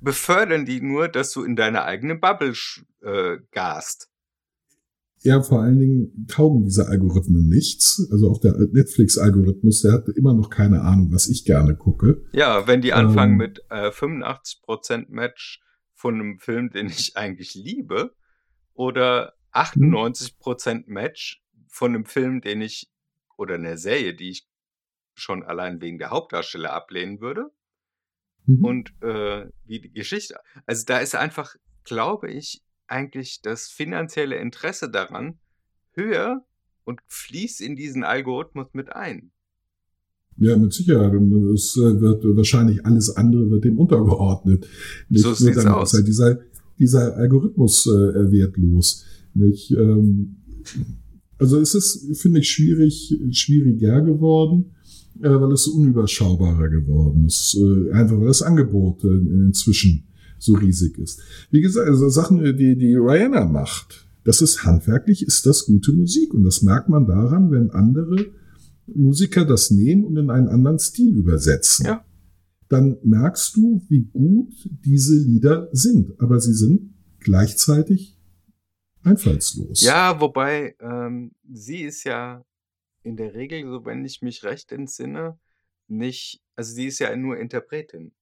befördern 0.00 0.64
die 0.64 0.80
nur, 0.80 1.08
dass 1.08 1.32
du 1.32 1.42
in 1.42 1.56
deine 1.56 1.84
eigene 1.84 2.14
Bubble 2.14 2.54
äh, 3.02 3.38
gast. 3.50 4.08
Ja, 5.24 5.42
vor 5.42 5.62
allen 5.62 5.78
Dingen 5.78 6.26
taugen 6.28 6.64
diese 6.64 6.86
Algorithmen 6.88 7.48
nichts. 7.48 8.06
Also 8.12 8.30
auch 8.30 8.40
der 8.40 8.52
Netflix-Algorithmus, 8.72 9.80
der 9.82 9.92
hat 9.92 10.08
immer 10.10 10.34
noch 10.34 10.50
keine 10.50 10.82
Ahnung, 10.82 11.10
was 11.12 11.28
ich 11.28 11.44
gerne 11.44 11.74
gucke. 11.76 12.22
Ja, 12.32 12.66
wenn 12.66 12.82
die 12.82 12.92
anfangen 12.92 13.32
Ähm. 13.32 13.38
mit 13.38 13.60
äh, 13.70 13.88
85% 13.90 15.06
Match 15.08 15.62
von 15.94 16.14
einem 16.14 16.38
Film, 16.38 16.70
den 16.70 16.86
ich 16.88 17.16
eigentlich 17.16 17.54
liebe, 17.54 18.14
oder 18.74 19.34
Hm. 19.54 19.94
98% 19.94 20.84
Match 20.88 21.42
von 21.68 21.94
einem 21.94 22.04
Film, 22.06 22.40
den 22.40 22.60
ich, 22.60 22.90
oder 23.36 23.54
einer 23.54 23.76
Serie, 23.76 24.14
die 24.14 24.30
ich 24.30 24.48
schon 25.14 25.44
allein 25.44 25.80
wegen 25.80 25.98
der 25.98 26.10
Hauptdarsteller 26.10 26.72
ablehnen 26.72 27.20
würde, 27.20 27.50
Mhm. 28.46 28.64
und 28.64 28.94
äh, 29.02 29.46
wie 29.64 29.80
die 29.80 29.92
Geschichte. 29.92 30.38
Also 30.66 30.84
da 30.86 30.98
ist 30.98 31.14
einfach, 31.14 31.54
glaube 31.84 32.30
ich, 32.30 32.62
eigentlich 32.86 33.40
das 33.42 33.68
finanzielle 33.68 34.36
Interesse 34.36 34.90
daran 34.90 35.38
höher 35.92 36.44
und 36.84 37.00
fließt 37.06 37.60
in 37.60 37.76
diesen 37.76 38.04
Algorithmus 38.04 38.68
mit 38.72 38.94
ein. 38.94 39.30
Ja, 40.36 40.56
mit 40.56 40.72
Sicherheit. 40.72 41.14
Und 41.14 41.32
es 41.54 41.76
äh, 41.76 42.00
wird 42.00 42.24
wahrscheinlich 42.36 42.84
alles 42.84 43.10
andere 43.10 43.50
wird 43.50 43.64
dem 43.64 43.78
untergeordnet. 43.78 44.66
Nicht? 45.08 45.22
So 45.22 45.32
sieht's 45.32 45.64
aus. 45.64 45.92
Ist 45.92 45.98
halt 45.98 46.08
dieser, 46.08 46.38
dieser 46.78 47.16
Algorithmus 47.16 47.86
äh, 47.86 48.32
wertlos. 48.32 49.04
Nicht? 49.34 49.70
Ähm, 49.70 50.36
also 51.38 51.60
es 51.60 51.74
ist, 51.74 52.20
finde 52.20 52.40
ich, 52.40 52.50
schwierig, 52.50 53.16
schwieriger 53.30 54.00
geworden, 54.00 54.74
äh, 55.20 55.28
weil 55.28 55.52
es 55.52 55.68
unüberschaubarer 55.68 56.68
geworden 56.68 57.26
ist. 57.26 57.56
Äh, 57.56 57.92
einfach 57.92 58.18
weil 58.18 58.26
das 58.26 58.42
Angebot 58.42 59.04
äh, 59.04 59.08
inzwischen 59.08 60.08
so 60.44 60.54
riesig 60.54 60.98
ist. 60.98 61.20
Wie 61.50 61.60
gesagt, 61.60 61.88
also 61.88 62.08
Sachen, 62.08 62.44
äh, 62.44 62.54
die, 62.54 62.76
die 62.76 62.94
Rihanna 62.94 63.44
macht, 63.44 64.06
das 64.24 64.40
ist 64.40 64.64
handwerklich, 64.64 65.26
ist 65.26 65.46
das 65.46 65.66
gute 65.66 65.92
Musik. 65.92 66.32
Und 66.34 66.44
das 66.44 66.62
merkt 66.62 66.88
man 66.88 67.06
daran, 67.06 67.50
wenn 67.50 67.70
andere 67.70 68.32
Musiker 68.86 69.44
das 69.44 69.70
nehmen 69.70 70.04
und 70.04 70.16
in 70.16 70.30
einen 70.30 70.48
anderen 70.48 70.78
Stil 70.78 71.16
übersetzen. 71.16 71.86
Ja. 71.86 72.04
Dann 72.68 72.96
merkst 73.02 73.56
du, 73.56 73.82
wie 73.88 74.04
gut 74.04 74.52
diese 74.84 75.16
Lieder 75.16 75.68
sind. 75.72 76.18
Aber 76.18 76.40
sie 76.40 76.54
sind 76.54 76.94
gleichzeitig 77.20 78.18
einfallslos. 79.02 79.82
Ja, 79.82 80.20
wobei 80.20 80.74
ähm, 80.80 81.32
sie 81.52 81.82
ist 81.82 82.04
ja 82.04 82.44
in 83.02 83.16
der 83.16 83.34
Regel, 83.34 83.64
so 83.64 83.84
wenn 83.84 84.04
ich 84.04 84.22
mich 84.22 84.44
recht 84.44 84.72
entsinne, 84.72 85.38
nicht, 85.86 86.42
also 86.56 86.72
sie 86.74 86.86
ist 86.86 86.98
ja 86.98 87.14
nur 87.14 87.36
Interpretin. 87.36 88.12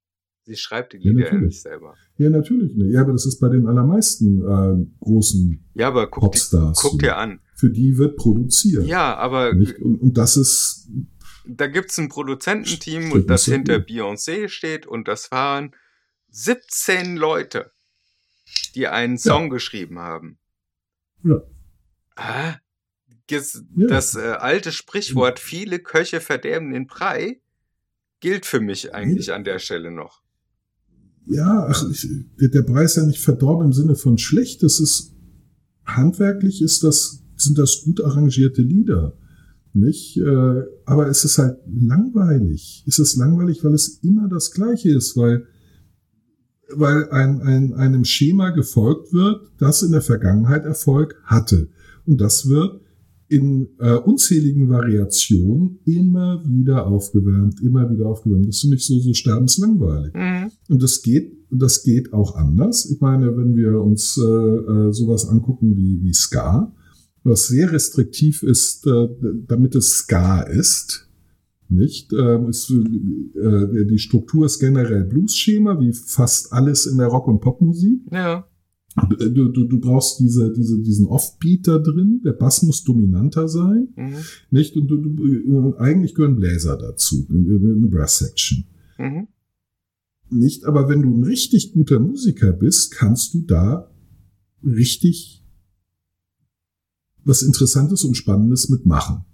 Sie 0.45 0.57
schreibt 0.57 0.93
die 0.93 0.99
Ja, 0.99 1.13
Lieder 1.13 1.33
ja 1.35 1.39
nicht 1.41 1.63
selber. 1.63 1.95
Ja, 2.19 2.29
natürlich. 2.31 2.75
nicht. 2.75 2.93
Ja, 2.93 3.03
aber 3.03 3.13
das 3.13 3.27
ist 3.27 3.39
bei 3.41 3.49
den 3.49 3.67
allermeisten 3.67 4.43
äh, 4.43 4.87
großen 5.05 5.65
Ja, 5.75 5.89
aber 5.89 6.09
guck, 6.09 6.23
die, 6.23 6.27
Popstars. 6.39 6.79
guck 6.81 6.93
so. 6.93 6.99
dir 6.99 7.17
an. 7.17 7.41
Für 7.55 7.71
die 7.71 7.97
wird 7.97 8.17
produziert. 8.17 8.85
Ja, 8.87 9.15
aber 9.17 9.53
Nicht? 9.55 9.79
Und, 9.79 10.01
und 10.01 10.19
das 10.19 10.37
ist, 10.37 10.89
da 11.47 11.69
gibt's 11.69 11.97
ein 11.99 12.09
Produzententeam, 12.09 13.13
und 13.13 13.31
das 13.31 13.45
das 13.45 13.55
hinter 13.55 13.79
gut. 13.81 13.89
Beyoncé 13.91 14.49
steht 14.49 14.87
und 14.87 15.07
das 15.07 15.31
waren 15.31 15.75
17 16.31 17.17
Leute, 17.17 17.71
die 18.75 18.89
einen 18.89 19.19
Song 19.19 19.49
geschrieben 19.49 19.99
haben. 20.01 20.39
Ja. 21.23 21.41
Ah, 22.17 22.55
Ja. 23.31 23.87
Das 23.87 24.15
äh, 24.17 24.21
alte 24.39 24.73
Sprichwort, 24.73 25.39
viele 25.39 25.79
Köche 25.79 26.21
verderben 26.21 26.73
den 26.73 26.87
Brei, 26.89 27.41
gilt 28.21 28.45
für 28.45 28.61
mich 28.61 28.93
eigentlich 28.95 29.33
an 29.33 29.45
der 29.45 29.59
Stelle 29.61 29.91
noch. 29.93 30.22
Ja, 31.27 31.67
ach, 31.69 31.89
ich, 31.91 32.09
der, 32.39 32.83
ist 32.83 32.97
ja 32.97 33.07
nicht 33.07 33.21
verdorben 33.21 33.67
im 33.67 33.73
Sinne 33.73 33.95
von 33.95 34.19
schlecht. 34.19 34.63
Das 34.63 34.81
ist, 34.81 35.13
handwerklich 35.85 36.63
ist 36.63 36.83
das, 36.85 37.23
sind 37.37 37.59
das 37.59 37.83
gut 37.85 38.03
arrangierte 38.03 38.63
Lieder. 38.63 39.17
Nicht? 39.75 40.19
Äh, 40.19 40.63
aber 40.85 41.09
es 41.09 41.25
ist 41.25 41.39
halt 41.39 41.59
langweilig. 41.67 42.85
Es 42.87 42.99
ist 42.99 43.17
langweilig, 43.17 43.65
weil 43.65 43.75
es 43.75 44.01
immer 44.03 44.29
das 44.29 44.51
Gleiche 44.51 44.91
ist, 44.91 45.17
weil, 45.17 45.47
weil 46.75 47.09
ein, 47.11 47.41
ein, 47.41 47.73
einem 47.75 48.05
Schema 48.05 48.51
gefolgt 48.51 49.13
wird, 49.13 49.51
das 49.59 49.83
in 49.83 49.93
der 49.93 50.03
Vergangenheit 50.03 50.67
Erfolg 50.67 51.17
hatte. 51.25 51.69
Und 52.05 52.21
das 52.21 52.49
wird 52.49 52.83
in 53.33 53.69
äh, 53.79 53.95
unzähligen 53.95 54.69
Variationen 54.69 55.79
immer 55.87 56.45
wieder 56.47 56.87
aufgewärmt, 56.87 57.63
immer 57.63 57.91
wieder 57.91 58.07
aufgewärmt. 58.07 58.47
Das 58.47 58.61
finde 58.61 58.77
ich 58.77 58.85
so, 58.85 58.99
so 58.99 59.15
sterbenslangweilig. 59.15 60.13
Mhm. 60.13 60.51
Und 60.69 60.83
das 60.83 61.01
geht, 61.03 61.33
das 61.51 61.83
geht 61.83 62.13
auch 62.13 62.37
anders. 62.37 62.91
Ich 62.91 63.01
meine, 63.01 63.35
wenn 63.37 63.57
wir 63.57 63.81
uns 63.81 64.19
äh, 64.19 64.23
äh, 64.23 64.93
sowas 64.93 65.27
angucken 65.27 65.77
wie, 65.77 66.03
wie 66.03 66.13
Ska, 66.13 66.75
was 67.25 67.47
sehr 67.47 67.73
restriktiv 67.73 68.43
ist, 68.43 68.87
äh, 68.87 69.09
damit 69.47 69.75
es 69.77 69.91
Ska 69.99 70.43
ist, 70.43 71.09
nicht? 71.71 72.13
Ähm, 72.13 72.51
ist, 72.51 72.71
äh, 72.71 73.87
die 73.87 73.99
Struktur 73.99 74.45
ist 74.45 74.59
generell 74.59 75.05
Blues-Schema, 75.05 75.81
wie 75.81 75.95
fast 75.95 76.53
alles 76.53 76.85
in 76.85 76.99
der 76.99 77.07
Rock- 77.07 77.29
und 77.29 77.41
Popmusik. 77.41 78.03
Ja. 78.13 78.47
Du, 79.09 79.49
du, 79.49 79.65
du 79.65 79.81
brauchst 79.81 80.21
diese, 80.21 80.53
diese, 80.53 80.79
diesen 80.83 81.07
Offbeat 81.07 81.67
da 81.67 81.79
drin. 81.79 82.21
Der 82.25 82.33
Bass 82.33 82.63
muss 82.63 82.85
dominanter 82.85 83.49
sein, 83.49 83.89
Mhm. 83.97 84.17
nicht? 84.51 84.77
Und 84.77 84.87
du, 84.89 84.97
du, 84.99 85.77
eigentlich 85.79 86.15
gehören 86.15 86.37
Bläser 86.37 86.77
dazu, 86.77 87.27
eine 87.31 87.87
Brass 87.89 88.19
Section. 88.19 88.65
Mhm. 88.99 89.29
Nicht, 90.29 90.65
aber 90.65 90.89
wenn 90.89 91.03
du 91.03 91.09
ein 91.17 91.25
richtig 91.25 91.73
guter 91.73 92.01
Musiker 92.01 92.53
bist, 92.53 92.93
kannst 92.93 93.33
du 93.35 93.43
da 93.43 93.91
richtig 94.65 95.43
was 97.25 97.43
Interessantes 97.43 98.05
und 98.05 98.15
Spannendes 98.17 98.69
mitmachen. 98.69 99.25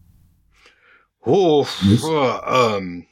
Oh, 1.24 1.66
Nicht? 1.88 2.04
oh, 2.04 2.30
ähm. 2.78 3.04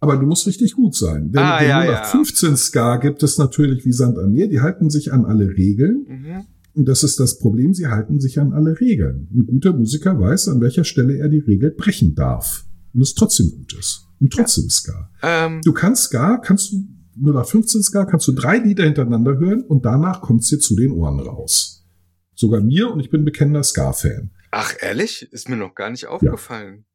Aber 0.00 0.16
du 0.16 0.26
musst 0.26 0.46
richtig 0.46 0.74
gut 0.74 0.94
sein. 0.94 1.30
Denn 1.30 1.42
Ah, 1.42 1.58
den 1.60 1.68
ja, 1.68 1.80
0815 1.80 2.56
Ska 2.56 2.96
gibt 2.96 3.22
es 3.22 3.38
natürlich 3.38 3.84
wie 3.84 3.92
Sand 3.92 4.18
am 4.18 4.32
Meer. 4.32 4.48
Die 4.48 4.60
halten 4.60 4.90
sich 4.90 5.12
an 5.12 5.24
alle 5.24 5.48
Regeln. 5.48 6.04
Mhm. 6.08 6.44
Und 6.74 6.88
das 6.88 7.04
ist 7.04 7.20
das 7.20 7.38
Problem. 7.38 7.72
Sie 7.72 7.86
halten 7.86 8.20
sich 8.20 8.40
an 8.40 8.52
alle 8.52 8.80
Regeln. 8.80 9.28
Ein 9.32 9.46
guter 9.46 9.72
Musiker 9.72 10.18
weiß, 10.18 10.48
an 10.48 10.60
welcher 10.60 10.82
Stelle 10.84 11.16
er 11.18 11.28
die 11.28 11.38
Regel 11.38 11.70
brechen 11.70 12.14
darf. 12.16 12.64
Und 12.92 13.00
es 13.02 13.14
trotzdem 13.14 13.50
gut 13.52 13.74
ist. 13.78 14.06
Und 14.20 14.32
trotzdem 14.32 14.68
Ska. 14.70 15.10
Ähm, 15.22 15.60
Du 15.64 15.72
kannst 15.72 16.04
Ska, 16.04 16.38
kannst 16.38 16.72
du 16.72 16.84
0815 17.16 17.82
Ska, 17.84 18.04
kannst 18.06 18.26
du 18.26 18.32
drei 18.32 18.58
Lieder 18.58 18.84
hintereinander 18.84 19.38
hören 19.38 19.62
und 19.62 19.84
danach 19.84 20.20
kommt's 20.20 20.48
dir 20.48 20.58
zu 20.58 20.74
den 20.74 20.90
Ohren 20.90 21.20
raus. 21.20 21.86
Sogar 22.34 22.60
mir 22.60 22.90
und 22.90 22.98
ich 22.98 23.10
bin 23.10 23.24
bekennender 23.24 23.62
Ska-Fan. 23.62 24.30
ach, 24.50 24.74
ehrlich? 24.80 25.28
Ist 25.30 25.48
mir 25.48 25.56
noch 25.56 25.76
gar 25.76 25.90
nicht 25.90 26.06
aufgefallen. 26.08 26.86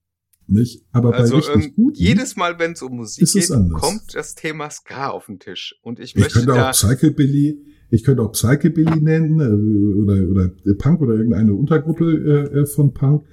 Nicht? 0.51 0.83
Aber 0.91 1.13
Also 1.13 1.33
bei 1.33 1.37
richtig 1.39 1.65
ähm, 1.65 1.73
guten, 1.75 1.97
jedes 1.97 2.35
Mal, 2.35 2.57
wenn 2.57 2.71
es 2.71 2.81
um 2.81 2.95
Musik 2.95 3.31
geht, 3.31 3.51
anders. 3.51 3.79
kommt 3.81 4.15
das 4.15 4.33
Thema 4.33 4.69
Ska 4.69 5.09
auf 5.09 5.27
den 5.27 5.39
Tisch. 5.39 5.75
Und 5.83 5.99
ich 5.99 6.15
ich 6.15 6.21
möchte 6.21 6.39
könnte 6.39 6.53
auch 6.67 6.71
Psychobilly, 6.71 7.59
ich 7.91 8.03
könnte 8.03 8.23
auch 8.23 8.31
Psychobilly 8.31 8.99
nennen 8.99 9.39
äh, 9.39 10.01
oder 10.01 10.27
oder 10.27 10.51
Punk 10.77 11.01
oder 11.01 11.13
irgendeine 11.15 11.53
Untergruppe 11.53 12.49
äh, 12.53 12.59
äh, 12.61 12.65
von 12.65 12.93
Punk, 12.93 13.25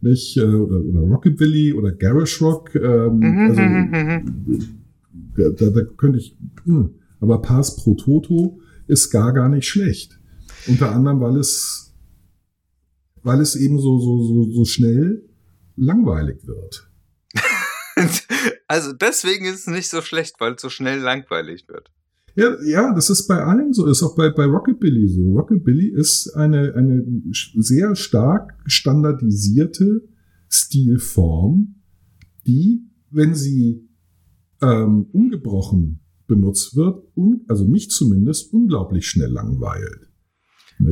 nicht 0.00 0.36
äh, 0.38 0.42
oder, 0.44 0.80
oder 0.80 1.00
Rockabilly 1.00 1.74
oder 1.74 1.92
Garage 1.92 2.42
Rock. 2.44 2.74
Ähm, 2.74 3.18
Mhm, 3.18 3.48
also 3.50 3.60
mhm, 3.60 3.90
mhm. 3.90 4.68
da, 5.36 5.48
da, 5.50 5.70
da 5.70 5.84
könnte 5.96 6.18
ich. 6.18 6.36
Mh. 6.64 6.88
Aber 7.20 7.40
Pass 7.42 7.76
pro 7.76 7.94
Toto 7.94 8.60
ist 8.86 9.10
gar 9.10 9.32
gar 9.32 9.48
nicht 9.48 9.68
schlecht. 9.68 10.18
Unter 10.66 10.92
anderem, 10.92 11.20
weil 11.20 11.36
es 11.36 11.94
weil 13.22 13.40
es 13.40 13.56
eben 13.56 13.78
so 13.78 13.98
so 13.98 14.24
so, 14.24 14.50
so 14.52 14.64
schnell 14.64 15.28
langweilig 15.82 16.46
wird. 16.46 16.90
also 18.68 18.92
deswegen 18.92 19.46
ist 19.46 19.60
es 19.60 19.66
nicht 19.66 19.88
so 19.88 20.00
schlecht, 20.00 20.36
weil 20.38 20.54
es 20.54 20.62
so 20.62 20.68
schnell 20.68 21.00
langweilig 21.00 21.68
wird. 21.68 21.90
Ja, 22.34 22.56
ja, 22.62 22.94
das 22.94 23.10
ist 23.10 23.26
bei 23.28 23.42
allen 23.42 23.74
so, 23.74 23.86
ist 23.86 24.02
auch 24.02 24.16
bei, 24.16 24.30
bei 24.30 24.44
Rockabilly 24.44 25.06
so. 25.08 25.32
Rockabilly 25.32 25.88
ist 25.88 26.34
eine, 26.34 26.72
eine 26.74 27.04
sehr 27.32 27.94
stark 27.94 28.54
standardisierte 28.64 30.08
Stilform, 30.48 31.82
die, 32.46 32.88
wenn 33.10 33.34
sie 33.34 33.86
ähm, 34.62 35.08
ungebrochen 35.12 36.00
benutzt 36.26 36.74
wird, 36.74 37.04
un, 37.14 37.44
also 37.48 37.66
mich 37.66 37.90
zumindest, 37.90 38.52
unglaublich 38.54 39.06
schnell 39.06 39.30
langweilt. 39.30 40.08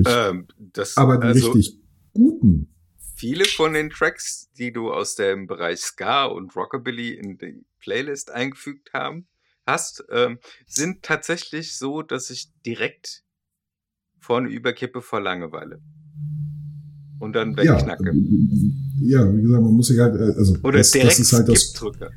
Ähm, 0.06 0.46
das, 0.58 0.96
Aber 0.96 1.16
die 1.16 1.26
also 1.26 1.52
richtig 1.52 1.80
guten, 2.12 2.74
viele 3.20 3.44
von 3.44 3.74
den 3.74 3.90
Tracks, 3.90 4.48
die 4.56 4.72
du 4.72 4.90
aus 4.90 5.14
dem 5.14 5.46
Bereich 5.46 5.80
Ska 5.80 6.24
und 6.24 6.56
Rockabilly 6.56 7.10
in 7.10 7.36
die 7.36 7.66
Playlist 7.78 8.30
eingefügt 8.30 8.94
haben, 8.94 9.26
hast, 9.66 10.02
ähm, 10.10 10.38
sind 10.66 11.02
tatsächlich 11.02 11.76
so, 11.76 12.00
dass 12.00 12.30
ich 12.30 12.50
direkt 12.64 13.22
vorne 14.18 14.48
überkippe 14.48 15.02
vor 15.02 15.20
Langeweile. 15.20 15.82
Und 17.18 17.34
dann 17.34 17.54
ja, 17.56 17.74
wegknacke. 17.74 18.14
ja, 19.02 19.36
wie 19.36 19.42
gesagt, 19.42 19.62
man 19.62 19.74
muss 19.74 19.88
sich 19.88 19.98
halt, 19.98 20.14
äh, 20.14 20.38
also 20.38 20.56
Oder 20.62 20.78
das, 20.78 20.90
direkt 20.90 21.10
das 21.10 21.20
ist 21.20 21.32
halt 21.34 21.48
das, 21.48 21.62
Skip 21.62 21.78
drücke. 21.78 22.10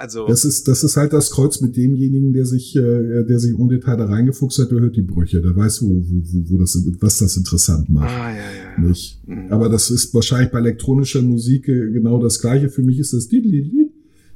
Also, 0.00 0.26
Das 0.26 0.46
ist, 0.46 0.66
das 0.66 0.82
ist 0.82 0.96
halt 0.96 1.12
das 1.12 1.30
Kreuz 1.30 1.60
mit 1.60 1.76
demjenigen, 1.76 2.32
der 2.32 2.46
sich, 2.46 2.74
äh, 2.74 3.22
der 3.24 3.38
sich 3.38 3.54
ohne 3.58 3.74
Detail 3.78 3.96
da 3.98 4.06
reingefuchst 4.06 4.58
hat, 4.58 4.70
der 4.70 4.80
hört 4.80 4.96
die 4.96 5.02
Brüche, 5.02 5.42
der 5.42 5.54
weiß, 5.54 5.82
wo, 5.82 5.88
wo, 5.88 6.22
wo, 6.24 6.50
wo 6.50 6.58
das, 6.58 6.82
was 7.00 7.18
das 7.18 7.36
interessant 7.36 7.90
macht. 7.90 8.08
ah, 8.08 8.30
ja, 8.30 8.36
ja. 8.36 8.80
Nicht? 8.80 9.20
Mhm. 9.28 9.52
Aber 9.52 9.68
das 9.68 9.90
ist 9.90 10.14
wahrscheinlich 10.14 10.50
bei 10.50 10.58
elektronischer 10.58 11.20
Musik 11.20 11.68
äh, 11.68 11.90
genau 11.92 12.18
das 12.22 12.40
Gleiche. 12.40 12.70
Für 12.70 12.82
mich 12.82 12.98
ist 12.98 13.12
das 13.12 13.28
piep, 13.28 13.44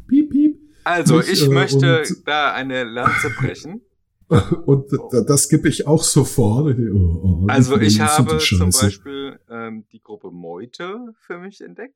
piep. 0.07 0.61
Also, 0.85 1.17
nicht, 1.17 1.33
ich 1.33 1.47
äh, 1.47 1.49
möchte 1.49 2.01
und- 2.01 2.27
da 2.29 2.53
eine 2.53 2.85
Lanze 2.85 3.31
brechen. 3.31 3.81
Und 4.67 4.91
d- 4.91 5.25
das 5.27 5.49
gebe 5.51 5.69
ich 5.69 5.87
auch 5.87 6.03
sofort. 6.03 6.77
Oh, 6.79 6.97
oh, 7.43 7.47
Also, 7.47 7.79
ich 7.79 8.01
habe 8.01 8.39
zum. 8.39 8.71
Beispiel 8.71 9.39
ähm, 9.51 9.85
die 9.93 10.01
Gruppe 10.01 10.31
Meute 10.31 11.15
für 11.27 11.39
mich 11.39 11.61
entdeckt. 11.61 11.95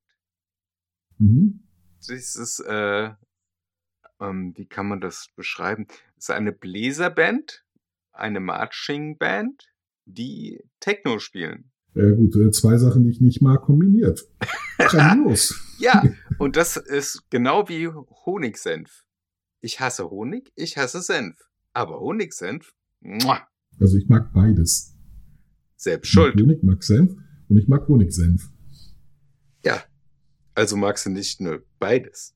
Mhm. 1.19 1.61
Dieses, 2.09 2.61
äh, 2.67 3.11
ähm, 4.21 4.53
wie 4.57 4.67
kann 4.67 4.89
man 4.89 5.01
das 5.01 5.29
beschreiben? 5.37 5.87
Es 6.17 6.25
ist 6.25 6.31
eine 6.31 6.53
Bläserband, 6.53 7.65
eine 8.13 8.41
Marching-Band, 8.41 9.65
die 10.07 10.65
Techno 10.81 11.19
spielen. 11.19 11.71
Ja 11.95 12.11
gut, 12.13 12.37
äh, 12.37 12.51
zwei 12.51 12.77
Sachen, 12.79 13.05
die 13.05 13.11
ich 13.11 13.21
nicht 13.21 13.41
mag, 13.43 13.63
kombiniert. 13.63 14.27
Grandios. 14.79 15.65
Ja, 15.81 16.03
und 16.39 16.57
das 16.57 16.77
ist 16.77 17.31
genau 17.31 17.69
wie 17.69 17.87
Honigsenf. 17.87 19.05
Ich 19.61 19.79
hasse 19.79 20.11
Honig, 20.11 20.51
ich 20.57 20.77
hasse 20.77 21.01
Senf. 21.03 21.39
Aber 21.73 22.01
Honigsenf, 22.01 22.73
muah, 22.99 23.47
Also 23.79 23.97
ich 23.97 24.09
mag 24.09 24.33
beides. 24.33 24.97
selbst 25.77 26.09
Ich 26.11 26.17
mag 26.17 26.25
schuld. 26.33 26.41
Honig, 26.41 26.65
mag 26.65 26.83
Senf 26.83 27.13
und 27.49 27.57
ich 27.59 27.69
mag 27.69 27.87
Honigsenf. 27.87 28.51
Ja. 29.65 29.85
Also 30.55 30.77
magst 30.77 31.07
du 31.07 31.11
nicht 31.11 31.41
nur 31.41 31.63
beides, 31.79 32.35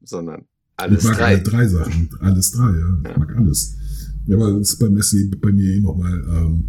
sondern 0.00 0.46
alles 0.76 1.02
ich 1.02 1.08
mag 1.08 1.16
drei. 1.18 1.24
alle 1.26 1.42
drei 1.42 1.68
Sachen. 1.68 2.08
Alles 2.20 2.52
drei, 2.52 2.70
ja. 2.78 2.98
Ich 3.04 3.10
Ja. 3.10 3.18
mag 3.18 3.36
alles. 3.36 3.76
Ja, 4.26 4.36
aber 4.36 4.52
das 4.58 4.70
ist 4.72 4.78
bei 4.78 4.88
Messi 4.90 5.30
bei 5.40 5.52
mir 5.52 5.74
eh 5.74 5.80
nochmal 5.80 6.24
ähm, 6.28 6.64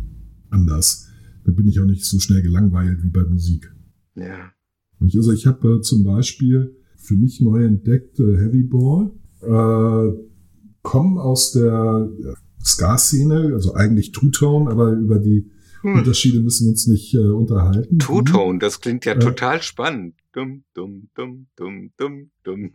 anders. 0.49 1.07
Da 1.45 1.51
bin 1.51 1.67
ich 1.67 1.79
auch 1.79 1.85
nicht 1.85 2.05
so 2.05 2.19
schnell 2.19 2.41
gelangweilt 2.41 3.03
wie 3.03 3.09
bei 3.09 3.23
Musik. 3.23 3.73
Ja. 4.15 4.51
Ich- 5.05 5.15
Also 5.17 5.31
ich 5.31 5.45
habe 5.47 5.77
äh, 5.77 5.81
zum 5.81 6.03
Beispiel 6.03 6.75
für 6.97 7.15
mich 7.15 7.41
neu 7.41 7.63
entdeckt 7.65 8.19
äh, 8.19 8.37
Heavy 8.37 8.63
Ball. 8.63 9.11
Äh, 9.41 10.13
kommen 10.81 11.17
aus 11.17 11.51
der 11.51 12.09
ja, 12.23 12.33
Ska-Szene, 12.63 13.51
also 13.53 13.73
eigentlich 13.73 14.11
Two-Tone, 14.11 14.69
aber 14.69 14.91
über 14.93 15.19
die 15.19 15.49
Hm. 15.81 15.93
Unterschiede 15.99 16.39
müssen 16.41 16.65
wir 16.65 16.71
uns 16.71 16.87
nicht 16.87 17.13
äh, 17.13 17.19
unterhalten. 17.19 17.99
Two-Tone, 17.99 18.57
das 18.59 18.81
klingt 18.81 19.05
ja 19.05 19.13
Ja. 19.13 19.19
total 19.19 19.61
spannend. 19.61 20.15
Dumm, 20.37 20.65
dumm, 20.75 21.09
dumm, 21.15 21.47
dumm, 21.55 21.89
dumm, 21.97 22.29
dumm. 22.43 22.69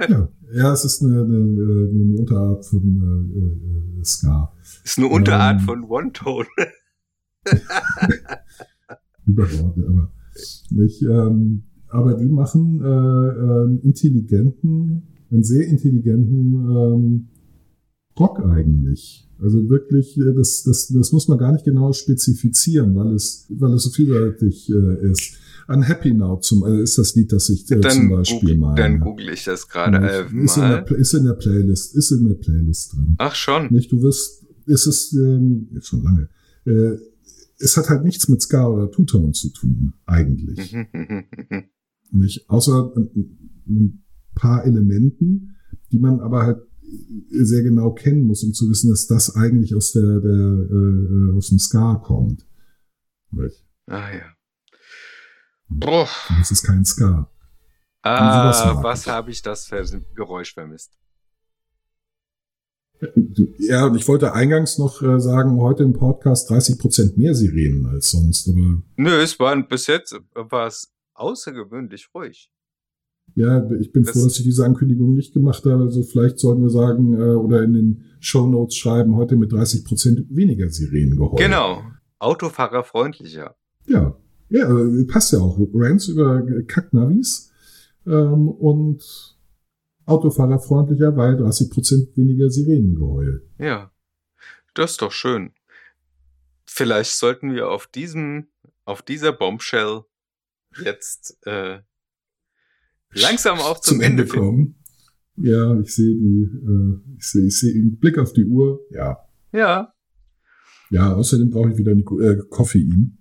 Ja, 0.00 0.28
ja 0.52 0.72
es 0.72 0.84
ist 0.84 1.00
eine, 1.00 1.22
eine, 1.22 1.90
eine 1.92 2.18
Unterart 2.18 2.66
von 2.66 2.82
äh, 2.82 4.00
äh, 4.00 4.04
Ska. 4.04 4.52
Ist 4.82 4.98
eine 4.98 5.06
Unterart 5.06 5.60
Ähm. 5.60 5.64
von 5.64 5.84
One-Tone. 5.84 6.48
Übergeordnet, 9.26 9.86
aber 9.86 10.12
nicht. 10.70 11.02
Ähm, 11.02 11.62
aber 11.86 12.14
die 12.14 12.26
machen 12.26 12.80
äh, 12.82 12.84
einen 12.84 13.78
intelligenten, 13.82 15.04
einen 15.30 15.44
sehr 15.44 15.68
intelligenten 15.68 16.54
ähm, 16.54 17.28
Rock 18.18 18.44
eigentlich. 18.44 19.30
Also 19.40 19.70
wirklich, 19.70 20.18
äh, 20.18 20.34
das, 20.34 20.64
das, 20.64 20.88
das 20.88 21.12
muss 21.12 21.28
man 21.28 21.38
gar 21.38 21.52
nicht 21.52 21.64
genau 21.64 21.92
spezifizieren, 21.92 22.96
weil 22.96 23.14
es, 23.14 23.46
weil 23.50 23.74
es 23.74 23.84
so 23.84 23.90
vielseitig 23.90 24.68
äh, 24.68 25.12
ist. 25.12 25.38
Unhappy 25.68 26.14
Now 26.14 26.38
zum, 26.40 26.64
äh, 26.66 26.82
ist 26.82 26.96
das 26.98 27.14
Lied, 27.14 27.30
das 27.32 27.48
ich 27.50 27.70
äh, 27.70 27.78
Dann, 27.80 27.92
zum 27.92 28.08
Beispiel 28.10 28.56
meine. 28.56 28.74
dann 28.76 29.00
google 29.00 29.28
ich 29.30 29.44
das 29.44 29.68
gerade 29.68 29.98
äh, 29.98 30.22
ist, 30.42 30.56
in 30.56 30.62
der, 30.62 30.70
mal. 30.70 30.82
Pla- 30.84 30.96
ist 30.96 31.14
in 31.14 31.24
der 31.24 31.34
Playlist, 31.34 31.94
ist 31.94 32.10
in 32.10 32.26
der 32.26 32.34
Playlist 32.34 32.92
drin. 32.94 33.14
Ach 33.18 33.34
schon. 33.34 33.70
Nicht, 33.72 33.92
du 33.92 34.02
wirst, 34.02 34.46
es 34.66 34.86
ist 34.86 35.12
ähm, 35.14 35.68
jetzt 35.72 35.88
schon 35.88 36.02
lange. 36.02 36.28
Äh, 36.64 36.96
es 37.58 37.76
hat 37.76 37.88
halt 37.90 38.04
nichts 38.04 38.28
mit 38.28 38.40
Ska 38.40 38.66
oder 38.68 38.90
Two-Tone 38.90 39.32
zu 39.32 39.50
tun, 39.50 39.92
eigentlich. 40.06 40.74
Nicht? 42.12 42.48
Außer 42.48 42.92
ein, 42.96 43.10
ein 43.68 44.04
paar 44.34 44.64
Elementen, 44.64 45.56
die 45.92 45.98
man 45.98 46.20
aber 46.20 46.44
halt 46.46 46.58
sehr 47.30 47.62
genau 47.62 47.92
kennen 47.92 48.22
muss, 48.22 48.42
um 48.44 48.54
zu 48.54 48.70
wissen, 48.70 48.88
dass 48.90 49.06
das 49.06 49.34
eigentlich 49.36 49.74
aus 49.74 49.92
der, 49.92 50.20
der 50.20 50.30
äh, 50.70 51.36
aus 51.36 51.48
dem 51.48 51.58
Ska 51.58 51.96
kommt. 51.96 52.46
Nicht? 53.32 53.66
ah 53.86 54.10
ja. 54.12 54.22
Boah. 55.68 56.08
Das 56.38 56.50
ist 56.50 56.62
kein 56.64 56.84
Ska. 56.84 57.30
Ah, 58.02 58.82
was 58.82 59.06
habe 59.06 59.30
ich 59.30 59.42
das 59.42 59.66
für 59.66 59.84
Geräusch 60.14 60.54
vermisst? 60.54 60.92
Ja, 63.58 63.86
und 63.86 63.94
ich 63.94 64.08
wollte 64.08 64.32
eingangs 64.32 64.78
noch 64.78 65.02
äh, 65.02 65.20
sagen, 65.20 65.60
heute 65.60 65.84
im 65.84 65.92
Podcast 65.92 66.50
30 66.50 66.78
Prozent 66.78 67.16
mehr 67.16 67.34
Sirenen 67.34 67.86
als 67.86 68.10
sonst. 68.10 68.48
Aber 68.48 68.82
Nö, 68.96 69.10
es 69.20 69.38
war 69.38 69.56
bis 69.62 69.86
jetzt 69.86 70.18
war 70.34 70.66
es 70.66 70.92
außergewöhnlich 71.14 72.08
ruhig. 72.12 72.50
ja, 73.36 73.70
ich 73.78 73.92
bin 73.92 74.02
Das- 74.02 74.12
froh, 74.16 74.24
dass 74.24 74.38
ich 74.38 74.44
diese 74.44 74.64
Ankündigung 74.64 75.14
nicht 75.14 75.32
gemacht 75.32 75.64
habe. 75.64 75.82
Also 75.84 76.02
vielleicht 76.02 76.40
sollten 76.40 76.62
wir 76.62 76.70
sagen 76.70 77.14
äh, 77.14 77.34
oder 77.34 77.62
in 77.62 77.72
den 77.74 78.04
Shownotes 78.18 78.74
schreiben, 78.76 79.14
heute 79.14 79.36
mit 79.36 79.52
30 79.52 79.84
Prozent 79.84 80.26
weniger 80.30 80.68
Sirenengeheul. 80.68 81.36
Genau. 81.38 81.82
Autofahrer 82.18 82.82
freundlicher. 82.82 83.54
Ja, 83.86 84.16
ja, 84.50 84.68
äh, 84.70 85.04
passt 85.04 85.32
ja 85.32 85.38
auch. 85.40 85.58
Rants 85.74 86.08
über 86.08 86.42
Kacknavis 86.66 87.52
ähm, 88.06 88.48
und 88.48 89.02
Autofahrerfreundlicher, 90.06 91.16
weil 91.16 91.36
30 91.36 91.70
Prozent 91.70 92.16
weniger 92.16 92.50
Sirenengeheul. 92.50 93.46
Ja. 93.58 93.90
Das 94.74 94.92
ist 94.92 95.02
doch 95.02 95.12
schön. 95.12 95.52
Vielleicht 96.66 97.12
sollten 97.12 97.52
wir 97.52 97.68
auf 97.68 97.86
diesem, 97.86 98.48
auf 98.84 99.02
dieser 99.02 99.32
Bombshell 99.32 100.02
jetzt 100.84 101.36
äh, 101.46 101.80
langsam 103.12 103.58
auch 103.58 103.80
zum, 103.80 104.00
Ende 104.00 104.26
finden. 104.26 104.46
kommen. 104.46 104.74
Ja, 105.36 105.78
ich 105.80 105.94
sehe 105.94 106.14
die, 106.14 106.50
äh, 106.66 107.16
ich 107.16 107.24
sehe, 107.24 107.46
ich 107.46 107.58
sehe 107.58 107.72
einen 107.74 107.98
Blick 107.98 108.18
auf 108.18 108.32
die 108.32 108.44
Uhr. 108.44 108.80
Ja, 108.90 109.18
Ja. 109.52 109.94
ja. 110.90 111.14
Außerdem 111.14 111.50
brauche 111.50 111.70
ich 111.70 111.76
wieder 111.78 111.94
Niko 111.94 112.20
äh, 112.20 112.38
Koffein. 112.48 113.18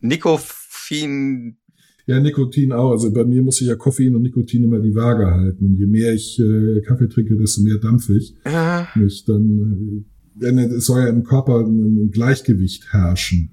Nikofin, 0.90 1.58
Ja, 2.06 2.20
Nikotin 2.20 2.72
auch. 2.72 2.92
Also 2.92 3.12
bei 3.12 3.26
mir 3.26 3.42
muss 3.42 3.60
ich 3.62 3.68
ja 3.68 3.76
Koffein 3.76 4.16
und 4.16 4.22
Nikotin 4.22 4.64
immer 4.64 4.80
die 4.80 4.96
Waage 4.96 5.28
halten. 5.32 5.66
Und 5.66 5.76
je 5.76 5.86
mehr 5.86 6.14
ich 6.14 6.40
äh, 6.40 6.82
Kaffee 6.82 7.10
trinke, 7.10 7.36
desto 7.38 7.62
mehr 7.62 7.78
dampf 7.78 8.10
ich. 8.10 8.36
äh, 8.46 8.84
Mich 8.96 9.26
dann, 9.26 10.06
äh, 10.40 10.42
denn 10.42 10.58
es 10.60 10.86
soll 10.86 11.02
ja 11.02 11.08
im 11.10 11.24
Körper 11.24 11.60
ein, 11.66 12.12
Gleichgewicht 12.12 12.94
herrschen 12.94 13.52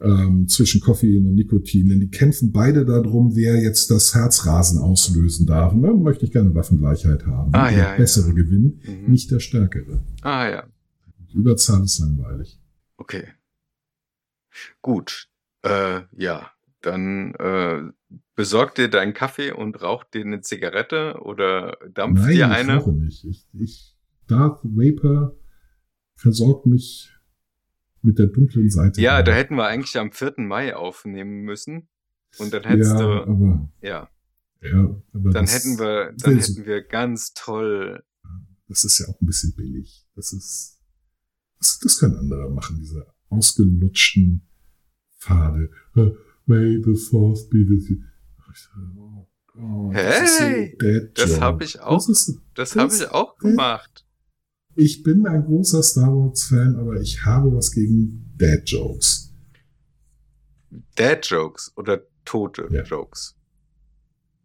ähm, 0.00 0.46
zwischen 0.46 0.80
Koffein 0.80 1.26
und 1.26 1.34
Nikotin. 1.34 1.88
Denn 1.88 1.98
die 2.00 2.08
kämpfen 2.10 2.52
beide 2.52 2.84
darum, 2.84 3.34
wer 3.34 3.60
jetzt 3.60 3.90
das 3.90 4.14
Herzrasen 4.14 4.78
auslösen 4.78 5.46
darf. 5.46 5.72
Und 5.72 5.82
dann 5.82 6.02
möchte 6.02 6.24
ich 6.24 6.30
gerne 6.30 6.54
Waffengleichheit 6.54 7.26
haben. 7.26 7.50
Ah, 7.52 7.68
Der 7.70 7.78
ja, 7.78 7.90
ja. 7.92 7.96
bessere 7.96 8.32
Gewinn, 8.32 8.80
mhm. 8.86 9.10
nicht 9.10 9.30
der 9.32 9.40
stärkere. 9.40 10.02
Ah 10.22 10.48
ja. 10.48 10.64
Überzahl 11.34 11.82
ist 11.84 11.98
langweilig. 11.98 12.60
Okay. 12.96 13.24
Gut. 14.82 15.28
Äh, 15.62 16.00
ja. 16.16 16.50
Dann 16.80 17.34
äh, 17.34 17.82
besorg 18.34 18.74
dir 18.76 18.88
deinen 18.88 19.12
Kaffee 19.14 19.50
und 19.52 19.82
rauch 19.82 20.04
dir 20.04 20.24
eine 20.24 20.40
Zigarette 20.42 21.18
oder 21.22 21.76
dampf 21.92 22.20
Nein, 22.20 22.28
dir 22.30 22.46
ich 22.46 22.52
eine. 22.52 22.76
rauche 22.76 22.92
nicht. 22.92 23.24
Ich, 23.24 23.46
ich, 23.52 23.96
Darth 24.28 24.60
Vapor 24.62 25.36
versorgt 26.14 26.66
mich 26.66 27.10
mit 28.02 28.18
der 28.18 28.26
dunklen 28.26 28.70
Seite. 28.70 29.00
Ja, 29.00 29.22
da 29.22 29.32
hätten 29.32 29.56
wir 29.56 29.66
eigentlich 29.66 29.98
am 29.98 30.12
4. 30.12 30.34
Mai 30.38 30.76
aufnehmen 30.76 31.42
müssen. 31.42 31.88
Und 32.38 32.52
dann 32.52 32.62
hättest 32.62 32.92
ja, 32.92 32.98
du, 32.98 33.22
aber, 33.22 33.72
ja, 33.80 34.08
ja, 34.60 35.02
aber 35.14 35.30
dann 35.30 35.46
hätten 35.46 35.78
wir, 35.78 36.12
dann 36.18 36.40
so- 36.40 36.52
hätten 36.52 36.66
wir 36.66 36.82
ganz 36.82 37.32
toll. 37.32 38.04
das 38.68 38.84
ist 38.84 38.98
ja 39.00 39.06
auch 39.08 39.20
ein 39.20 39.26
bisschen 39.26 39.54
billig. 39.56 40.06
Das 40.14 40.32
ist, 40.32 40.80
das, 41.58 41.78
das 41.82 41.98
können 41.98 42.16
andere 42.16 42.50
machen, 42.50 42.76
diese 42.78 43.06
ausgelutschten 43.30 44.46
Pfade. 45.18 45.70
May 46.48 46.82
the 46.82 46.96
fourth 46.96 47.48
be 47.50 47.58
with 47.58 47.88
you. 47.90 47.98
Oh, 49.60 49.90
das 49.92 50.38
so 50.38 50.44
Hey, 50.44 50.76
Das 51.14 51.30
Joke. 51.30 51.40
habe 51.40 51.64
ich 51.64 51.80
auch, 51.80 51.96
Das 51.96 52.08
ist, 52.08 52.40
das 52.54 52.70
das- 52.70 52.76
habe 52.76 52.94
ich 52.94 53.10
auch 53.10 53.36
gemacht. 53.38 54.06
ich 54.74 55.02
bin 55.02 55.26
ein 55.26 55.44
großer 55.44 55.82
Star 55.82 56.08
Wars 56.14 56.44
Fan, 56.44 56.76
aber 56.76 57.00
ich 57.00 57.24
habe 57.24 57.52
was 57.54 57.70
gegen 57.72 58.32
Dad 58.36 58.62
Jokes. 58.68 59.32
Dad 60.96 61.26
Jokes 61.26 61.72
oder 61.76 62.02
tote 62.24 62.68
Ja. 62.70 62.82
Jokes. 62.82 63.36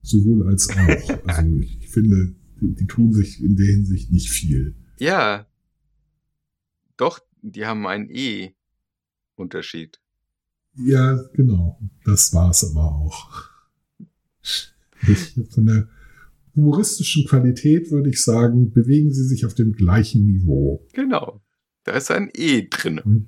Sowohl 0.01 0.47
als 0.47 0.69
auch. 0.69 0.75
Also 1.27 1.55
ich 1.59 1.87
finde, 1.89 2.35
die, 2.59 2.73
die 2.75 2.87
tun 2.87 3.13
sich 3.13 3.41
in 3.41 3.55
der 3.55 3.67
Hinsicht 3.67 4.11
nicht 4.11 4.29
viel. 4.29 4.75
Ja. 4.99 5.47
Doch, 6.97 7.19
die 7.41 7.65
haben 7.65 7.85
einen 7.87 8.09
E-Unterschied. 8.09 9.99
Ja, 10.75 11.23
genau. 11.33 11.79
Das 12.05 12.33
war's 12.33 12.63
aber 12.63 12.95
auch. 12.95 13.49
Ich, 15.07 15.33
von 15.49 15.65
der 15.65 15.87
humoristischen 16.55 17.25
Qualität 17.25 17.91
würde 17.91 18.09
ich 18.09 18.23
sagen, 18.23 18.71
bewegen 18.71 19.11
sie 19.11 19.23
sich 19.23 19.45
auf 19.45 19.53
dem 19.53 19.73
gleichen 19.73 20.25
Niveau. 20.25 20.85
Genau. 20.93 21.41
Da 21.83 21.93
ist 21.93 22.11
ein 22.11 22.29
E 22.33 22.67
drin. 22.69 23.27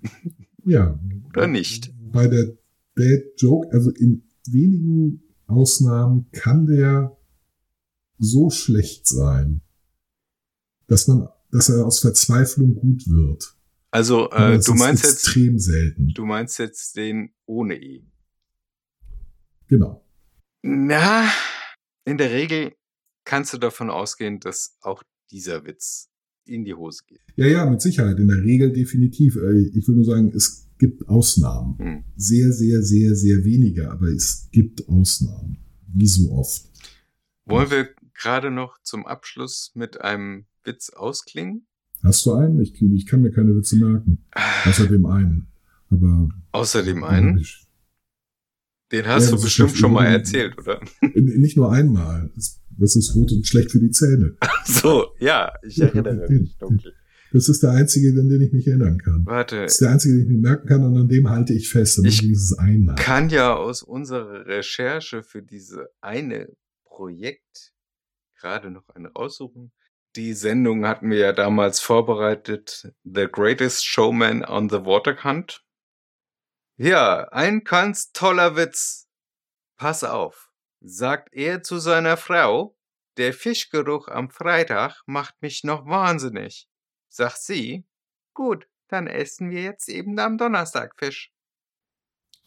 Ja. 0.65 0.99
Oder 1.29 1.47
nicht? 1.47 1.93
Bei 2.11 2.27
der 2.27 2.57
Dad 2.95 3.23
Joke, 3.37 3.71
also 3.71 3.91
in 3.91 4.23
wenigen 4.47 5.21
Ausnahmen 5.47 6.27
kann 6.31 6.65
der 6.65 7.17
so 8.17 8.49
schlecht 8.49 9.05
sein, 9.07 9.61
dass 10.87 11.07
man, 11.07 11.27
dass 11.51 11.69
er 11.69 11.85
aus 11.85 11.99
Verzweiflung 11.99 12.75
gut 12.75 13.07
wird. 13.09 13.54
Also, 13.95 14.29
äh, 14.31 14.59
du 14.59 14.73
meinst 14.73 15.05
jetzt, 15.05 15.23
extrem 15.23 15.57
selten. 15.57 16.09
du 16.13 16.25
meinst 16.25 16.59
jetzt 16.59 16.97
den 16.97 17.33
ohne 17.45 17.75
E. 17.81 18.03
Genau. 19.69 20.05
Na, 20.61 21.29
in 22.03 22.17
der 22.17 22.31
Regel 22.31 22.73
kannst 23.23 23.53
du 23.53 23.57
davon 23.57 23.89
ausgehen, 23.89 24.41
dass 24.41 24.77
auch 24.81 25.01
dieser 25.31 25.65
Witz 25.65 26.09
in 26.43 26.65
die 26.65 26.73
Hose 26.73 27.03
geht. 27.07 27.21
Ja, 27.37 27.47
ja, 27.47 27.65
mit 27.65 27.81
Sicherheit. 27.81 28.19
In 28.19 28.27
der 28.27 28.43
Regel 28.43 28.73
definitiv. 28.73 29.37
Äh, 29.37 29.69
Ich 29.73 29.87
will 29.87 29.95
nur 29.95 30.03
sagen, 30.03 30.29
es 30.35 30.67
gibt 30.77 31.07
Ausnahmen. 31.07 31.77
Hm. 31.77 32.03
Sehr, 32.17 32.51
sehr, 32.51 32.81
sehr, 32.81 33.15
sehr 33.15 33.45
wenige, 33.45 33.89
aber 33.89 34.07
es 34.07 34.49
gibt 34.51 34.89
Ausnahmen. 34.89 35.57
Wie 35.87 36.07
so 36.07 36.33
oft. 36.33 36.65
Wollen 37.45 37.71
wir 37.71 37.89
gerade 38.13 38.51
noch 38.51 38.77
zum 38.83 39.05
Abschluss 39.05 39.71
mit 39.73 40.01
einem 40.01 40.47
Witz 40.65 40.89
ausklingen? 40.89 41.65
Hast 42.05 42.25
du 42.25 42.33
einen? 42.33 42.61
Ich, 42.61 42.79
ich 42.81 43.05
kann 43.05 43.21
mir 43.21 43.31
keine 43.31 43.55
Witze 43.55 43.75
merken. 43.77 44.23
Außer 44.65 44.87
dem 44.87 45.05
einen. 45.05 45.47
Aber 45.89 46.29
Außerdem 46.51 47.03
einen, 47.03 47.37
Ich, 47.39 47.65
den 48.91 49.05
hast 49.07 49.25
Ja, 49.29 49.35
du 49.35 49.41
bestimmt 49.41 49.75
schon 49.75 49.91
mal 49.93 50.05
erzählt, 50.05 50.57
oder? 50.57 50.79
nicht 51.15 51.57
nur 51.57 51.71
einmal. 51.71 52.29
Das, 52.35 52.95
ist 52.95 53.15
rot 53.15 53.31
und 53.31 53.45
schlecht 53.47 53.71
für 53.71 53.79
die 53.79 53.91
Zähne. 53.91 54.37
So, 54.65 55.07
ja, 55.19 55.51
ich 55.63 55.77
Ja, 55.77 55.87
erinnere 55.87 56.27
den- 56.27 56.41
mich 56.43 56.57
dunkel. 56.57 56.93
Das 57.31 57.49
ist 57.49 57.63
der 57.63 57.71
einzige, 57.71 58.17
an 58.19 58.29
den 58.29 58.41
ich 58.41 58.53
mich 58.53 58.65
erinnern 58.67 58.97
kann. 58.97 59.25
Warte, 59.25 59.63
Das 59.63 59.73
ist 59.73 59.81
der 59.81 59.89
einzige, 59.91 60.13
den 60.15 60.23
ich 60.23 60.29
mir 60.29 60.37
merken 60.37 60.67
kann 60.67 60.83
und 60.85 60.97
an 60.97 61.07
dem 61.09 61.29
halte 61.29 61.53
ich 61.53 61.69
fest. 61.69 61.99
Ich 62.05 62.19
dieses 62.21 62.57
einmal. 62.57 62.95
kann 62.95 63.29
ja 63.29 63.53
aus 63.55 63.83
unserer 63.83 64.45
Recherche 64.45 65.21
für 65.21 65.41
diese 65.41 65.89
eine 66.01 66.47
Projekt 66.85 67.73
gerade 68.39 68.71
noch 68.71 68.87
eine 68.89 69.09
raussuchen. 69.11 69.71
Die 70.15 70.33
Sendung 70.33 70.87
hatten 70.87 71.09
wir 71.09 71.17
ja 71.17 71.33
damals 71.33 71.81
vorbereitet. 71.81 72.93
The 73.03 73.27
Greatest 73.31 73.85
Showman 73.85 74.45
on 74.45 74.69
the 74.69 74.85
Waterkant. 74.85 75.63
Ja, 76.77 77.27
ein 77.29 77.63
ganz 77.63 78.11
toller 78.11 78.55
Witz. 78.55 79.09
Pass 79.77 80.03
auf. 80.03 80.49
Sagt 80.81 81.33
er 81.33 81.63
zu 81.63 81.79
seiner 81.79 82.17
Frau, 82.17 82.77
der 83.17 83.33
Fischgeruch 83.33 84.07
am 84.07 84.29
Freitag 84.29 85.01
macht 85.05 85.41
mich 85.41 85.63
noch 85.63 85.85
wahnsinnig. 85.85 86.69
Sagt 87.09 87.39
sie, 87.39 87.85
gut, 88.33 88.67
dann 88.87 89.07
essen 89.07 89.49
wir 89.49 89.63
jetzt 89.63 89.89
eben 89.89 90.17
am 90.19 90.37
Donnerstag 90.37 90.93
Fisch. 90.97 91.33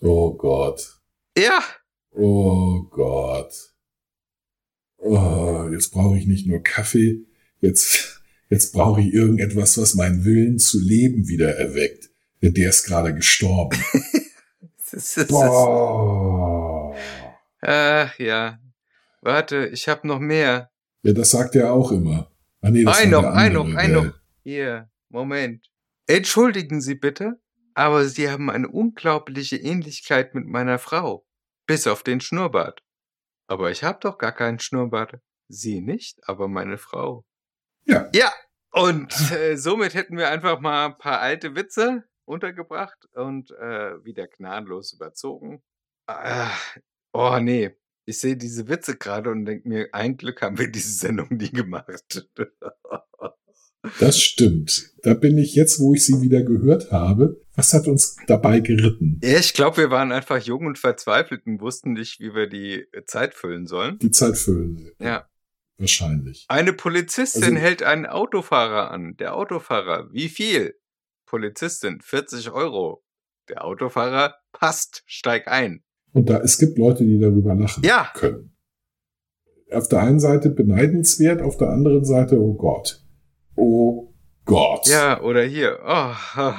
Oh 0.01 0.35
Gott. 0.35 1.01
Ja, 1.37 1.63
Oh 2.21 2.83
Gott. 2.91 3.75
Oh, 4.97 5.69
jetzt 5.71 5.93
brauche 5.93 6.19
ich 6.19 6.27
nicht 6.27 6.47
nur 6.47 6.63
Kaffee, 6.63 7.25
jetzt, 7.61 8.23
jetzt 8.49 8.73
brauche 8.73 9.01
ich 9.01 9.13
irgendetwas, 9.13 9.79
was 9.79 9.95
meinen 9.95 10.25
Willen 10.25 10.59
zu 10.59 10.81
leben 10.81 11.29
wieder 11.29 11.57
erweckt. 11.57 12.11
Denn 12.43 12.55
der 12.55 12.71
ist 12.71 12.85
gerade 12.85 13.15
gestorben. 13.15 13.79
es 14.93 15.17
ist, 15.17 15.29
Boah. 15.29 16.95
Ach 17.61 18.19
ja. 18.19 18.59
Warte, 19.21 19.67
ich 19.67 19.89
hab 19.89 20.05
noch 20.05 20.21
mehr. 20.21 20.71
Ja, 21.03 21.13
das 21.13 21.31
sagt 21.31 21.57
er 21.57 21.73
auch 21.73 21.91
immer. 21.93 22.31
Ah, 22.61 22.71
nee, 22.71 22.85
das 22.85 22.99
Ein 22.99 23.11
noch, 23.11 23.25
ein 23.25 23.53
noch, 23.53 23.75
ein 23.75 23.93
noch. 23.93 24.13
Hier, 24.43 24.91
Moment. 25.09 25.71
Entschuldigen 26.07 26.81
Sie 26.81 26.95
bitte, 26.95 27.41
aber 27.75 28.07
Sie 28.07 28.31
haben 28.31 28.51
eine 28.51 28.69
unglaubliche 28.69 29.57
Ähnlichkeit 29.57 30.35
mit 30.35 30.47
meiner 30.47 30.79
Frau. 30.79 31.27
Bis 31.67 31.87
auf 31.87 32.03
den 32.03 32.21
Schnurrbart. 32.21 32.83
Aber 33.47 33.71
ich 33.71 33.85
hab 33.85 34.01
doch 34.01 34.19
gar 34.19 34.33
keinen 34.33 34.59
Schnurrbart. 34.59 35.21
Sie 35.49 35.81
nicht, 35.81 36.27
aber 36.29 36.49
meine 36.49 36.79
Frau. 36.79 37.25
Ja. 37.89 38.09
Ja, 38.15 38.33
und 38.71 39.13
äh, 39.33 39.57
somit 39.57 39.95
hätten 39.95 40.17
wir 40.17 40.29
einfach 40.29 40.61
mal 40.61 40.87
ein 40.87 40.99
paar 40.99 41.21
alte 41.21 41.55
Witze 41.55 42.05
untergebracht 42.27 43.09
und 43.15 43.51
äh, 43.53 44.05
wieder 44.05 44.27
gnadenlos 44.29 44.93
überzogen. 44.93 45.63
Ah, 46.07 46.51
oh 47.13 47.39
nee, 47.41 47.71
Ich 48.05 48.21
sehe 48.21 48.37
diese 48.37 48.69
Witze 48.69 48.97
gerade 48.97 49.31
und 49.31 49.47
denke 49.47 49.69
mir, 49.69 49.89
ein 49.93 50.17
Glück 50.17 50.43
haben 50.43 50.59
wir 50.59 50.71
diese 50.71 50.93
Sendung 50.93 51.29
nie 51.31 51.51
gemacht. 51.51 52.29
Das 54.01 54.21
stimmt. 54.21 54.91
Da 55.03 55.15
bin 55.15 55.39
ich 55.39 55.55
jetzt, 55.55 55.79
wo 55.81 55.95
ich 55.95 56.05
sie 56.05 56.21
wieder 56.21 56.43
gehört 56.43 56.91
habe. 56.91 57.41
Was 57.55 57.73
hat 57.73 57.87
uns 57.87 58.17
dabei 58.27 58.59
geritten? 58.59 59.21
Ja, 59.23 59.39
ich 59.39 59.55
glaube, 59.55 59.77
wir 59.79 59.91
waren 59.91 60.11
einfach 60.11 60.39
jung 60.39 60.67
und 60.67 60.79
verzweifelt 60.79 61.47
und 61.47 61.61
wussten 61.61 61.93
nicht, 61.93 62.19
wie 62.19 62.35
wir 62.35 62.49
die 62.49 62.87
Zeit 63.07 63.35
füllen 63.35 63.67
sollen. 63.67 63.99
Die 64.01 64.11
Zeit 64.11 64.37
füllen. 64.37 64.91
Ja. 65.01 65.29
Wahrscheinlich. 65.79 66.45
Eine 66.49 66.73
Polizistin 66.73 67.43
Also- 67.45 67.57
hält 67.57 67.83
einen 67.83 68.07
Autofahrer 68.07 68.91
an. 68.91 69.17
Der 69.17 69.35
Autofahrer, 69.37 70.13
wie 70.13 70.29
viel? 70.29 70.75
Polizistin, 71.27 72.01
40 72.01 72.51
Euro. 72.51 73.05
Der 73.49 73.65
Autofahrer, 73.65 74.35
passt, 74.53 75.03
steig 75.07 75.47
ein. 75.49 75.83
Und 76.13 76.29
da, 76.31 76.39
es 76.39 76.59
gibt 76.59 76.79
Leute, 76.79 77.05
die 77.05 77.19
darüber 77.19 77.55
lachen 77.55 77.85
Ja. 77.85 78.11
können. 78.15 78.55
Auf 79.71 79.89
der 79.89 80.01
einen 80.01 80.19
Seite 80.21 80.51
beneidenswert, 80.51 81.43
auf 81.43 81.57
der 81.59 81.69
anderen 81.69 82.05
Seite, 82.05 82.41
oh 82.41 82.55
Gott. 82.55 83.05
Oh 83.55 84.15
Gott. 84.47 84.87
Ja, 84.87 85.21
oder 85.21 85.43
hier. 85.45 85.79
Oh. 85.87 86.55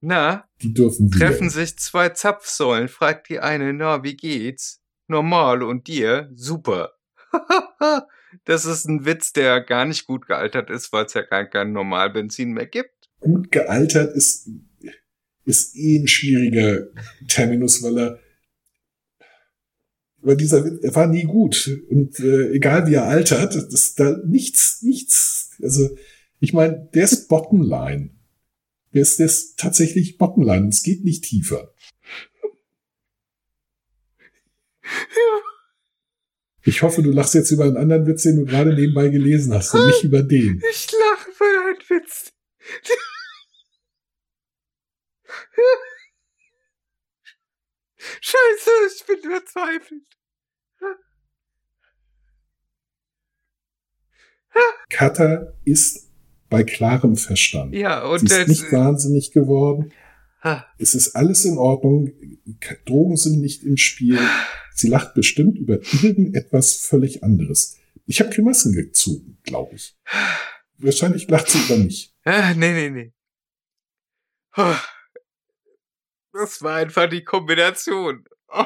Na, 0.00 0.44
Die 0.60 0.74
dürfen 0.74 1.10
wir. 1.12 1.18
treffen 1.18 1.48
sich 1.50 1.78
zwei 1.78 2.10
Zapfsäulen, 2.10 2.88
fragt 2.88 3.30
die 3.30 3.40
eine, 3.40 3.72
na, 3.72 4.02
wie 4.04 4.16
geht's? 4.16 4.82
Normal 5.08 5.62
und 5.62 5.86
dir? 5.88 6.30
Super. 6.34 6.92
das 8.44 8.64
ist 8.64 8.86
ein 8.86 9.04
Witz, 9.04 9.32
der 9.32 9.60
gar 9.60 9.84
nicht 9.84 10.06
gut 10.06 10.26
gealtert 10.26 10.70
ist, 10.70 10.92
weil 10.92 11.06
es 11.06 11.14
ja 11.14 11.22
gar 11.22 11.46
kein 11.46 11.72
Normalbenzin 11.72 12.52
mehr 12.52 12.66
gibt. 12.66 13.08
Gut 13.20 13.50
gealtert 13.50 14.14
ist, 14.14 14.48
ist 15.44 15.76
eh 15.76 15.98
ein 15.98 16.08
schwieriger 16.08 16.86
Terminus, 17.28 17.82
weil 17.82 17.98
er, 17.98 18.18
weil 20.18 20.36
dieser, 20.36 20.64
Witz- 20.64 20.82
er 20.82 20.94
war 20.94 21.06
nie 21.06 21.24
gut. 21.24 21.70
Und 21.88 22.18
äh, 22.20 22.50
egal 22.52 22.86
wie 22.86 22.94
er 22.94 23.04
altert, 23.04 23.54
das 23.54 23.64
ist 23.72 23.98
da 24.00 24.16
nichts, 24.26 24.82
nichts. 24.82 25.56
Also, 25.62 25.88
ich 26.40 26.52
meine, 26.52 26.88
der 26.94 27.04
ist 27.04 27.28
Bottomline. 27.28 28.10
Der 28.92 29.02
ist, 29.02 29.18
der 29.18 29.26
ist 29.26 29.58
tatsächlich 29.58 30.18
Bottomline. 30.18 30.68
Es 30.68 30.82
geht 30.82 31.04
nicht 31.04 31.24
tiefer. 31.24 31.72
Ich 36.66 36.82
hoffe, 36.82 37.00
du 37.02 37.10
lachst 37.12 37.34
jetzt 37.34 37.50
über 37.52 37.64
einen 37.64 37.76
anderen 37.76 38.06
Witz, 38.06 38.24
den 38.24 38.36
du 38.36 38.44
gerade 38.44 38.74
nebenbei 38.74 39.08
gelesen 39.08 39.54
hast 39.54 39.72
und 39.74 39.86
nicht 39.86 40.02
über 40.02 40.22
den. 40.22 40.60
Ich 40.70 40.90
lache 40.92 41.30
für 41.32 41.44
einen 41.44 41.78
Witz. 42.02 42.32
Scheiße, 48.20 48.70
ich 48.96 49.06
bin 49.06 49.30
verzweifelt. 49.30 50.02
Cutter 54.90 55.54
ist 55.64 56.10
bei 56.48 56.64
klarem 56.64 57.16
Verstand. 57.16 57.74
Ja, 57.74 58.04
und 58.06 58.28
Sie 58.28 58.34
ist 58.34 58.48
nicht 58.48 58.72
wahnsinnig 58.72 59.32
geworden. 59.32 59.92
Ah, 60.40 60.64
Es 60.78 60.94
ist 60.94 61.14
alles 61.14 61.44
in 61.44 61.58
Ordnung. 61.58 62.10
Drogen 62.86 63.16
sind 63.16 63.40
nicht 63.40 63.64
im 63.64 63.76
Spiel. 63.76 64.18
Sie 64.76 64.88
lacht 64.88 65.14
bestimmt 65.14 65.58
über 65.58 65.78
irgendetwas 66.02 66.76
völlig 66.76 67.24
anderes. 67.24 67.78
Ich 68.04 68.20
habe 68.20 68.30
Grimassen 68.30 68.72
gezogen, 68.74 69.38
glaube 69.42 69.74
ich. 69.74 69.96
Wahrscheinlich 70.78 71.28
lacht 71.28 71.48
sie 71.48 71.58
über 71.64 71.78
mich. 71.78 72.14
ah, 72.24 72.52
nee, 72.54 72.72
nee, 72.72 72.90
nee. 72.90 73.12
Das 76.32 76.62
war 76.62 76.76
einfach 76.76 77.08
die 77.08 77.24
Kombination. 77.24 78.24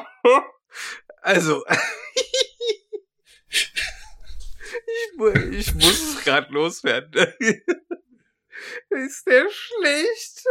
Also, 1.23 1.63
ich, 3.49 3.71
mu 5.17 5.27
ich 5.51 5.73
muss 5.75 6.15
es 6.15 6.23
gerade 6.23 6.51
loswerden. 6.51 7.33
Ist 8.89 9.27
der 9.27 9.47
schlecht? 9.51 10.43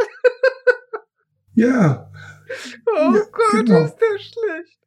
Ja, 1.55 2.13
Oh 2.87 3.13
Ja, 3.15 3.25
Gott, 3.33 3.51
genau. 3.53 3.85
ist 3.85 3.97
der 3.97 4.19
schlecht. 4.19 4.80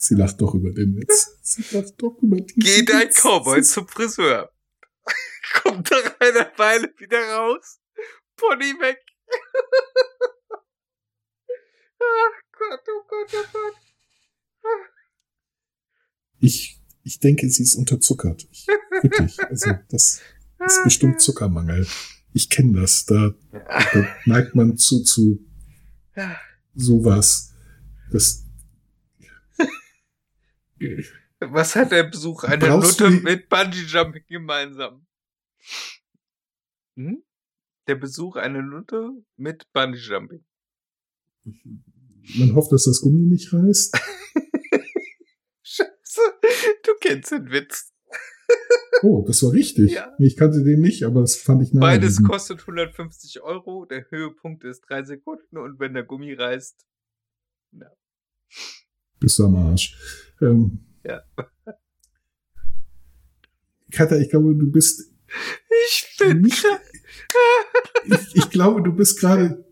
Sie 0.00 0.14
lacht 0.14 0.40
doch 0.40 0.54
über 0.54 0.70
den 0.72 0.96
Witz. 0.96 1.38
Sie 1.42 1.62
lacht 1.76 1.94
doch 1.98 2.16
über 2.22 2.36
diesen 2.40 2.60
Geht 2.60 2.90
ein 2.90 3.08
Witz. 3.08 3.20
Cowboy 3.22 3.62
Sie- 3.62 3.70
zum 3.74 3.86
Friseur. 3.86 4.50
Kommt 5.62 5.90
nach 5.90 6.18
einer 6.20 6.50
Weile 6.56 6.92
wieder 6.98 7.20
raus. 7.34 7.80
Pony 8.36 8.72
weg. 8.80 8.98
Ach 12.02 12.42
Gott, 12.58 12.80
oh 12.88 13.02
Gott, 13.08 13.28
oh 13.34 13.44
Gott. 13.52 13.74
Ich, 16.40 16.80
ich 17.02 17.18
denke, 17.20 17.48
sie 17.50 17.62
ist 17.62 17.74
unterzuckert. 17.74 18.48
Ich, 18.50 18.66
wirklich. 18.66 19.38
Also, 19.40 19.72
das 19.90 20.20
ist 20.64 20.84
bestimmt 20.84 21.20
Zuckermangel. 21.20 21.86
Ich 22.32 22.48
kenne 22.48 22.80
das. 22.80 23.04
Da, 23.04 23.34
da 23.52 24.16
neigt 24.24 24.54
man 24.54 24.76
zu, 24.78 25.02
zu 25.02 25.44
sowas. 26.74 27.52
Das, 28.10 28.46
Was 31.40 31.74
hat 31.76 31.92
der 31.92 32.04
Besuch 32.04 32.44
einer 32.44 32.66
Brauchst 32.68 33.00
Nutte 33.00 33.22
mit 33.22 33.48
Bungee 33.48 33.84
Jumping 33.86 34.24
gemeinsam? 34.28 35.06
Hm? 36.96 37.22
Der 37.86 37.94
Besuch 37.94 38.36
einer 38.36 38.62
Nutte 38.62 39.10
mit 39.36 39.70
Bungee 39.72 39.98
Jumping. 39.98 40.44
man 42.38 42.54
hofft, 42.54 42.72
dass 42.72 42.84
das 42.84 43.00
Gummi 43.00 43.22
nicht 43.22 43.52
reißt. 43.52 43.96
Scheiße, 45.62 46.20
du 46.84 46.92
kennst 47.00 47.32
den 47.32 47.50
Witz. 47.50 47.92
Oh, 49.02 49.24
das 49.26 49.42
war 49.42 49.52
richtig. 49.52 49.92
Ja. 49.92 50.14
Ich 50.18 50.36
kannte 50.36 50.62
den 50.62 50.80
nicht, 50.80 51.04
aber 51.04 51.20
das 51.22 51.36
fand 51.36 51.62
ich 51.62 51.70
Beides 51.72 52.16
naheliegend. 52.16 52.28
kostet 52.28 52.60
150 52.60 53.40
Euro. 53.40 53.86
Der 53.86 54.04
Höhepunkt 54.10 54.62
ist 54.64 54.82
drei 54.82 55.04
Sekunden 55.04 55.56
und 55.56 55.78
wenn 55.78 55.94
der 55.94 56.02
Gummi 56.02 56.34
reißt, 56.34 56.84
Bist 59.20 59.38
du 59.38 59.44
am 59.44 59.56
Arsch. 59.56 59.96
Ähm, 60.40 60.80
Ja. 61.04 61.22
Katha, 63.92 64.16
ich 64.16 64.30
glaube, 64.30 64.54
du 64.54 64.70
bist, 64.70 65.10
ich 65.88 66.16
bin 66.18 66.40
Nicht- 66.42 66.64
ich, 68.04 68.34
ich 68.36 68.50
glaube, 68.50 68.82
du 68.82 68.92
bist 68.92 69.18
gerade 69.20 69.64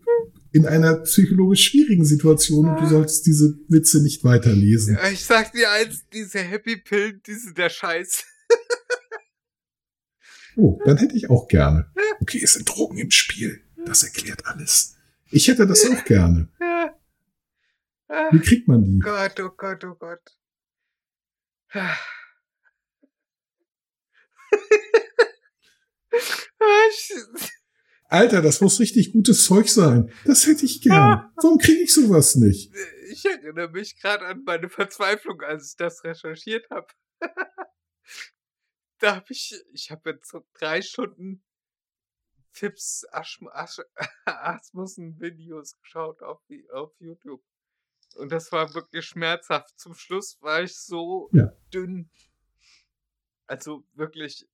in 0.51 0.65
einer 0.65 0.97
psychologisch 1.01 1.69
schwierigen 1.69 2.03
Situation 2.05 2.67
und 2.67 2.81
du 2.81 2.87
solltest 2.87 3.25
diese 3.27 3.57
Witze 3.67 4.01
nicht 4.01 4.23
weiterlesen. 4.23 4.97
Ich 5.13 5.23
sag 5.25 5.51
dir 5.53 5.69
eins, 5.71 6.05
diese 6.11 6.39
Happy 6.39 6.77
Pillen, 6.77 7.21
die 7.25 7.35
sind 7.35 7.57
der 7.57 7.69
Scheiß. 7.69 8.23
Oh, 10.55 10.79
dann 10.85 10.97
hätte 10.97 11.15
ich 11.15 11.29
auch 11.29 11.47
gerne. 11.47 11.89
Okay, 12.19 12.41
es 12.43 12.53
sind 12.53 12.67
Drogen 12.67 12.97
im 12.97 13.11
Spiel. 13.11 13.61
Das 13.85 14.03
erklärt 14.03 14.45
alles. 14.45 14.95
Ich 15.31 15.47
hätte 15.47 15.65
das 15.67 15.85
auch 15.89 16.03
gerne. 16.03 16.49
Ah, 18.09 18.29
Wie 18.31 18.39
kriegt 18.39 18.67
man 18.67 18.83
die? 18.83 18.99
Gott, 18.99 19.39
oh 19.39 19.51
Gott, 19.55 19.83
oh 19.83 19.95
Gott. 19.95 20.35
Ah. 21.73 21.95
Ah, 26.61 26.89
Alter, 28.09 28.41
das 28.41 28.59
muss 28.61 28.79
richtig 28.79 29.13
gutes 29.13 29.45
Zeug 29.45 29.69
sein. 29.69 30.11
Das 30.25 30.47
hätte 30.47 30.65
ich 30.65 30.81
gern. 30.81 31.31
Warum 31.35 31.59
kriege 31.59 31.83
ich 31.83 31.93
sowas 31.93 32.35
nicht? 32.35 32.73
Ich 33.11 33.23
erinnere 33.23 33.69
mich 33.69 33.99
gerade 34.01 34.25
an 34.25 34.43
meine 34.43 34.69
Verzweiflung, 34.69 35.41
als 35.41 35.69
ich 35.69 35.75
das 35.77 36.03
recherchiert 36.03 36.67
habe. 36.71 36.87
da 38.99 39.17
habe 39.17 39.27
ich, 39.29 39.53
ich 39.73 39.91
habe 39.91 40.09
jetzt 40.09 40.31
so 40.31 40.43
drei 40.53 40.81
Stunden 40.81 41.43
Fips 42.51 43.05
Asch, 43.11 43.39
Asch, 43.51 43.79
Asmussen 44.25 45.19
Videos 45.19 45.77
geschaut 45.79 46.23
auf, 46.23 46.41
auf 46.73 46.91
YouTube. 46.99 47.43
Und 48.15 48.31
das 48.31 48.51
war 48.51 48.73
wirklich 48.73 49.05
schmerzhaft. 49.05 49.79
Zum 49.79 49.93
Schluss 49.93 50.37
war 50.41 50.61
ich 50.63 50.75
so 50.75 51.29
Ja. 51.33 51.53
dünn. 51.73 52.09
Also 53.47 53.83
wirklich, 53.93 54.47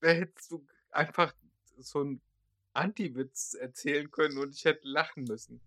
da 0.00 0.08
hättest 0.08 0.50
du 0.50 0.66
einfach 0.90 1.34
so 1.78 2.00
einen 2.00 2.20
Anti-Witz 2.72 3.54
erzählen 3.54 4.10
können 4.10 4.38
und 4.38 4.54
ich 4.54 4.64
hätte 4.64 4.86
lachen 4.88 5.24
müssen. 5.24 5.60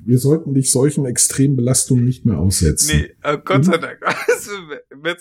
Wir 0.00 0.18
sollten 0.18 0.54
dich 0.54 0.70
solchen 0.70 1.04
extremen 1.06 1.56
Belastungen 1.56 2.04
nicht 2.04 2.24
mehr 2.24 2.38
aussetzen. 2.38 2.96
Nee, 2.96 3.16
äh, 3.22 3.38
Gott 3.44 3.64
sei 3.64 3.76
Mhm. 3.76 3.80
Dank. 3.80 4.00
Also, 4.28 4.52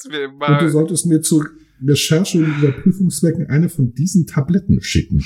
mir 0.09 0.25
Und 0.29 0.33
du 0.33 0.37
mal. 0.37 0.69
solltest 0.69 1.05
mir 1.07 1.21
zur 1.21 1.49
Recherche 1.85 2.37
und 2.37 2.57
Überprüfungszwecken 2.59 3.47
eine 3.49 3.69
von 3.69 3.93
diesen 3.93 4.27
Tabletten 4.27 4.81
schicken. 4.81 5.25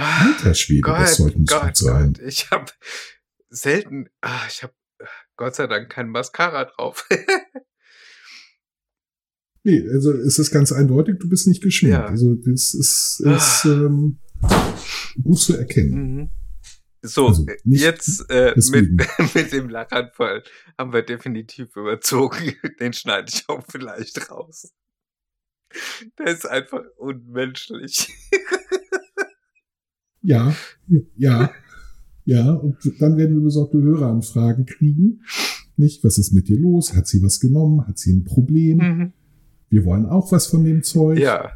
Alter 0.00 0.54
Schwede, 0.54 0.82
das 0.88 1.16
sollte 1.16 1.38
nicht 1.40 1.52
gut 1.52 1.76
sein. 1.76 2.12
Gott. 2.14 2.22
Ich 2.26 2.50
habe 2.50 2.70
selten. 3.48 4.08
Ah, 4.20 4.40
ich 4.48 4.62
habe 4.62 4.74
Gott 5.36 5.54
sei 5.54 5.66
Dank 5.66 5.90
kein 5.90 6.08
Mascara 6.08 6.64
drauf. 6.64 7.06
Nee, 9.66 9.82
also 9.90 10.12
es 10.12 10.38
ist 10.38 10.50
ganz 10.50 10.72
eindeutig, 10.72 11.16
du 11.20 11.26
bist 11.28 11.46
nicht 11.46 11.62
geschminkt. 11.62 11.96
Ja. 11.96 12.04
Also 12.04 12.34
das 12.34 12.74
ist, 12.74 13.20
ist 13.24 13.64
Ah. 13.64 13.68
ähm, 13.70 14.20
gut 15.22 15.38
zu 15.40 15.56
erkennen. 15.56 16.16
mhm. 16.16 16.30
So, 17.00 17.28
Also 17.28 17.46
jetzt 17.64 18.28
äh, 18.30 18.52
mit, 18.70 18.90
mit 19.34 19.52
dem 19.52 19.70
Lachanfall 19.70 20.42
haben 20.78 20.92
wir 20.92 21.00
definitiv 21.02 21.74
überzogen. 21.76 22.54
Den 22.80 22.92
schneide 22.92 23.30
ich 23.32 23.48
auch 23.48 23.64
vielleicht 23.66 24.30
raus. 24.30 24.70
Der 26.18 26.26
ist 26.26 26.46
einfach 26.46 26.82
unmenschlich. 26.96 28.12
Ja, 30.24 30.56
ja, 31.16 31.50
ja. 32.24 32.52
Und 32.52 32.78
dann 32.98 33.16
werden 33.16 33.36
wir 33.36 33.44
besorgte 33.44 33.80
Höreranfragen 33.80 34.64
kriegen. 34.64 35.20
Nicht, 35.76 36.02
was 36.02 36.18
ist 36.18 36.32
mit 36.32 36.48
dir 36.48 36.58
los? 36.58 36.94
Hat 36.96 37.06
sie 37.06 37.22
was 37.22 37.40
genommen? 37.40 37.86
Hat 37.86 37.98
sie 37.98 38.12
ein 38.14 38.24
Problem? 38.24 38.78
Mhm. 38.78 39.12
Wir 39.68 39.84
wollen 39.84 40.06
auch 40.06 40.32
was 40.32 40.46
von 40.46 40.64
dem 40.64 40.82
Zeug. 40.82 41.18
Ja. 41.18 41.52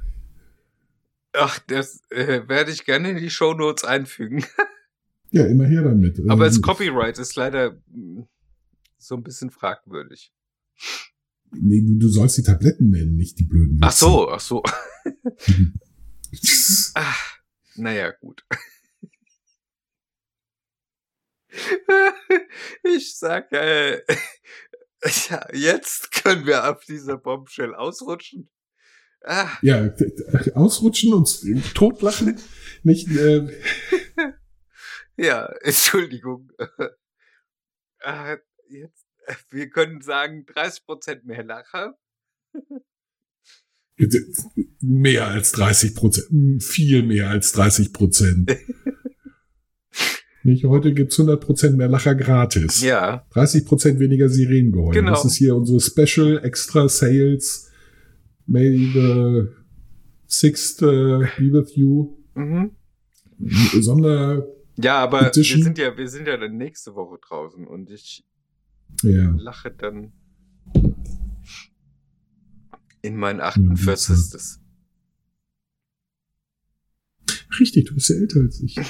Ach, 1.33 1.59
das 1.67 2.01
äh, 2.11 2.47
werde 2.49 2.71
ich 2.73 2.85
gerne 2.85 3.11
in 3.11 3.17
die 3.19 3.31
Shownotes 3.31 3.85
einfügen. 3.85 4.45
Ja, 5.31 5.45
immer 5.45 5.67
her 5.67 5.83
damit. 5.83 6.19
Aber 6.21 6.47
Ähm, 6.47 6.51
das 6.51 6.63
Copyright 6.63 7.19
ist 7.19 7.37
leider 7.37 7.73
mm, 7.93 8.23
so 8.97 9.15
ein 9.15 9.23
bisschen 9.23 9.51
fragwürdig. 9.51 10.33
Nee, 11.53 11.83
du, 11.83 11.99
du 11.99 12.09
sollst 12.09 12.39
die 12.39 12.43
Tabletten 12.43 12.89
nennen, 12.89 13.15
nicht 13.15 13.39
die 13.39 13.45
blöden 13.45 13.77
Witze. 13.77 13.87
Ach 13.87 13.93
so, 13.93 14.29
ach 14.31 14.41
so. 14.41 14.63
Ach, 16.95 17.28
naja, 17.79 18.11
gut. 18.11 18.45
Ich 22.83 23.17
sag, 23.17 23.53
äh, 23.53 24.03
ja, 25.31 25.47
jetzt 25.53 26.13
können 26.13 26.47
wir 26.47 26.71
auf 26.71 26.85
dieser 26.85 27.17
Bombshell 27.17 27.75
ausrutschen. 27.75 28.51
Ah, 29.25 29.51
Ja, 29.63 29.91
ausrutschen 30.55 31.13
und 31.13 31.75
totlachen. 31.75 32.41
Nicht, 32.83 33.09
äh, 33.11 33.49
ja, 35.17 35.47
Entschuldigung. 35.63 36.53
Ah, 38.01 38.37
jetzt, 38.69 39.07
wir 39.51 39.71
können 39.71 40.01
sagen 40.03 40.45
30% 40.47 41.25
mehr 41.25 41.43
Lacher. 41.43 41.99
Mehr 44.81 45.29
als 45.29 45.53
30 45.53 45.95
Prozent. 45.95 46.63
Viel 46.63 47.03
mehr 47.03 47.31
als 47.31 47.53
30 47.53 47.93
Prozent. 47.93 48.57
Nicht, 50.45 50.65
heute 50.65 50.95
gibt's 50.95 51.19
100 51.19 51.41
Prozent 51.41 51.77
mehr 51.77 51.89
Lacher 51.89 52.15
gratis. 52.15 52.81
Ja, 52.81 53.27
30 53.31 53.65
Prozent 53.67 54.01
weniger 54.01 54.29
Sirenengeheul. 54.29 54.95
Genau. 54.95 55.11
Das 55.11 55.25
ist 55.25 55.35
hier 55.35 55.55
unsere 55.57 55.81
Special 55.81 56.39
Extra 56.45 56.89
Sales. 56.89 57.71
May 58.47 58.91
the 58.95 59.49
sixth 60.27 60.83
uh, 60.83 61.21
be 61.37 61.53
with 61.53 61.77
you. 61.77 62.17
mhm. 62.35 62.71
Sonder, 63.81 64.47
ja, 64.81 64.99
aber 64.99 65.33
wir 65.35 65.45
sind 65.45 65.77
ja, 65.77 65.97
wir 65.97 66.09
sind 66.09 66.29
ja 66.29 66.37
dann 66.37 66.57
nächste 66.57 66.95
Woche 66.95 67.19
draußen 67.27 67.67
und 67.67 67.91
ich 67.91 68.25
ja. 69.03 69.35
lache 69.37 69.73
dann 69.73 70.13
in 73.03 73.17
mein 73.17 73.41
48. 73.41 74.59
Richtig, 77.61 77.87
du 77.87 77.95
bist 77.95 78.09
ja 78.11 78.17
älter 78.17 78.41
als 78.41 78.61
ich. 78.61 78.77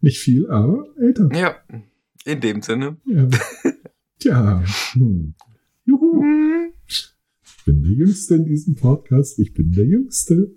Nicht 0.00 0.18
viel, 0.18 0.48
aber 0.50 0.86
älter. 0.98 1.30
Ja, 1.32 1.56
in 2.24 2.40
dem 2.40 2.62
Sinne. 2.62 2.96
Ja. 3.06 3.28
Tja. 4.18 4.64
Hm. 4.92 5.34
Juhu. 5.84 6.24
Ich 6.86 7.14
bin 7.64 7.82
der 7.82 7.92
Jüngste 7.92 8.34
in 8.34 8.44
diesem 8.44 8.74
Podcast. 8.74 9.38
Ich 9.38 9.54
bin 9.54 9.72
der 9.72 9.86
Jüngste. 9.86 10.54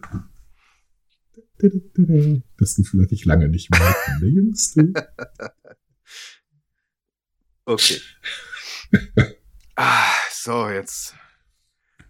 Das 2.57 2.75
Gefühl 2.75 3.03
hatte 3.03 3.15
ich 3.15 3.25
lange 3.25 3.49
nicht 3.49 3.71
mehr. 3.71 3.89
Ich 3.89 4.11
bin 4.11 4.19
der 4.21 4.29
Jüngste. 4.29 4.93
Okay. 7.69 7.99
ah, 9.75 10.13
so, 10.47 10.69
jetzt 10.69 11.13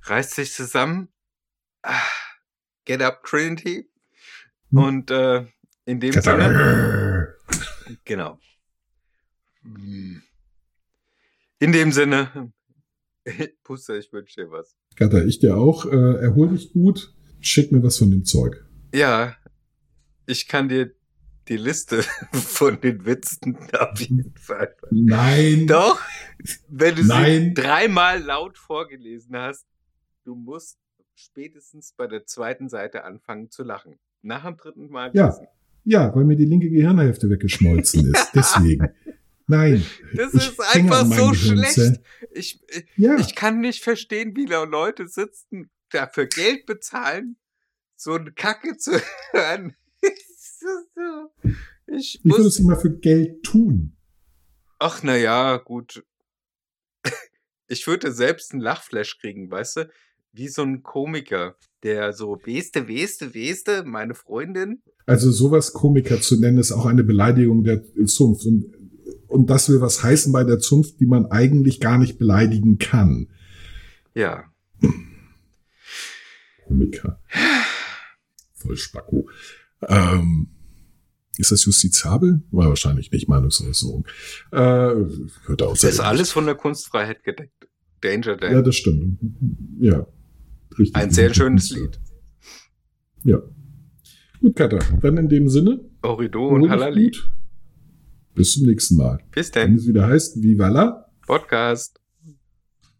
reißt 0.03 0.35
sich 0.35 0.53
zusammen. 0.53 1.07
Ah, 1.81 1.99
get 2.85 3.01
up, 3.01 3.23
Trinity. 3.23 3.89
Hm. 4.69 4.77
Und 4.77 5.09
äh, 5.09 5.47
in 5.85 5.99
dem 5.99 6.11
Sinne. 6.11 7.33
Genau. 8.05 8.39
Hm. 9.63 10.21
In 11.57 11.71
dem 11.71 11.91
Sinne. 11.91 12.53
Puster, 13.63 13.97
ich 13.97 14.13
wünsche 14.13 14.41
dir 14.41 14.51
was. 14.51 14.75
Katha, 14.95 15.23
ich 15.23 15.39
dir 15.39 15.57
auch. 15.57 15.87
Äh, 15.87 16.21
erhol 16.21 16.49
dich 16.49 16.73
gut. 16.73 17.11
Schick 17.39 17.71
mir 17.71 17.81
was 17.81 17.97
von 17.97 18.11
dem 18.11 18.23
Zeug. 18.23 18.63
Ja, 18.93 19.35
ich 20.27 20.47
kann 20.47 20.69
dir 20.69 20.93
die 21.49 21.57
Liste 21.57 22.03
von 22.33 22.79
den 22.81 23.05
Witzen 23.05 23.57
auf 23.77 23.99
jeden 23.99 24.35
Fall. 24.35 24.75
Nein. 24.91 25.67
Doch, 25.67 25.99
wenn 26.67 26.95
du 26.95 27.03
Nein. 27.05 27.41
sie 27.41 27.53
dreimal 27.53 28.21
laut 28.21 28.57
vorgelesen 28.57 29.35
hast, 29.37 29.65
du 30.25 30.35
musst 30.35 30.77
spätestens 31.15 31.93
bei 31.93 32.07
der 32.07 32.25
zweiten 32.25 32.69
Seite 32.69 33.03
anfangen 33.03 33.49
zu 33.49 33.63
lachen. 33.63 33.99
Nach 34.21 34.45
dem 34.45 34.57
dritten 34.57 34.89
Mal 34.89 35.11
Ja. 35.13 35.27
lesen. 35.27 35.47
Ja, 35.83 36.13
weil 36.13 36.25
mir 36.25 36.35
die 36.35 36.45
linke 36.45 36.69
Gehirnhälfte 36.69 37.29
weggeschmolzen 37.29 38.13
ist. 38.13 38.31
Deswegen. 38.35 38.89
Nein. 39.47 39.85
Das 40.13 40.33
Ich 40.33 40.49
ist 40.49 40.75
einfach 40.75 41.05
so 41.05 41.25
meinen 41.27 41.35
schlecht. 41.35 42.01
Ich, 42.31 42.59
Ja. 42.97 43.15
ich 43.17 43.33
kann 43.35 43.61
nicht 43.61 43.81
verstehen, 43.83 44.35
wie 44.35 44.45
da 44.45 44.63
Leute 44.63 45.07
sitzen, 45.07 45.69
dafür 45.91 46.25
Geld 46.25 46.65
bezahlen, 46.65 47.37
so 47.95 48.13
eine 48.15 48.33
Kacke 48.33 48.75
zu 48.77 48.91
hören. 49.31 49.75
Ich 51.87 52.15
Ich 52.15 52.25
würde 52.25 52.43
muss 52.43 52.53
es 52.53 52.59
immer 52.59 52.77
für 52.77 52.91
Geld 52.91 53.43
tun. 53.43 53.93
Ach, 54.79 55.01
na 55.03 55.15
ja, 55.15 55.57
gut. 55.57 56.03
Ich 57.69 57.85
würde 57.85 58.13
selbst 58.13 58.53
einen 58.53 58.61
Lachflash 58.61 59.19
kriegen, 59.19 59.51
weißt 59.51 59.77
du? 59.77 59.89
Wie 60.31 60.47
so 60.47 60.61
ein 60.61 60.83
Komiker, 60.83 61.57
der 61.83 62.13
so, 62.13 62.39
weste, 62.45 62.87
weste, 62.87 63.33
weste, 63.33 63.83
meine 63.83 64.15
Freundin. 64.15 64.81
Also 65.05 65.31
sowas 65.31 65.73
Komiker 65.73 66.21
zu 66.21 66.39
nennen, 66.39 66.59
ist 66.59 66.71
auch 66.71 66.85
eine 66.85 67.03
Beleidigung 67.03 67.65
der 67.65 67.83
Zunft. 68.05 68.45
Und, 68.45 68.73
und 69.27 69.49
das 69.49 69.67
will 69.67 69.81
was 69.81 70.01
heißen 70.01 70.31
bei 70.31 70.45
der 70.45 70.59
Zunft, 70.59 71.01
die 71.01 71.07
man 71.07 71.25
eigentlich 71.25 71.81
gar 71.81 71.97
nicht 71.97 72.17
beleidigen 72.17 72.77
kann. 72.77 73.27
Ja. 74.13 74.45
Komiker. 76.65 77.21
Voll 78.53 78.77
Spacko. 78.77 79.27
Ähm, 79.81 80.49
ist 81.37 81.51
das 81.51 81.65
justizabel? 81.65 82.41
War 82.51 82.69
wahrscheinlich 82.69 83.11
nicht 83.11 83.27
Meinungsäußerung. 83.27 84.07
Äh, 84.51 84.57
hört 84.57 85.61
aus. 85.61 85.81
Das 85.81 85.93
ist 85.93 85.99
alles 85.99 86.31
von 86.31 86.45
der 86.45 86.55
Kunstfreiheit 86.55 87.23
gedeckt. 87.23 87.67
Danger 88.01 88.37
Dan. 88.37 88.51
Ja, 88.53 88.61
das 88.61 88.75
stimmt. 88.75 89.19
Ja. 89.79 90.07
Richtig. 90.77 90.95
Ein 90.95 91.11
sehr 91.11 91.33
schönes 91.33 91.69
Lied. 91.71 91.99
Ja. 93.23 93.41
Gut, 94.39 94.55
Katha. 94.55 94.79
Dann 95.01 95.17
in 95.17 95.29
dem 95.29 95.49
Sinne. 95.49 95.79
Orido 96.03 96.47
und 96.47 96.69
Halali. 96.69 97.05
gut. 97.05 97.31
Bis 98.35 98.53
zum 98.53 98.67
nächsten 98.67 98.95
Mal. 98.97 99.19
Bis 99.31 99.53
Wenn 99.55 99.69
denn. 99.69 99.75
es 99.77 99.87
wieder 99.87 100.07
heißt, 100.07 100.41
Viva 100.41 100.67
la. 100.67 101.05
Podcast. 101.25 101.99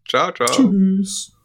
Ciao, 0.08 0.32
ciao. 0.34 0.48
Tschüss. 0.48 1.37